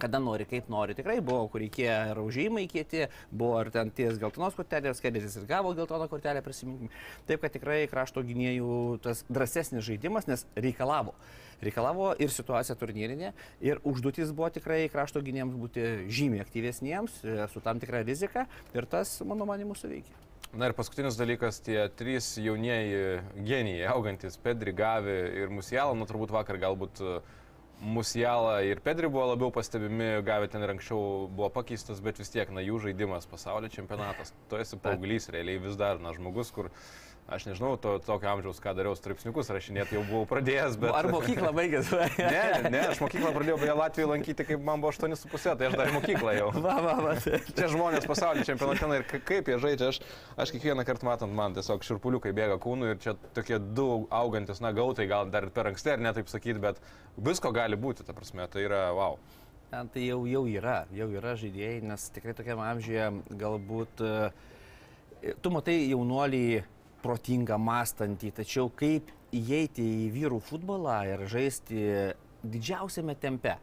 kada 0.00 0.16
nori, 0.16 0.46
kaip 0.48 0.70
nori. 0.72 0.94
Tikrai 0.96 1.18
buvo, 1.20 1.42
kur 1.52 1.60
reikėjo 1.60 1.98
ir 2.14 2.20
užėjimai 2.22 2.64
kieti, 2.72 3.02
buvo 3.28 3.58
ir 3.60 3.68
ten 3.74 3.92
ties 3.92 4.16
geltonos 4.22 4.56
kortelės, 4.56 5.02
Kedis 5.04 5.36
ir 5.36 5.44
gavo 5.50 5.74
geltoną 5.76 6.08
kortelę, 6.08 6.40
prisiminkime. 6.40 6.88
Taip, 7.28 7.44
kad 7.44 7.52
tikrai 7.52 7.82
krašto 7.92 8.24
gynėjų 8.24 8.80
tas 9.04 9.26
drąsesnis 9.28 9.84
žaidimas, 9.84 10.30
nes 10.30 10.46
reikalavo 10.56 11.12
reikalavo 11.64 12.12
ir 12.20 12.32
situacija 12.32 12.76
turnyrinė, 12.80 13.34
ir 13.64 13.82
užduotis 13.86 14.32
buvo 14.36 14.50
tikrai 14.54 14.82
krašto 14.92 15.22
gynėjams 15.24 15.58
būti 15.60 15.86
žymiai 16.08 16.44
aktyvesniems, 16.44 17.20
e, 17.24 17.38
su 17.52 17.62
tam 17.64 17.82
tikra 17.82 18.04
rizika, 18.06 18.46
ir 18.74 18.88
tas, 18.90 19.18
mano 19.26 19.48
manimu, 19.48 19.76
suveikia. 19.78 20.16
Na 20.50 20.66
ir 20.66 20.74
paskutinis 20.74 21.14
dalykas, 21.14 21.60
tie 21.62 21.84
trys 21.94 22.32
jaunieji 22.42 23.20
genijai, 23.46 23.84
augantis 23.92 24.34
Pedri, 24.42 24.72
Gavi 24.74 25.20
ir 25.44 25.52
Musialą, 25.54 25.94
nu 25.94 26.08
turbūt 26.10 26.32
vakar 26.34 26.58
galbūt 26.58 27.02
e, 27.04 27.20
Musialą 27.80 28.56
ir 28.66 28.82
Pedri 28.84 29.08
buvo 29.08 29.28
labiau 29.30 29.52
pastebimi, 29.54 30.08
Gavi 30.26 30.50
ten 30.50 30.66
ir 30.66 30.72
anksčiau 30.74 31.28
buvo 31.30 31.52
pakeistas, 31.54 32.02
bet 32.02 32.18
vis 32.18 32.34
tiek, 32.34 32.50
na 32.50 32.64
jų 32.66 32.80
žaidimas 32.88 33.30
pasaulio 33.30 33.70
čempionatas, 33.72 34.34
tu 34.50 34.58
esi 34.58 34.76
paauglys, 34.82 35.30
realiai 35.32 35.62
vis 35.62 35.78
dar, 35.80 36.02
na 36.02 36.12
žmogus, 36.16 36.50
kur 36.52 36.68
Aš 37.30 37.44
nežinau, 37.46 37.76
to, 37.78 37.92
tokio 38.02 38.26
amžiaus, 38.26 38.58
ką 38.58 38.72
dariau, 38.74 38.96
straipsniukus 38.98 39.52
rašinėti 39.54 39.94
jau 39.94 40.00
buvau 40.02 40.26
pradėjęs, 40.26 40.74
bet... 40.82 40.90
Ar 40.98 41.06
mokyklą 41.14 41.52
baigęs? 41.54 41.92
ne, 42.18 42.70
ne, 42.74 42.80
aš 42.90 42.98
mokyklą 43.04 43.30
pradėjau 43.36 43.58
beje 43.60 43.76
Latvijoje 43.78 44.08
lankyti, 44.10 44.46
kai 44.48 44.56
man 44.58 44.82
buvo 44.82 44.90
8,5, 44.90 45.44
tai 45.60 45.68
aš 45.68 45.76
dar 45.78 45.92
mokyklą 45.94 46.34
jau. 46.34 46.48
Va, 46.64 46.74
va, 46.82 46.96
va. 47.04 47.12
Čia 47.22 47.68
žmonės 47.70 48.08
pasaulio 48.10 48.42
čempionate 48.48 48.98
ir 48.98 49.06
kaip 49.28 49.50
jie 49.52 49.58
žaidžia, 49.62 49.92
aš, 49.92 50.00
aš 50.42 50.52
kiekvieną 50.56 50.82
kartą 50.88 51.06
matant, 51.06 51.36
man 51.38 51.54
tiesiog 51.54 51.86
širpuliukai 51.86 52.32
bėga 52.34 52.58
kūnų 52.64 52.90
ir 52.96 52.98
čia 53.04 53.14
tokie 53.36 53.60
du 53.62 53.86
augantis, 54.10 54.58
na, 54.64 54.74
gautai, 54.74 55.06
gal 55.10 55.30
dar 55.30 55.46
per 55.54 55.70
anksti 55.70 55.94
ar 55.94 56.02
ne 56.02 56.10
taip 56.16 56.32
sakyti, 56.32 56.58
bet 56.66 56.82
visko 57.14 57.54
gali 57.54 57.78
būti, 57.78 58.02
ta 58.08 58.16
prasme, 58.16 58.48
tai 58.50 58.66
yra 58.66 58.88
wow. 58.98 59.20
Tai 59.70 60.02
jau, 60.02 60.24
jau 60.26 60.42
yra, 60.50 60.80
jau 60.90 61.06
yra 61.14 61.36
žaidėjai, 61.38 61.78
nes 61.86 62.10
tikrai 62.10 62.34
tokiam 62.34 62.58
amžiuje 62.66 63.06
galbūt 63.38 64.02
e, 64.02 64.14
tu 65.38 65.54
matai 65.54 65.78
jaunuolį 65.92 66.44
protingą, 67.02 67.58
mąstantį, 67.58 68.32
tačiau 68.40 68.70
kaip 68.76 69.10
įeiti 69.36 69.84
į 70.06 70.06
vyrų 70.14 70.40
futbolą 70.44 71.00
ir 71.12 71.26
žaisti 71.30 71.84
didžiausiame 72.42 73.14
tempe, 73.20 73.56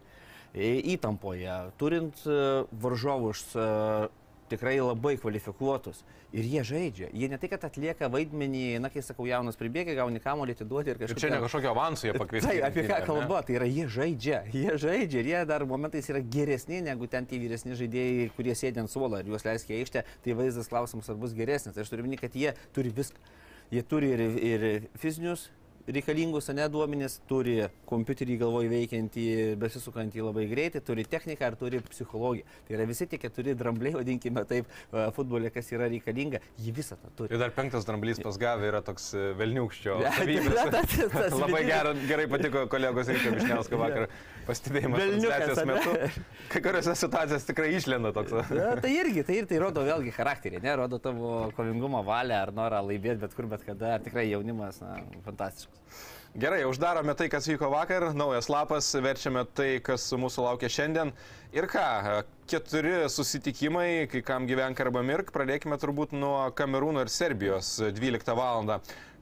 įtampoje, 0.58 1.56
turint 1.78 2.24
e, 2.26 2.38
varžovus 2.82 3.44
e, 3.56 3.66
tikrai 4.52 4.76
labai 4.80 5.16
kvalifikuotus. 5.20 6.04
Ir 6.36 6.48
jie 6.48 6.64
žaidžia. 6.68 7.10
Jie 7.16 7.30
ne 7.32 7.40
tai, 7.40 7.50
kad 7.52 7.64
atlieka 7.68 8.10
vaidmenį, 8.12 8.64
na, 8.84 8.92
kai 8.92 9.04
sakau, 9.06 9.28
jaunas 9.30 9.60
pribėgia, 9.60 9.96
gauni 10.00 10.22
kamuolį, 10.24 10.58
atiduoti 10.58 10.94
ir 10.94 11.02
kažkaip. 11.02 11.20
Ir 11.20 11.24
čia 11.24 11.32
ne 11.34 11.42
kažkokio 11.44 11.72
avansų 11.72 12.10
jie 12.10 12.16
pakviesti. 12.18 12.50
Tai 12.50 12.58
apie 12.68 12.86
ką 12.90 13.00
kalba, 13.08 13.42
tai 13.48 13.58
yra 13.60 13.70
jie 13.70 13.88
žaidžia. 13.98 14.42
Jie 14.56 14.78
žaidžia 14.84 15.24
ir 15.24 15.32
jie 15.32 15.44
dar 15.50 15.66
momentais 15.70 16.12
yra 16.12 16.24
geresni 16.36 16.82
negu 16.86 17.08
ten 17.12 17.28
tie 17.30 17.40
vyresni 17.42 17.78
žaidėjai, 17.80 18.32
kurie 18.36 18.56
sėdė 18.60 18.84
ant 18.84 18.92
suolo 18.92 19.22
ir 19.22 19.32
juos 19.32 19.48
leiskė 19.48 19.80
aikštę. 19.80 20.04
Tai 20.26 20.38
vaizdas 20.42 20.72
klausimas, 20.72 21.08
ar 21.12 21.20
bus 21.22 21.36
geresnis. 21.38 21.76
Tai 21.76 21.86
aš 21.86 21.94
turiu 21.94 22.08
minėti, 22.08 22.26
kad 22.28 22.36
jie 22.36 22.56
turi 22.76 22.92
viską. 22.96 23.24
Jie 23.72 23.84
turi 23.84 24.12
ir, 24.16 24.22
ir 24.48 24.68
fizinius 25.00 25.50
reikalingus, 25.88 26.50
ne 26.56 26.68
duomenys, 26.72 27.20
turi 27.30 27.58
kompiuterį 27.90 28.38
galvoj 28.42 28.70
veikiantį, 28.72 29.28
besisukantį 29.62 30.26
labai 30.26 30.48
greitai, 30.52 30.82
turi 30.84 31.06
techniką 31.08 31.48
ar 31.48 31.58
turi 31.60 31.82
psichologiją. 31.86 32.48
Tai 32.68 32.78
yra 32.78 32.88
visi 32.90 33.08
tie 33.10 33.20
keturi 33.22 33.56
drambliai, 33.58 33.96
vadinkime 33.98 34.44
taip, 34.50 34.70
futbole, 35.16 35.52
kas 35.54 35.72
yra 35.76 35.90
reikalinga, 35.92 36.42
jį 36.62 36.76
visą 36.76 36.98
tą 37.02 37.14
turi. 37.18 37.34
Ir 37.34 37.42
dar 37.42 37.54
penktas 37.56 37.88
dramblys 37.88 38.22
pas 38.24 38.40
gavę 38.42 38.68
yra 38.72 38.84
toks 38.86 39.12
e, 39.16 39.28
velniukščio. 39.40 39.98
labai 41.44 41.64
gerai, 41.68 41.94
gerai 42.10 42.28
patiko 42.32 42.66
kolegos 42.72 43.12
Ryčio 43.12 43.34
Višniausko 43.36 43.80
vakar 43.80 44.08
pastebėjimas 44.48 45.04
transliacijos 45.04 45.64
metu. 45.70 45.96
Kai 46.52 46.62
kuriuose 46.66 46.96
situacijose 47.00 47.50
tikrai 47.52 47.72
išlenda 47.78 48.14
toks. 48.16 48.36
Na, 48.52 48.70
tai 48.84 48.94
irgi, 48.98 49.26
tai 49.28 49.42
ir 49.42 49.50
tai 49.50 49.62
rodo 49.64 49.84
vėlgi 49.88 50.14
charakterį, 50.16 50.62
ne, 50.64 50.76
rodo 50.80 51.02
tavo 51.04 51.34
kovingumą, 51.58 52.04
valią 52.08 52.44
ar 52.46 52.54
norą 52.56 52.84
laimėti 52.90 53.24
bet 53.26 53.36
kur, 53.38 53.50
bet 53.52 53.66
kada. 53.68 53.98
Tikrai 54.04 54.28
jaunimas, 54.30 54.82
na, 54.84 54.98
fantastiškas. 55.26 55.77
Gerai, 56.38 56.60
uždarome 56.70 57.16
tai, 57.18 57.32
kas 57.34 57.48
vyko 57.50 57.72
vakar, 57.74 58.12
naujas 58.14 58.46
lapas, 58.52 58.92
verčiame 59.02 59.42
tai, 59.58 59.80
kas 59.82 60.04
mūsų 60.14 60.44
laukia 60.46 60.70
šiandien. 60.70 61.10
Ir 61.56 61.66
ką, 61.72 61.86
keturi 62.52 63.08
susitikimai, 63.10 64.06
kai 64.12 64.22
kam 64.22 64.46
gyvenk 64.46 64.78
arba 64.84 65.02
mirk, 65.02 65.32
pradėkime 65.34 65.80
turbūt 65.82 66.14
nuo 66.14 66.52
Kamerūno 66.54 67.02
ir 67.02 67.10
Serbijos 67.10 67.72
12 67.82 68.38
val. 68.38 68.70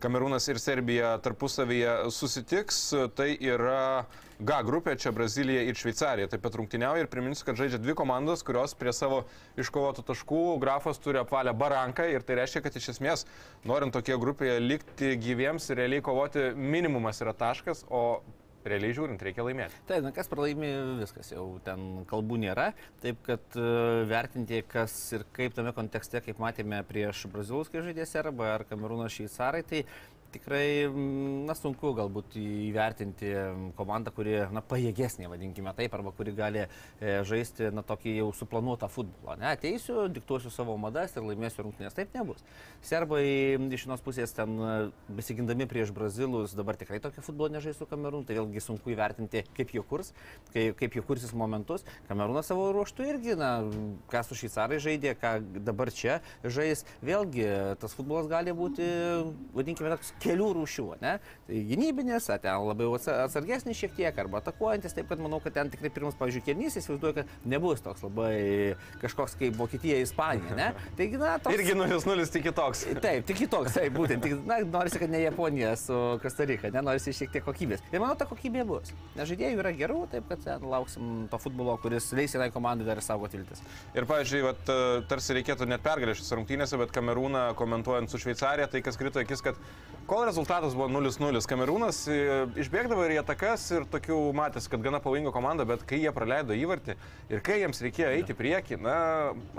Kamerūnas 0.04 0.50
ir 0.52 0.60
Serbija 0.60 1.14
tarpusavyje 1.24 1.94
susitiks, 2.12 2.82
tai 3.16 3.32
yra 3.40 4.04
G 4.40 4.56
grupė, 4.68 4.98
čia 5.00 5.14
Brazilija 5.16 5.62
ir 5.64 5.78
Šveicarija 5.80 6.28
taip 6.28 6.42
pat 6.44 6.58
rungtyniauja 6.60 7.06
ir 7.06 7.12
priminsiu, 7.12 7.46
kad 7.48 7.56
žaidžia 7.56 7.80
dvi 7.80 7.96
komandos, 7.96 8.44
kurios 8.44 8.76
prie 8.76 8.92
savo 8.92 9.22
iškovotų 9.62 10.04
taškų 10.10 10.42
grafos 10.60 11.00
turi 11.00 11.22
apvalę 11.22 11.54
baranką 11.56 12.10
ir 12.12 12.26
tai 12.28 12.42
reiškia, 12.42 12.66
kad 12.66 12.76
iš 12.76 12.90
esmės, 12.98 13.24
norint 13.64 13.96
tokie 13.96 14.18
grupėje 14.20 14.58
likti 14.60 15.14
gyviems, 15.24 15.70
realiai 15.72 16.04
kovoti 16.04 16.50
minimumas 16.56 17.24
yra 17.24 17.32
taškas, 17.32 17.86
o 17.88 18.20
realiai 18.66 18.96
žiūrint, 18.98 19.22
reikia 19.22 19.46
laimėti. 19.46 19.78
Taip, 19.88 20.02
na 20.04 20.12
kas 20.16 20.30
pralaimi, 20.32 20.72
viskas 21.00 21.30
jau 21.32 21.46
ten 21.66 22.04
kalbų 22.10 22.40
nėra. 22.42 22.72
Taip, 23.04 23.20
kad 23.28 23.58
uh, 23.60 24.02
vertinti, 24.10 24.64
kas 24.68 24.96
ir 25.16 25.26
kaip 25.36 25.56
tame 25.58 25.74
kontekste, 25.78 26.22
kaip 26.26 26.42
matėme 26.42 26.82
prieš 26.90 27.26
Brazilus, 27.32 27.70
kai 27.72 27.86
žaidė 27.86 28.08
Serbą 28.10 28.50
ar 28.56 28.66
Kamerūno 28.70 29.08
Šveicarai, 29.12 29.62
tai 29.70 29.84
tikrai, 30.36 30.66
na, 31.48 31.56
sunku 31.58 31.94
galbūt 31.98 32.36
įvertinti 32.40 33.32
komandą, 33.78 34.14
kuri, 34.16 34.38
na, 34.54 34.64
pajėgesnė, 34.66 35.30
vadinkime 35.32 35.74
taip, 35.78 35.96
arba 35.96 36.12
kuri 36.16 36.34
gali 36.36 36.66
e, 36.66 36.68
žaisti, 37.28 37.70
na, 37.76 37.84
tokį 37.86 38.18
jau 38.20 38.30
suplanuotą 38.36 38.90
futbolą. 38.92 39.38
Ne, 39.42 39.54
ateisiu, 39.56 40.06
diktuosiu 40.12 40.52
savo 40.54 40.76
madas 40.82 41.16
ir 41.16 41.26
laimėsiu 41.26 41.66
rungtynės. 41.66 41.96
Taip 41.96 42.16
nebus. 42.18 42.44
Serbai 42.86 43.24
iš 43.76 43.88
vienos 43.88 44.04
pusės 44.06 44.36
ten 44.36 44.56
e, 44.60 44.74
besigindami 45.16 45.68
prieš 45.70 45.94
Brazilus 45.96 46.56
dabar 46.58 46.78
tikrai 46.80 47.02
tokio 47.04 47.24
futbolo 47.26 47.54
nežaisų 47.56 47.88
Kamerūnų, 47.90 48.28
tai 48.28 48.40
vėlgi 48.40 48.64
sunku 48.64 48.94
įvertinti, 48.94 49.46
kaip 49.58 49.74
jie 49.76 49.84
kurs, 49.86 50.12
kaip, 50.54 50.76
kaip 50.80 51.00
jie 51.00 51.06
kursis 51.06 51.36
momentus. 51.38 51.86
Kamerūnas 52.10 52.52
savo 52.52 52.68
ruoštų 52.76 53.10
irgi, 53.14 53.38
na, 53.40 53.52
ką 54.12 54.24
su 54.28 54.38
šveicarai 54.40 54.82
žaidė, 54.84 55.16
ką 55.20 55.38
dabar 55.66 55.94
čia 55.96 56.20
žais. 56.44 56.86
Vėlgi, 57.06 57.48
tas 57.82 57.96
futbolas 57.98 58.30
gali 58.32 58.54
būti, 58.56 58.86
vadinkime, 59.56 59.94
toks 59.96 60.14
kelių 60.26 60.50
rūšių, 60.60 60.88
ne? 61.02 61.16
Tai 61.48 61.62
gynybinis, 61.70 62.30
a, 62.34 62.38
ten 62.42 62.66
labiau 62.66 62.96
atsargesnis 62.98 63.78
šiek 63.80 63.96
tiek, 63.98 64.22
arba 64.22 64.42
atakuojantis, 64.42 64.96
taip 64.98 65.10
kad 65.12 65.22
manau, 65.22 65.40
kad 65.44 65.56
ten 65.56 65.72
tikrai 65.74 65.92
pirmas, 65.94 66.18
pavyzdžiui, 66.20 66.44
kernys, 66.46 66.78
įsivaizduoju, 66.82 67.18
kad 67.20 67.34
nebus 67.48 67.84
toks 67.86 68.04
labai 68.06 68.76
kažkoks 69.02 69.38
kaip 69.40 69.58
Vokietija, 69.60 70.00
Ispanija, 70.04 70.58
ne? 70.58 70.70
Taigi, 71.00 71.20
na, 71.22 71.36
toks... 71.42 71.56
Irgi 71.56 71.78
0-0 71.78 72.28
tik 72.34 72.48
kitoks. 72.50 72.86
Taip, 73.06 73.26
tik 73.30 73.42
kitoks, 73.44 73.78
taip, 73.78 73.94
būtent. 73.96 74.24
Tik, 74.26 74.38
na, 74.48 74.60
norisi, 74.66 75.00
kad 75.02 75.12
ne 75.14 75.22
Japonija 75.24 75.76
su 75.80 76.00
Kastarika, 76.24 76.72
ne, 76.74 76.84
norisi 76.86 77.14
šiek 77.16 77.34
tiek 77.36 77.46
kokybės. 77.46 77.84
Ir 77.92 78.02
manau, 78.02 78.18
ta 78.18 78.28
kokybė 78.30 78.66
bus. 78.68 78.94
Nes 79.16 79.30
žaidėjų 79.30 79.62
yra 79.62 79.74
gerų, 79.78 80.02
taip 80.14 80.30
kad 80.32 80.42
ten 80.46 80.66
lauksim 80.72 81.26
to 81.32 81.40
futbolo, 81.42 81.78
kuris 81.84 82.10
leis 82.18 82.36
vienai 82.36 82.50
komandai 82.54 82.88
dar 82.88 83.02
saugoti 83.06 83.40
viltis. 83.40 83.62
Ir, 83.94 84.08
pavyzdžiui, 84.10 84.44
vat, 84.46 84.74
tarsi 85.12 85.38
reikėtų 85.40 85.68
net 85.70 85.84
pergalės 85.86 86.22
šiose 86.22 86.40
rungtynėse, 86.40 86.80
bet 86.82 86.94
Kamerūną 86.96 87.48
komentuojant 87.60 88.12
su 88.12 88.22
Šveicarija, 88.22 88.70
tai 88.72 88.82
kas 88.86 89.00
krito 89.00 89.22
akis, 89.22 89.44
kad 89.46 89.60
kol 90.16 90.24
rezultatas 90.24 90.76
buvo 90.78 90.88
0-0, 90.88 91.44
Kamerūnas 91.50 91.98
e, 92.08 92.18
išbėgdavo 92.64 93.04
ir 93.04 93.18
į 93.18 93.20
atakas 93.20 93.66
ir 93.76 93.88
tokių 93.92 94.16
matęs, 94.38 94.70
kad 94.72 94.80
gana 94.80 95.02
pavojinga 95.04 95.34
komanda, 95.36 95.66
bet 95.68 95.84
kai 95.90 96.00
jie 96.00 96.14
praleido 96.16 96.56
įvartį 96.56 96.96
ir 97.36 97.42
kai 97.44 97.58
jiems 97.60 97.84
reikėjo 97.84 98.14
eiti 98.16 98.36
prieki, 98.38 98.78
na, 98.80 98.96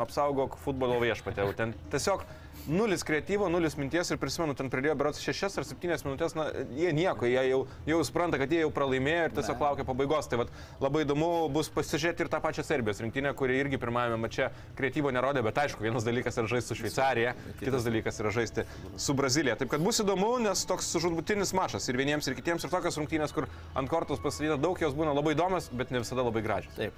apsaugok 0.00 0.56
futbolo 0.64 0.96
viešpatė. 1.02 1.44
Ten 1.58 1.74
tiesiog 1.92 2.24
nulis 2.68 3.04
kreatyvo, 3.04 3.48
nulis 3.48 3.76
minties 3.76 4.10
ir 4.10 4.18
prisimenu, 4.20 4.54
ten 4.56 4.68
pridėjo 4.72 4.94
berots 4.98 5.22
6 5.22 5.60
ar 5.60 5.66
7 5.66 6.04
minutės, 6.06 6.34
na, 6.36 6.46
jie 6.76 6.92
nieko, 6.96 7.26
jie 7.28 7.42
jau, 7.50 7.60
jau 7.86 7.98
supranta, 8.06 8.38
kad 8.40 8.52
jie 8.52 8.62
jau 8.64 8.70
pralaimėjo 8.74 9.28
ir 9.28 9.34
tiesiog 9.38 9.62
laukia 9.62 9.86
pabaigos. 9.88 10.28
Tai 10.30 10.40
vat, 10.42 10.52
labai 10.82 11.04
įdomu 11.06 11.30
bus 11.54 11.70
pasižiūrėti 11.74 12.26
ir 12.26 12.30
tą 12.32 12.40
pačią 12.44 12.64
Serbijos 12.66 13.00
rinktinę, 13.04 13.32
kuri 13.38 13.58
irgi 13.62 13.80
pirmajame 13.82 14.18
mače 14.22 14.50
kreatyvo 14.78 15.12
nerodė, 15.14 15.44
bet 15.46 15.60
aišku, 15.64 15.84
vienas 15.86 16.06
dalykas 16.06 16.40
yra 16.42 16.50
žaisti 16.56 16.72
su 16.72 16.78
Šveicarija, 16.82 17.34
kitas 17.60 17.86
dalykas 17.86 18.20
yra 18.22 18.34
žaisti 18.34 18.66
su 19.00 19.16
Brazilija. 19.18 19.58
Taip 19.60 19.72
kad 19.74 19.84
bus 19.84 20.02
įdomu, 20.02 20.36
nes 20.42 20.66
toks 20.68 20.94
žudbutinis 21.02 21.54
mačas 21.56 21.86
ir 21.90 21.98
vieniems, 22.00 22.26
ir 22.28 22.38
kitiems, 22.38 22.66
ir 22.66 22.72
tokios 22.72 22.98
rungtynės, 23.00 23.34
kur 23.36 23.50
ant 23.78 23.90
kortos 23.92 24.22
pasakyta 24.22 24.58
daug, 24.60 24.80
jos 24.80 24.96
būna 24.96 25.14
labai 25.16 25.36
įdomios, 25.36 25.70
bet 25.76 25.94
ne 25.94 26.02
visada 26.02 26.26
labai 26.26 26.42
gražios. 26.46 26.74
Taip. 26.78 26.96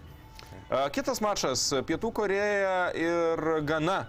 Kitas 0.93 1.23
mačas- 1.25 1.63
Pietų 1.89 2.13
Koreja 2.13 2.91
ir 2.93 3.61
Gana 3.65 4.03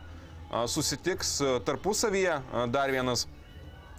susitiks 0.67 1.37
tarpusavyje. 1.65 2.39
Dar 2.73 2.91
vienas 2.91 3.27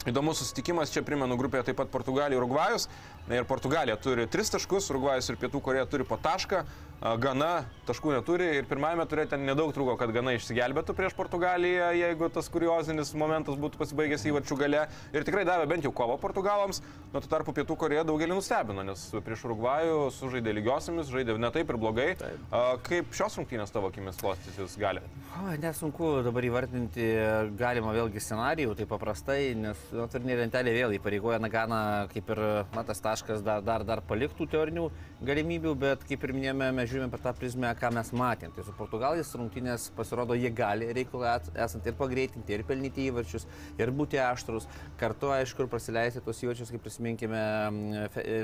įdomus 0.09 0.41
susitikimas, 0.41 0.91
čia 0.93 1.05
primenu 1.07 1.37
grupėje 1.39 1.71
taip 1.71 1.79
pat 1.83 1.91
Portugalija 1.93 2.39
ir 2.39 2.43
Urugvajus. 2.43 2.89
Ir 3.31 3.45
Portugalija 3.47 3.99
turi 4.01 4.27
3 4.27 4.55
taškus, 4.57 4.89
Urugvajus 4.91 5.29
ir 5.31 5.39
Pietų 5.41 5.61
Koreja 5.63 5.87
turi 5.87 6.07
po 6.09 6.19
tašką. 6.19 6.65
Gana 7.01 7.65
taškų 7.89 8.13
neturi 8.13 8.47
ir 8.59 8.67
pirmajame 8.69 9.07
turė 9.09 9.25
ten 9.31 9.47
nedaug 9.49 9.71
trūko, 9.73 9.95
kad 9.97 10.11
Gana 10.13 10.35
išsigelbėtų 10.37 10.93
prieš 10.99 11.15
Portugaliją, 11.17 11.87
jeigu 11.97 12.29
tas 12.29 12.51
kuriozinis 12.53 13.15
momentas 13.17 13.57
būtų 13.57 13.81
pasibaigęs 13.81 14.27
įvarčių 14.29 14.59
gale. 14.61 14.83
Ir 15.17 15.25
tikrai 15.25 15.47
davė 15.49 15.65
bent 15.71 15.87
jau 15.87 15.95
kovą 15.97 16.19
Portugalams, 16.21 16.83
nuo 17.15 17.23
to 17.25 17.31
tarpu 17.33 17.55
Pietų 17.57 17.79
Koreja 17.81 18.05
daugelį 18.05 18.37
nustebino, 18.37 18.85
nes 18.85 19.07
prieš 19.25 19.47
Urugvajų 19.49 20.11
sužaidė 20.19 20.53
lygiosiamis, 20.59 21.09
žaidė 21.09 21.39
ne 21.41 21.51
taip 21.55 21.73
ir 21.73 21.79
blogai. 21.81 22.11
Taip. 22.21 22.53
Kaip 22.85 23.17
šios 23.17 23.39
rungtynės 23.41 23.73
tavo 23.73 23.89
akimis 23.89 24.21
klostysis 24.21 24.77
gali? 24.81 25.01
O, 25.41 25.47
nesunku 25.65 26.13
dabar 26.27 26.45
įvardinti 26.51 27.09
galima 27.57 27.97
vėlgi 27.97 28.21
scenarijų, 28.21 28.77
tai 28.77 28.89
paprastai, 28.91 29.39
nes 29.57 29.81
nu, 29.97 30.05
turnyrinė 30.05 30.45
lentelė 30.45 30.77
vėl 30.77 30.99
įpareigoja 30.99 31.41
Naganą, 31.41 31.81
kaip 32.13 32.29
ir 32.37 32.45
na, 32.77 32.85
tas 32.85 33.01
taškas 33.01 33.41
dar, 33.47 33.65
dar, 33.65 33.89
dar 33.89 34.05
paliktų 34.05 34.51
teorinių 34.53 34.91
galimybių, 35.25 35.75
bet 35.81 36.05
kaip 36.05 36.29
ir 36.29 36.37
minėjome, 36.37 36.71
mes 36.77 36.90
žiūrime 36.91 37.11
per 37.13 37.23
tą 37.23 37.33
prizmę, 37.37 37.71
ką 37.79 37.91
mes 37.95 38.11
matėm. 38.17 38.53
Tai 38.55 38.65
su 38.67 38.75
Portugalais 38.77 39.31
rungtynės 39.39 39.89
pasirodo, 39.97 40.37
jie 40.39 40.51
gali 40.55 40.91
reikalą 40.97 41.37
esant 41.65 41.87
ir 41.87 41.97
pagreitinti, 41.99 42.55
ir 42.57 42.65
pelnyti 42.69 43.07
įvarčius, 43.09 43.47
ir 43.79 43.93
būti 43.95 44.21
aštrus. 44.23 44.67
Kartu, 45.01 45.31
aišku, 45.35 45.65
ir 45.65 45.71
praleisti 45.71 46.23
tos 46.25 46.43
įvarčius, 46.45 46.73
kaip 46.75 46.83
prisiminkime 46.85 47.43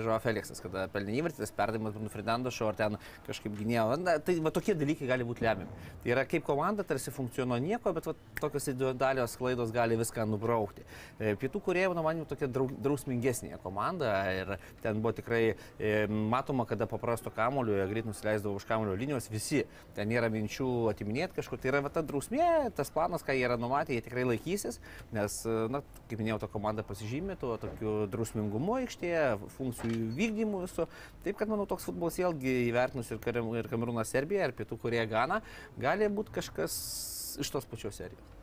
Žoa 0.05 0.19
Feliksas, 0.25 0.63
kada 0.65 0.87
pelnė 0.93 1.19
įvartis, 1.21 1.53
perdavimas 1.57 1.97
Bruno 1.97 2.13
Fernando 2.13 2.53
šio 2.55 2.71
ar 2.71 2.79
ten 2.79 2.99
kažkaip 3.27 3.55
gynėjo. 3.59 3.87
Na, 4.03 4.17
tai 4.23 4.39
va, 4.45 4.53
tokie 4.55 4.77
dalykai 4.79 5.09
gali 5.11 5.27
būti 5.27 5.45
lemiami. 5.47 5.91
Tai 6.05 6.15
yra 6.15 6.27
kaip 6.29 6.47
komanda 6.47 6.87
tarsi 6.87 7.13
funkcionuoja 7.15 7.65
nieko, 7.65 7.93
bet 7.97 8.09
va, 8.09 8.17
tokios 8.41 8.71
individualios 8.73 9.37
klaidos 9.41 9.75
gali 9.75 9.99
viską 9.99 10.27
nubraukti. 10.31 10.87
E, 11.19 11.35
Pietų 11.41 11.63
Korėja, 11.67 11.91
mano 11.93 12.05
manimu, 12.07 12.29
tokia 12.31 12.49
drausmingesnė 12.51 13.61
komanda 13.63 14.13
ir 14.35 14.57
ten 14.85 15.01
buvo 15.03 15.15
tikrai 15.17 15.43
e, 15.53 15.95
matoma, 16.07 16.67
kada 16.69 16.89
paprasto 16.91 17.33
kamulio, 17.35 17.79
greit 17.91 18.07
nusileisdavo 18.37 18.57
už 18.57 18.65
kamulio 18.65 18.95
linijos, 18.95 19.29
visi, 19.31 19.65
ten 19.95 20.09
nėra 20.09 20.29
minčių 20.31 20.89
atiminėti 20.91 21.37
kažkur, 21.37 21.59
tai 21.59 21.71
yra 21.71 21.81
va, 21.85 21.91
ta 21.91 22.03
drausmė, 22.03 22.71
tas 22.77 22.91
planas, 22.91 23.25
ką 23.25 23.35
jie 23.35 23.45
yra 23.47 23.57
numatę, 23.57 23.95
jie 23.95 24.03
tikrai 24.05 24.27
laikysis, 24.27 24.81
nes, 25.13 25.39
na, 25.73 25.83
kaip 26.11 26.21
minėjau, 26.21 26.41
ta 26.45 26.51
komanda 26.53 26.85
pasižymė 26.87 27.39
tuo 27.41 27.57
tokiu 27.61 28.07
drausmingumu 28.13 28.79
aikštėje, 28.83 29.25
funkcijų 29.57 30.13
vykdymu 30.17 30.65
viso. 30.67 30.89
Taip 31.25 31.41
kad, 31.41 31.51
manau, 31.51 31.67
toks 31.67 31.89
futbolas 31.89 32.19
vėlgi 32.21 32.57
įvertinus 32.69 33.11
ir, 33.13 33.21
ir 33.61 33.71
Kamerūną 33.73 34.05
Serbiją, 34.07 34.49
ir 34.49 34.57
Pietų 34.57 34.81
Koreją 34.83 35.09
Ganą, 35.11 35.43
gali 35.81 36.11
būti 36.13 36.37
kažkas 36.37 36.81
iš 37.41 37.53
tos 37.53 37.69
pačios 37.69 38.03
serijos. 38.03 38.36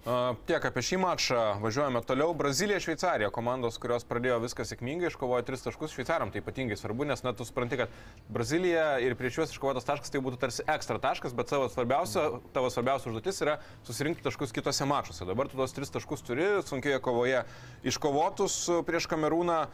Tiek 0.00 0.64
apie 0.64 0.80
šį 0.80 0.96
mačą. 1.02 1.38
Važiuojame 1.60 2.00
toliau. 2.08 2.32
Brazilija, 2.32 2.80
Šveicarija. 2.80 3.28
Komandos, 3.36 3.76
kurios 3.80 4.06
pradėjo 4.08 4.38
viską 4.40 4.64
sėkmingai, 4.64 5.10
iškovojo 5.10 5.44
3 5.44 5.66
taškus. 5.66 5.92
Šveicaram 5.92 6.30
tai 6.32 6.40
ypatingai 6.40 6.78
svarbu, 6.80 7.04
nes 7.10 7.20
net 7.20 7.36
tu 7.36 7.44
supranti, 7.44 7.76
kad 7.76 7.92
Brazilija 8.32 8.94
ir 9.04 9.12
prieš 9.18 9.42
juos 9.42 9.50
iškovotas 9.52 9.84
taškas 9.84 10.14
tai 10.14 10.22
būtų 10.24 10.38
tarsi 10.40 10.64
ekstra 10.64 10.96
taškas, 11.02 11.34
bet 11.36 11.52
svarbiausia, 11.52 12.22
tavo 12.54 12.70
svarbiausia 12.72 13.10
užduotis 13.10 13.42
yra 13.44 13.58
susirinkti 13.84 14.24
taškus 14.24 14.56
kitose 14.56 14.88
mačuose. 14.88 15.26
Dabar 15.28 15.50
tu 15.52 15.60
tos 15.60 15.76
3 15.76 15.92
taškus 15.98 16.24
turi, 16.24 16.46
sunkioje 16.64 17.02
kovoje 17.04 17.42
iškovotus 17.84 18.56
prieš 18.88 19.08
Kamerūną. 19.10 19.66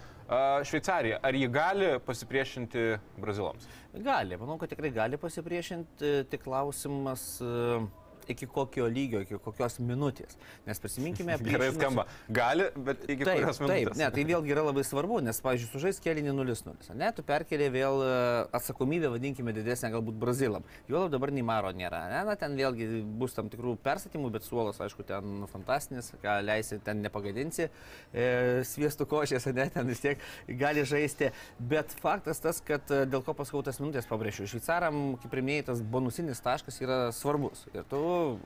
Šveicarija, 0.66 1.20
ar 1.22 1.36
ji 1.38 1.46
gali 1.54 1.92
pasipriešinti 2.02 2.96
Brazilams? 3.22 3.68
Gali, 3.94 4.34
manau, 4.40 4.56
kad 4.58 4.72
tikrai 4.74 4.90
gali 4.90 5.20
pasipriešinti, 5.22 6.10
tik 6.32 6.42
klausimas. 6.48 7.28
Uh 7.38 7.86
iki 8.32 8.48
kokio 8.50 8.88
lygio, 8.90 9.22
iki 9.24 9.38
kokios 9.42 9.78
minutės. 9.82 10.36
Nes 10.66 10.80
prisiminkime, 10.82 11.36
gerai 11.46 11.70
skamba. 11.74 12.06
Gali, 12.28 12.68
bet 12.76 13.04
iki 13.08 13.26
taip, 13.26 13.42
kokios 13.42 13.60
minutės. 13.62 13.92
Taip, 13.92 14.00
ne, 14.00 14.10
tai 14.14 14.26
vėlgi 14.28 14.54
yra 14.54 14.66
labai 14.66 14.84
svarbu, 14.86 15.20
nes, 15.26 15.40
pavyzdžiui, 15.44 15.70
sužais 15.72 16.00
kelinį 16.04 16.34
0-0. 16.36 16.94
Ne, 16.98 17.10
tu 17.16 17.24
perkelė 17.26 17.68
vėl 17.74 18.02
e, 18.04 18.12
atsakomybę, 18.56 19.10
vadinkime, 19.14 19.54
didesnę 19.56 19.90
galbūt 19.94 20.18
Brazilam. 20.20 20.66
Juolab 20.90 21.12
dabar 21.14 21.32
Neymaro 21.34 21.72
nėra. 21.76 22.02
Ne, 22.12 22.22
na, 22.28 22.36
ten 22.40 22.56
vėlgi 22.58 22.88
bus 23.20 23.36
tam 23.36 23.50
tikrų 23.52 23.76
persatymų, 23.84 24.32
bet 24.36 24.46
suolas, 24.46 24.80
aišku, 24.82 25.06
ten 25.06 25.46
fantastinis, 25.52 26.12
ką 26.22 26.38
leisi, 26.44 26.80
ten 26.84 27.02
nepagadinsi 27.04 27.68
e, 27.68 28.26
sviestų 28.66 29.08
košės, 29.10 29.48
ne, 29.56 29.68
ten 29.72 29.88
vis 29.88 30.02
tiek 30.04 30.22
gali 30.60 30.84
žaisti. 30.88 31.32
Bet 31.58 31.94
faktas 32.02 32.42
tas, 32.42 32.60
kad 32.64 32.90
e, 32.94 33.04
dėl 33.08 33.24
ko 33.26 33.36
pasakau 33.36 33.62
tas 33.66 33.80
minutės 33.82 34.08
pabrėžiu, 34.10 34.48
šveicaram, 34.50 35.16
kaip 35.22 35.32
pirmieji, 35.32 35.66
tas 35.70 35.82
bonusinis 35.82 36.42
taškas 36.44 36.80
yra 36.84 36.98
svarbus. 37.16 37.66
Ir 37.74 37.86
tu 37.90 38.00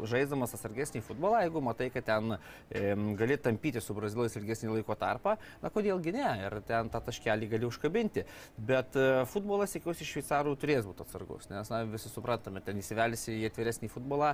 žaiddamas 0.08 0.54
atsargesnį 0.56 1.02
futbolą, 1.06 1.40
jeigu 1.44 1.62
matai, 1.64 1.88
kad 1.94 2.06
ten 2.06 2.36
e, 2.36 2.94
gali 3.18 3.36
tampyti 3.40 3.82
su 3.82 3.94
brazilais 3.96 4.36
ilgesnį 4.38 4.74
laiko 4.76 4.96
tarpą, 4.98 5.36
na 5.62 5.70
kodėlgi 5.72 6.14
ne, 6.16 6.28
ir 6.46 6.58
ten 6.68 6.90
tą 6.92 7.02
taškelį 7.06 7.50
gali 7.54 7.68
užkabinti. 7.68 8.24
Bet 8.70 8.98
e, 8.98 9.08
futbolas, 9.30 9.74
tikiuosi, 9.76 10.06
šveicarų 10.08 10.56
turės 10.60 10.88
būti 10.88 11.04
atsargus, 11.06 11.50
nes 11.52 11.72
na, 11.72 11.82
visi 11.90 12.12
suprantame, 12.12 12.62
ten 12.64 12.80
įsivelsi 12.80 13.36
į 13.40 13.50
atviresnį 13.50 13.90
futbolą, 13.92 14.32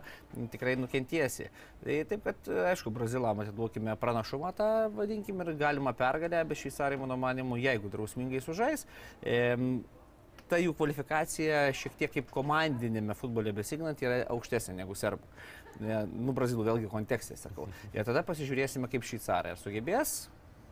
tikrai 0.53 0.77
nukentiesi. 0.81 1.51
Tai 1.83 1.99
taip, 2.11 2.25
kad, 2.27 2.53
aišku, 2.73 2.93
brazilam 2.95 3.45
atiduokime 3.45 3.97
pranašumą 4.01 4.55
tą, 4.57 4.71
vadinkime, 4.97 5.47
ir 5.47 5.61
galima 5.61 5.95
pergalę, 5.97 6.45
bet 6.49 6.63
šveicarai, 6.63 7.01
mano 7.01 7.19
manimu, 7.21 7.59
jeigu 7.61 7.93
drausmingai 7.93 8.43
sužais, 8.45 8.87
e, 9.23 9.57
ta 10.51 10.61
jų 10.61 10.75
kvalifikacija 10.79 11.67
šiek 11.77 11.97
tiek 12.01 12.13
kaip 12.19 12.31
komandinėme 12.35 13.17
futbole 13.19 13.53
besignant 13.57 14.03
yra 14.03 14.23
aukštesnė 14.35 14.77
negu 14.83 14.97
serbų. 14.99 15.27
Nu, 15.81 16.33
brazilų 16.37 16.65
vėlgi 16.71 16.91
kontekste 16.93 17.37
sakau. 17.37 17.67
Ir 17.93 18.07
tada 18.09 18.23
pasižiūrėsime, 18.27 18.89
kaip 18.93 19.05
šveicarai. 19.05 19.53
Ar 19.57 19.61
sugebės, 19.61 20.31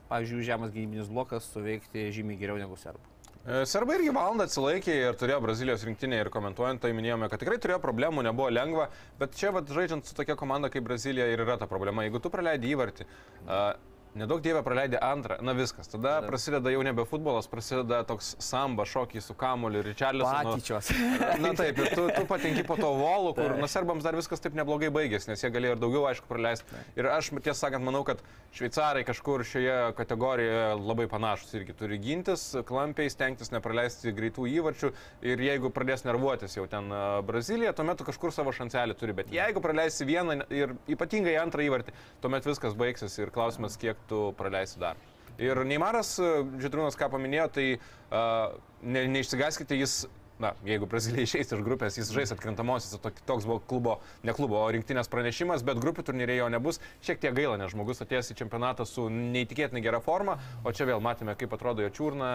pavyzdžiui, 0.09 0.45
žemas 0.47 0.73
gynybinis 0.73 1.11
blokas 1.11 1.51
suveikti 1.53 2.09
žymiai 2.15 2.39
geriau 2.41 2.57
negu 2.61 2.79
serbų. 2.81 3.11
E, 3.45 3.59
serbai 3.69 3.99
irgi 3.99 4.09
valandą 4.09 4.47
atsilaikė 4.47 4.93
ir 5.03 5.17
turėjo 5.21 5.37
Brazilijos 5.43 5.83
rinktinė 5.85 6.23
ir 6.23 6.31
komentuojant 6.33 6.81
tai 6.81 6.89
minėjome, 6.97 7.29
kad 7.29 7.43
tikrai 7.43 7.59
turėjo 7.61 7.77
problemų, 7.83 8.23
nebuvo 8.25 8.47
lengva, 8.49 8.87
bet 9.19 9.37
čia 9.37 9.51
vat, 9.53 9.69
žaidžiant 9.69 10.07
su 10.09 10.17
tokia 10.17 10.33
komanda 10.39 10.71
kaip 10.73 10.87
Brazilija 10.87 11.27
ir 11.29 11.43
yra 11.45 11.59
ta 11.61 11.67
problema. 11.69 12.07
Jeigu 12.07 12.23
tu 12.23 12.31
praleidi 12.33 12.73
įvartį, 12.73 13.05
uh, 13.05 13.75
Nedaug 14.15 14.39
dievė 14.39 14.61
praleidė 14.63 14.99
antrą, 15.03 15.35
na 15.43 15.51
viskas. 15.57 15.89
Tada 15.91 16.21
Tada. 16.21 16.27
prasideda 16.29 16.71
jau 16.71 16.83
nebe 16.87 17.03
futbolas, 17.09 17.49
prasideda 17.51 17.99
toks 18.07 18.29
samba 18.39 18.85
šokiai 18.87 19.19
su 19.19 19.35
kamuoliu, 19.35 19.81
Richarlisonu. 19.83 20.53
Patyčios. 20.53 20.91
Na 21.43 21.51
taip, 21.57 21.81
ir 21.83 21.91
tu, 21.91 22.05
tu 22.15 22.23
patenki 22.29 22.63
po 22.63 22.77
to 22.79 22.93
volų, 22.95 23.33
kur, 23.35 23.55
na, 23.59 23.67
serbams 23.67 24.05
dar 24.07 24.15
viskas 24.15 24.39
taip 24.43 24.55
neblogai 24.55 24.87
baigėsi, 24.95 25.27
nes 25.31 25.43
jie 25.43 25.51
galėjo 25.51 25.75
ir 25.75 25.81
daugiau, 25.81 26.05
aišku, 26.07 26.29
praleisti. 26.29 26.79
Ir 26.95 27.09
aš, 27.11 27.33
tiesą 27.35 27.57
sakant, 27.65 27.83
manau, 27.83 28.05
kad 28.07 28.23
šveicarai 28.55 29.03
kažkur 29.03 29.43
šioje 29.43 29.75
kategorijoje 29.97 30.63
labai 30.79 31.09
panašus 31.11 31.51
irgi 31.59 31.75
turi 31.75 31.99
gintis, 31.99 32.47
klampiai 32.69 33.11
stengtis 33.11 33.51
nepraleisti 33.51 34.15
greitų 34.15 34.47
įvarčių 34.53 34.93
ir 35.27 35.43
jeigu 35.43 35.73
pradės 35.75 36.05
nervuotis 36.07 36.55
jau 36.55 36.63
ten 36.71 36.87
Brazilija, 37.27 37.75
tuomet 37.75 37.99
tu 37.99 38.07
kažkur 38.07 38.31
savo 38.31 38.55
šancelį 38.55 38.95
turi, 38.95 39.17
bet 39.19 39.35
jeigu 39.35 39.63
praleisi 39.63 40.07
vieną 40.07 40.39
ir 40.55 40.75
ypatingai 40.95 41.35
antrą 41.41 41.67
įvartį, 41.67 41.95
tuomet 42.23 42.47
viskas 42.47 42.79
baigsis 42.79 43.19
ir 43.19 43.33
klausimas, 43.35 43.75
kiek 43.81 43.99
tu 44.09 44.27
praleisi 44.39 44.81
dar. 44.81 44.99
Ir 45.41 45.65
Neimaras, 45.67 46.15
Židrūnas, 46.61 46.95
ką 46.95 47.09
paminėjo, 47.11 47.49
tai 47.57 47.65
uh, 47.75 48.53
ne, 48.87 49.03
neišsigaskite, 49.11 49.75
jis 49.81 50.05
na, 50.39 50.51
jeigu 50.67 50.87
Brazilija 50.89 51.23
išeis 51.23 51.51
iš 51.55 51.63
grupės, 51.63 51.97
jis 51.99 52.11
žais 52.15 52.33
atkrintamosios, 52.35 52.99
toks 52.99 53.47
buvo 53.47 53.61
klubo, 53.69 53.95
ne 54.27 54.35
klubo, 54.35 54.59
o 54.59 54.67
rinktinės 54.73 55.09
pranešimas, 55.11 55.63
bet 55.67 55.79
grupių 55.79 56.03
turnyrė 56.09 56.39
jo 56.41 56.49
nebus. 56.51 56.81
Šiek 57.05 57.21
tiek 57.23 57.35
gaila, 57.37 57.55
nes 57.61 57.71
žmogus 57.71 58.03
atėjęs 58.03 58.33
į 58.33 58.39
čempionatą 58.41 58.87
su 58.89 59.07
neįtikėtinai 59.11 59.83
gera 59.85 60.01
forma, 60.03 60.37
o 60.63 60.75
čia 60.75 60.89
vėl 60.89 61.03
matėme, 61.03 61.37
kaip 61.39 61.55
atrodo 61.55 61.85
jo 61.85 61.93
čiurna. 61.95 62.31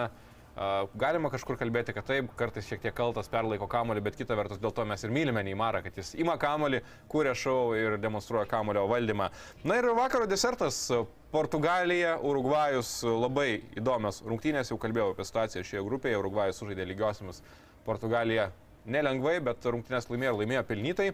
Uh, 0.51 0.89
galima 0.99 1.29
kažkur 1.31 1.55
kalbėti, 1.61 1.93
kad 1.95 2.09
taip, 2.09 2.33
kartais 2.35 2.65
šiek 2.67 2.81
tiek 2.83 2.95
kaltas 2.95 3.29
perlaiko 3.31 3.69
kamolį, 3.71 4.01
bet 4.03 4.17
kita 4.19 4.35
vertus 4.35 4.59
dėl 4.59 4.73
to 4.75 4.83
mes 4.85 5.05
ir 5.05 5.13
mylime 5.13 5.45
Neimarą, 5.47 5.79
kad 5.85 5.95
jis 5.95 6.11
ima 6.19 6.35
kamolį, 6.41 6.81
kūrė 7.11 7.37
šau 7.37 7.71
ir 7.77 7.95
demonstruoja 8.01 8.49
kamolio 8.51 8.83
valdymą. 8.91 9.29
Na 9.63 9.77
ir 9.79 9.87
vakaro 9.95 10.27
desertas 10.27 10.89
Portugalija, 11.31 12.17
Urugvajus 12.27 12.89
labai 13.07 13.61
įdomios 13.79 14.19
rungtynės, 14.27 14.73
jau 14.73 14.77
kalbėjau 14.81 15.13
apie 15.13 15.25
situaciją 15.29 15.63
šioje 15.63 15.83
grupėje, 15.87 16.17
Urugvajus 16.19 16.59
sužaidė 16.59 16.83
lygiosiamis 16.89 17.39
Portugalija 17.85 18.49
nelengvai, 18.91 19.37
bet 19.45 19.63
rungtynės 19.63 20.09
laimėjo 20.11 20.33
ir 20.33 20.41
laimėjo 20.41 20.63
pelnytai. 20.67 21.11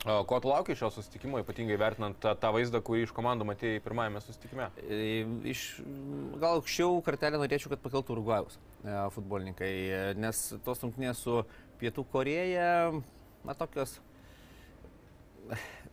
Ko 0.00 0.38
tu 0.40 0.48
lauki 0.48 0.76
šio 0.76 0.88
susitikimo, 0.92 1.40
ypatingai 1.42 1.76
vertinant 1.80 2.16
tą, 2.20 2.32
tą 2.40 2.50
vaizdą, 2.56 2.80
kurį 2.84 3.02
iš 3.04 3.10
komandų 3.16 3.44
matėjai 3.50 3.82
pirmajame 3.84 4.22
susitikime? 4.24 4.70
E, 4.80 5.00
Iš, 5.52 5.64
gal 6.40 6.60
aukščiau 6.60 7.02
kartelę 7.04 7.40
norėčiau, 7.40 7.72
kad 7.72 7.82
pakeltų 7.84 8.16
Urugvajus 8.16 8.56
e, 8.56 8.94
futbolininkai, 9.16 9.72
nes 10.20 10.40
tos 10.64 10.80
rungtynės 10.84 11.20
su 11.20 11.42
Pietų 11.80 12.06
Koreja, 12.12 12.70
na 13.44 13.56
tokios, 13.56 13.98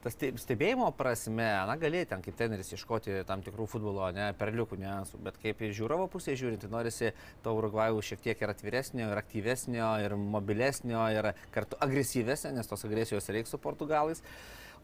tas 0.03 0.13
ste- 0.15 0.31
stebėjimo 0.37 0.89
prasme, 0.97 1.47
na 1.69 1.75
gali 1.79 2.03
ten 2.09 2.21
kaip 2.25 2.37
teneris 2.39 2.69
ieškoti 2.75 3.23
tam 3.27 3.41
tikrų 3.45 3.67
futbolo, 3.71 4.05
ne, 4.15 4.29
perliukų 4.37 4.77
niuansų, 4.81 5.21
bet 5.25 5.39
kaip 5.41 5.63
iš 5.65 5.75
žiūrovo 5.79 6.05
pusės 6.13 6.37
žiūrint, 6.39 6.61
tai 6.63 6.69
norisi 6.73 7.11
to 7.43 7.55
Urugvajų 7.57 8.03
šiek 8.11 8.21
tiek 8.27 8.43
ir 8.45 8.53
atviresnio, 8.53 9.09
ir 9.11 9.21
aktyvesnio, 9.23 9.89
ir 10.05 10.15
mobilesnio, 10.19 11.01
ir 11.15 11.31
kartu 11.55 11.79
agresyvesnio, 11.83 12.53
nes 12.57 12.69
tos 12.69 12.85
agresijos 12.87 13.29
reiks 13.33 13.53
su 13.53 13.59
portugalais. 13.61 14.23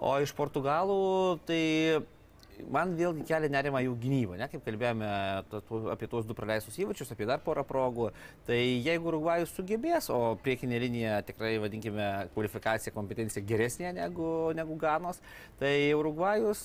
O 0.01 0.15
iš 0.23 0.33
portugalų 0.35 1.39
tai 1.45 1.61
man 2.73 2.93
vėlgi 2.97 3.25
kelia 3.27 3.49
nerima 3.51 3.81
jų 3.83 3.95
gynyba, 4.01 4.37
ne, 4.39 4.47
kaip 4.51 4.63
kalbėjome 4.65 5.09
apie 5.93 6.09
tuos 6.11 6.27
du 6.27 6.35
praleistus 6.37 6.77
įvačius, 6.81 7.11
apie 7.13 7.27
dar 7.29 7.41
porą 7.43 7.65
progų. 7.67 8.09
Tai 8.47 8.57
jeigu 8.57 9.09
Urugvajus 9.11 9.53
sugebės, 9.55 10.09
o 10.13 10.35
priekinė 10.43 10.79
linija 10.83 11.19
tikrai, 11.27 11.55
vadinkime, 11.63 12.07
kvalifikacija, 12.35 12.93
kompetencija 12.95 13.43
geresnė 13.47 13.93
negu, 13.97 14.27
negu 14.57 14.77
Ganos, 14.81 15.21
tai 15.61 15.93
Urugvajus, 15.97 16.63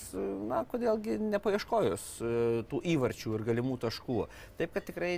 na, 0.49 0.63
kodėlgi 0.69 1.19
nepaieškojus 1.35 2.07
e, 2.21 2.33
tų 2.71 2.83
įvarčių 2.95 3.35
ir 3.39 3.47
galimų 3.49 3.79
taškų. 3.85 4.19
Taip, 4.61 4.75
kad 4.77 4.87
tikrai 4.89 5.15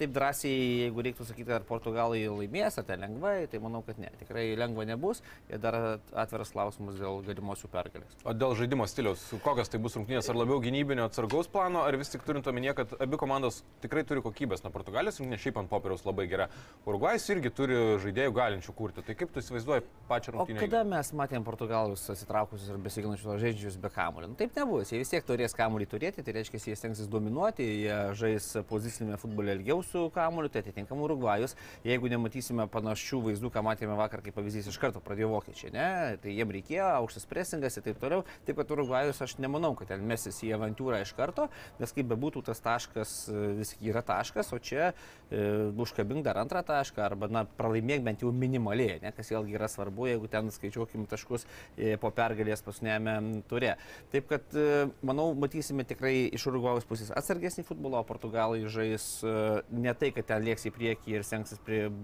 taip 0.00 0.14
drąsiai, 0.14 0.54
jeigu 0.86 1.06
reiktų 1.08 1.26
sakyti, 1.28 1.52
ar 1.56 1.66
Portugalai 1.68 2.24
laimės, 2.28 2.78
ar 2.78 2.86
tai 2.88 2.98
lengvai, 3.02 3.36
tai 3.50 3.62
manau, 3.62 3.82
kad 3.86 4.00
ne. 4.02 4.10
Tikrai 4.22 4.52
lengva 4.58 4.86
nebus 4.88 5.22
ir 5.50 5.60
dar 5.62 5.78
atviras 6.12 6.52
klausimas 6.54 6.98
dėl 7.00 7.22
galimosių 7.26 7.70
pergalės. 7.72 8.16
O 8.26 8.34
dėl 8.36 8.54
žaidimo 8.58 8.86
stiliaus, 8.90 9.24
kokios 9.44 9.72
tai 9.72 9.81
bus 9.82 9.96
rungtynės, 9.98 10.28
ar 10.30 10.38
labiau 10.38 10.60
gynybinio 10.62 11.04
atsargaus 11.08 11.48
plano, 11.52 11.82
ar 11.86 11.96
vis 12.00 12.12
tik 12.12 12.22
turint 12.26 12.46
omenyje, 12.50 12.74
kad 12.78 12.94
abi 13.02 13.18
komandos 13.20 13.62
tikrai 13.82 14.04
turi 14.08 14.22
kokybės. 14.24 14.62
Na, 14.64 14.70
Portugalijos 14.74 15.18
rungtynė 15.20 15.40
šiaip 15.42 15.58
ant 15.60 15.70
popieriaus 15.70 16.04
labai 16.06 16.26
gera. 16.30 16.48
Urugvajus 16.88 17.26
irgi 17.34 17.50
turi 17.54 17.78
žaidėjų 18.02 18.34
galinčių 18.36 18.74
kurti. 18.78 19.04
Tai 19.06 19.16
kaip 19.18 19.32
tu 19.34 19.42
įsivaizduoji 19.42 19.84
pačią 20.10 20.32
O 20.32 20.36
rungtynę? 20.38 20.60
kada 20.62 20.82
mes 20.88 21.12
matėm 21.18 21.44
portugalus 21.46 22.04
atsitraukusius 22.14 22.70
ir 22.72 22.80
besiginančius 22.82 23.40
žaidžius 23.42 23.78
be 23.82 23.90
kamuolio? 23.92 24.30
Nu, 24.32 24.38
taip 24.38 24.54
nebus. 24.58 24.92
Jie 24.92 25.02
vis 25.02 25.10
tiek 25.12 25.26
turės 25.26 25.56
kamuolį 25.58 25.88
turėti, 25.90 26.22
tai 26.24 26.36
reiškia, 26.38 26.60
jie 26.70 26.76
stengsis 26.78 27.10
dominuoti, 27.10 27.66
jie 27.84 27.98
žais 28.18 28.48
pozicinėme 28.70 29.18
futbole 29.20 29.56
ilgiau 29.58 29.82
su 29.86 30.06
kamuoliu, 30.14 30.50
tai 30.52 30.62
atitinkamų 30.64 31.08
Urugvajus. 31.08 31.56
Jeigu 31.86 32.10
nematysime 32.12 32.68
panašių 32.70 33.22
vaizdų, 33.28 33.50
ką 33.54 33.64
matėme 33.66 33.96
vakar, 33.98 34.22
kaip 34.24 34.36
pavyzdys 34.38 34.70
iš 34.70 34.78
karto 34.82 35.02
pradėjo 35.02 35.32
vokiečiai, 35.34 35.72
ne? 35.74 35.88
tai 36.22 36.34
jiem 36.36 36.52
reikėjo 36.54 36.86
aukštas 37.00 37.26
presingas 37.30 37.76
ir 37.80 37.86
taip 37.88 37.98
toliau. 38.02 38.22
Taip 38.46 38.58
pat 38.60 38.70
Urugvajus 38.76 39.22
aš 39.24 39.36
nemanau, 39.42 39.71
kad 39.78 39.92
ten 39.92 40.04
mesis 40.08 40.40
į 40.46 40.54
avantūrą 40.58 41.02
iš 41.04 41.14
karto, 41.18 41.48
nes 41.80 41.94
kaip 41.94 42.08
bebūtų 42.12 42.44
tas 42.48 42.62
taškas 42.64 43.16
e, 43.32 43.42
vis 43.60 43.74
yra 43.80 44.02
taškas, 44.06 44.52
o 44.54 44.60
čia 44.62 44.90
e, 44.92 45.42
užkabink 45.82 46.24
dar 46.26 46.40
antrą 46.42 46.62
tašką 46.66 47.02
arba 47.04 47.28
na, 47.32 47.44
pralaimėk 47.58 48.04
bent 48.06 48.22
jau 48.24 48.32
minimaliai, 48.34 48.98
ne, 49.02 49.12
kas 49.16 49.32
vėlgi 49.32 49.56
yra 49.58 49.68
svarbu, 49.70 50.06
jeigu 50.10 50.30
ten 50.32 50.50
skaičiuokim 50.54 51.06
taškus 51.10 51.46
e, 51.76 51.96
po 52.00 52.12
pergalės 52.14 52.64
pasniame 52.64 53.42
turė. 53.50 53.74
Taip 54.12 54.28
kad, 54.30 54.46
e, 54.56 54.86
manau, 55.06 55.30
matysime 55.38 55.86
tikrai 55.88 56.14
iš 56.34 56.46
Urugvajaus 56.50 56.86
pusės 56.88 57.12
atsargesnį 57.16 57.66
futbolą, 57.68 58.02
o 58.02 58.08
portugalai 58.08 58.62
žais 58.72 59.06
e, 59.26 59.34
ne 59.74 59.94
tai, 59.98 60.12
kad 60.16 60.28
ten 60.32 60.46
lieks 60.46 60.68
į 60.68 60.74
priekį 60.76 61.16
ir 61.16 61.26
stengsis 61.26 61.60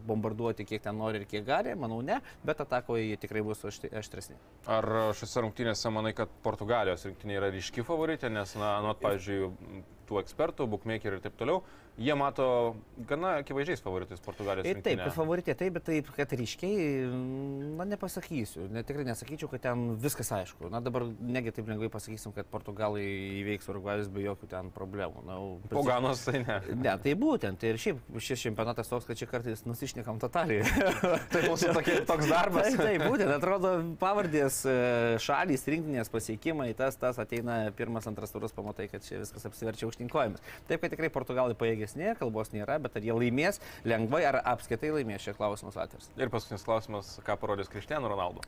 bombarduoti, 0.09 0.67
kiek 0.69 0.85
ten 0.85 0.99
nori 0.99 1.23
ir 1.23 1.29
kiek 1.31 1.47
gali, 1.47 1.75
manau 1.79 2.01
ne, 2.05 2.21
bet 2.47 2.63
atakoje 2.65 3.09
jie 3.09 3.19
tikrai 3.21 3.45
bus 3.47 3.65
aštresni. 3.69 4.39
Ar 4.69 4.87
šiose 5.19 5.45
rungtynėse 5.45 5.93
manai, 5.95 6.15
kad 6.17 6.33
Portugalijos 6.45 7.07
rinktinė 7.09 7.39
yra 7.41 7.51
ryški 7.59 7.85
favoritė, 7.87 8.31
nes, 8.33 8.55
na, 8.59 8.79
nuot, 8.85 9.03
pavyzdžiui, 9.03 9.51
tų 10.09 10.23
ekspertų, 10.23 10.69
bookmakerių 10.73 11.19
ir 11.19 11.25
taip 11.27 11.37
toliau, 11.41 11.63
jie 11.99 12.15
mato 12.15 12.77
gana 13.09 13.39
akivaizdžiais 13.43 13.83
favoritais 13.83 14.21
Portugalijos 14.23 14.67
Ir 14.67 14.79
taip, 14.79 14.87
rinktinę. 14.87 15.05
kad 15.09 15.17
favoritė 15.17 15.55
taip, 15.59 15.75
bet 15.75 15.85
taip, 15.89 16.11
kad 16.15 16.33
ryškiai, 16.39 17.09
na 17.79 17.87
nepasakysiu, 17.89 18.69
ne, 18.73 18.83
tikrai 18.87 19.05
nesakyčiau, 19.09 19.51
kad 19.51 19.65
ten 19.67 19.97
viskas 20.01 20.31
aišku. 20.35 20.71
Na 20.73 20.81
dabar 20.85 21.07
negi 21.21 21.53
taip 21.57 21.69
lengvai 21.71 21.91
pasakysim, 21.93 22.33
kad 22.37 22.47
portugalai 22.51 23.03
įveiks 23.41 23.69
Urugvajus 23.73 24.11
be 24.15 24.23
jokių 24.25 24.49
ten 24.51 24.71
problemų. 24.75 25.25
Na, 25.27 25.39
jau 25.39 25.59
Po 25.73 25.83
ganos 25.87 26.23
tai 26.27 26.43
ne. 26.45 26.59
Ne, 26.89 26.95
tai 27.03 27.15
būtent. 27.19 27.63
Ir 27.67 27.79
šiaip 27.81 28.01
šis 28.23 28.47
čempionatas 28.47 28.89
toks, 28.91 29.07
kad 29.09 29.19
čia 29.19 29.27
kartais 29.31 29.65
nusišnekam 29.67 30.21
totaliai. 30.23 30.63
Tai 31.33 31.41
mūsų 31.45 31.73
tokie, 31.77 31.97
toks 32.09 32.29
darbas. 32.31 32.69
Taip, 32.71 32.81
taip, 32.81 33.03
būtent. 33.05 33.33
Atrodo, 33.35 33.73
pavardės, 34.01 34.61
e, 34.69 34.77
šalys, 35.23 35.67
rinktinės 35.69 36.11
pasiekimai, 36.13 36.71
tas, 36.79 36.97
tas 37.01 37.19
ateina 37.21 37.59
pirmas, 37.77 38.07
antras 38.09 38.33
turas, 38.33 38.55
pamatai, 38.55 38.87
kad 38.93 39.05
čia 39.05 39.21
viskas 39.21 39.45
apsiverčia 39.49 39.89
aukštinkojomis. 39.89 40.45
Taip, 40.71 40.81
kad 40.85 40.95
tikrai 40.95 41.11
portugalai 41.13 41.59
pajėgesni, 41.89 42.19
kalbos 42.19 42.53
nėra, 42.53 42.79
bet 42.81 42.97
ar 42.97 43.03
jie 43.03 43.15
laimės 43.15 43.61
lengvai, 43.85 44.25
ar 44.27 44.41
apskaitai 44.45 44.93
laimės, 44.93 45.23
šie 45.25 45.35
klausimas 45.37 45.77
atviras. 45.77 46.11
Ir 46.17 46.29
paskutinis 46.31 46.65
klausimas, 46.65 47.19
ką 47.25 47.39
parodys 47.39 47.69
Krištiano 47.69 48.09
Ronaldo. 48.09 48.43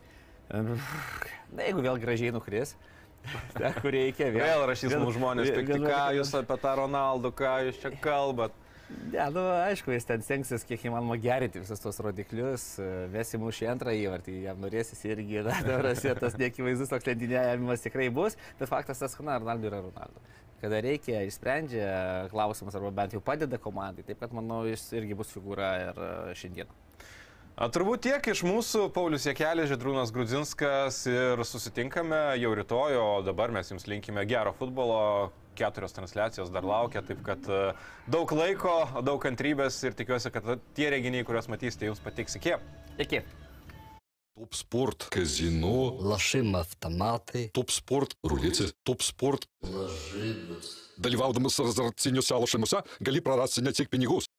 Na, 0.51 1.63
jeigu 1.63 1.81
vėl 1.83 1.99
gražiai 2.01 2.33
nukris, 2.33 2.77
ta, 3.59 3.73
kur 3.81 3.93
reikia 3.93 4.31
vėl. 4.31 4.45
Vėl 4.45 4.67
rašys 4.67 4.97
mums 4.97 5.17
žmonės, 5.17 5.53
pikti, 5.53 5.79
ką 5.85 6.03
jūs 6.19 6.35
apie 6.35 6.59
tą 6.61 6.75
Ronaldo, 6.81 7.31
ką 7.33 7.61
jūs 7.69 7.81
čia 7.81 7.95
kalbat. 8.01 8.53
Ne, 8.91 9.23
nu, 9.31 9.43
aišku, 9.55 9.93
jis 9.95 10.07
ten 10.09 10.23
stengsis 10.25 10.65
kiek 10.67 10.83
įmanoma 10.89 11.15
gerinti 11.23 11.61
visus 11.63 11.79
tos 11.79 12.01
rodiklius, 12.03 12.65
e, 12.83 12.89
vesi 13.13 13.39
mūšį 13.39 13.69
antrą 13.71 13.95
įvartį, 13.95 14.35
jam 14.49 14.59
norėsis 14.59 15.05
irgi, 15.07 15.39
na, 15.47 15.61
daras 15.63 16.03
tas 16.19 16.35
neakivaizdus 16.41 16.91
toks 16.91 17.07
lentynėjimas 17.07 17.87
tikrai 17.87 18.09
bus, 18.11 18.35
bet 18.59 18.73
faktas 18.73 18.99
tas, 18.99 19.15
kad, 19.15 19.29
na, 19.29 19.39
Ronaldo 19.39 19.71
yra 19.71 19.79
Ronaldo. 19.85 20.25
Kada 20.61 20.83
reikia, 20.85 21.23
išsprendžia 21.25 22.29
klausimus 22.33 22.77
arba 22.77 22.91
bent 22.93 23.15
jau 23.17 23.23
padeda 23.25 23.57
komandai, 23.61 24.05
taip 24.05 24.21
kad, 24.21 24.35
manau, 24.37 24.67
jis 24.69 24.83
irgi 24.93 25.17
bus 25.17 25.33
figūra 25.33 25.71
ir 25.87 26.01
e, 26.05 26.11
šiandien. 26.37 26.69
A, 27.57 27.69
turbūt 27.73 28.05
tiek 28.05 28.29
iš 28.33 28.43
mūsų, 28.45 28.91
Paulius 28.93 29.25
Jekelis, 29.29 29.71
Židrūnas 29.73 30.13
Grudzinskas 30.13 31.01
ir 31.09 31.41
susitinkame 31.49 32.21
jau 32.43 32.53
rytoj, 32.57 32.99
o 33.01 33.09
dabar 33.25 33.53
mes 33.57 33.73
jums 33.73 33.89
linkime 33.89 34.27
gero 34.29 34.53
futbolo, 34.57 35.01
keturios 35.57 35.97
transliacijos 35.97 36.53
dar 36.53 36.69
laukia, 36.69 37.03
taip 37.09 37.25
kad 37.25 37.49
e, 37.49 37.63
daug 38.13 38.33
laiko, 38.37 38.77
daug 39.05 39.21
kantrybės 39.25 39.81
ir 39.89 39.97
tikiuosi, 39.97 40.33
kad 40.35 40.59
tie 40.77 40.93
reginiai, 40.93 41.25
kuriuos 41.25 41.49
matysite, 41.53 41.89
jums 41.89 42.05
patiks 42.05 42.37
iki. 42.37 42.59
Iki. 43.01 43.25
Топ-спорт, 44.41 45.07
казино, 45.11 45.97
лошим 46.01 46.57
автоматы, 46.57 47.51
топ-спорт, 47.53 48.17
рулеты, 48.23 48.73
топ-спорт. 48.85 49.47
Ложибус. 49.61 50.95
Даливалдымыз 50.97 51.55
сырзырт 51.55 52.01
синюса 52.01 52.39
лошимуса, 52.39 52.85
гали 53.01 53.21
прорас 53.21 53.53
синятик 53.53 53.91
пенигус. 53.91 54.31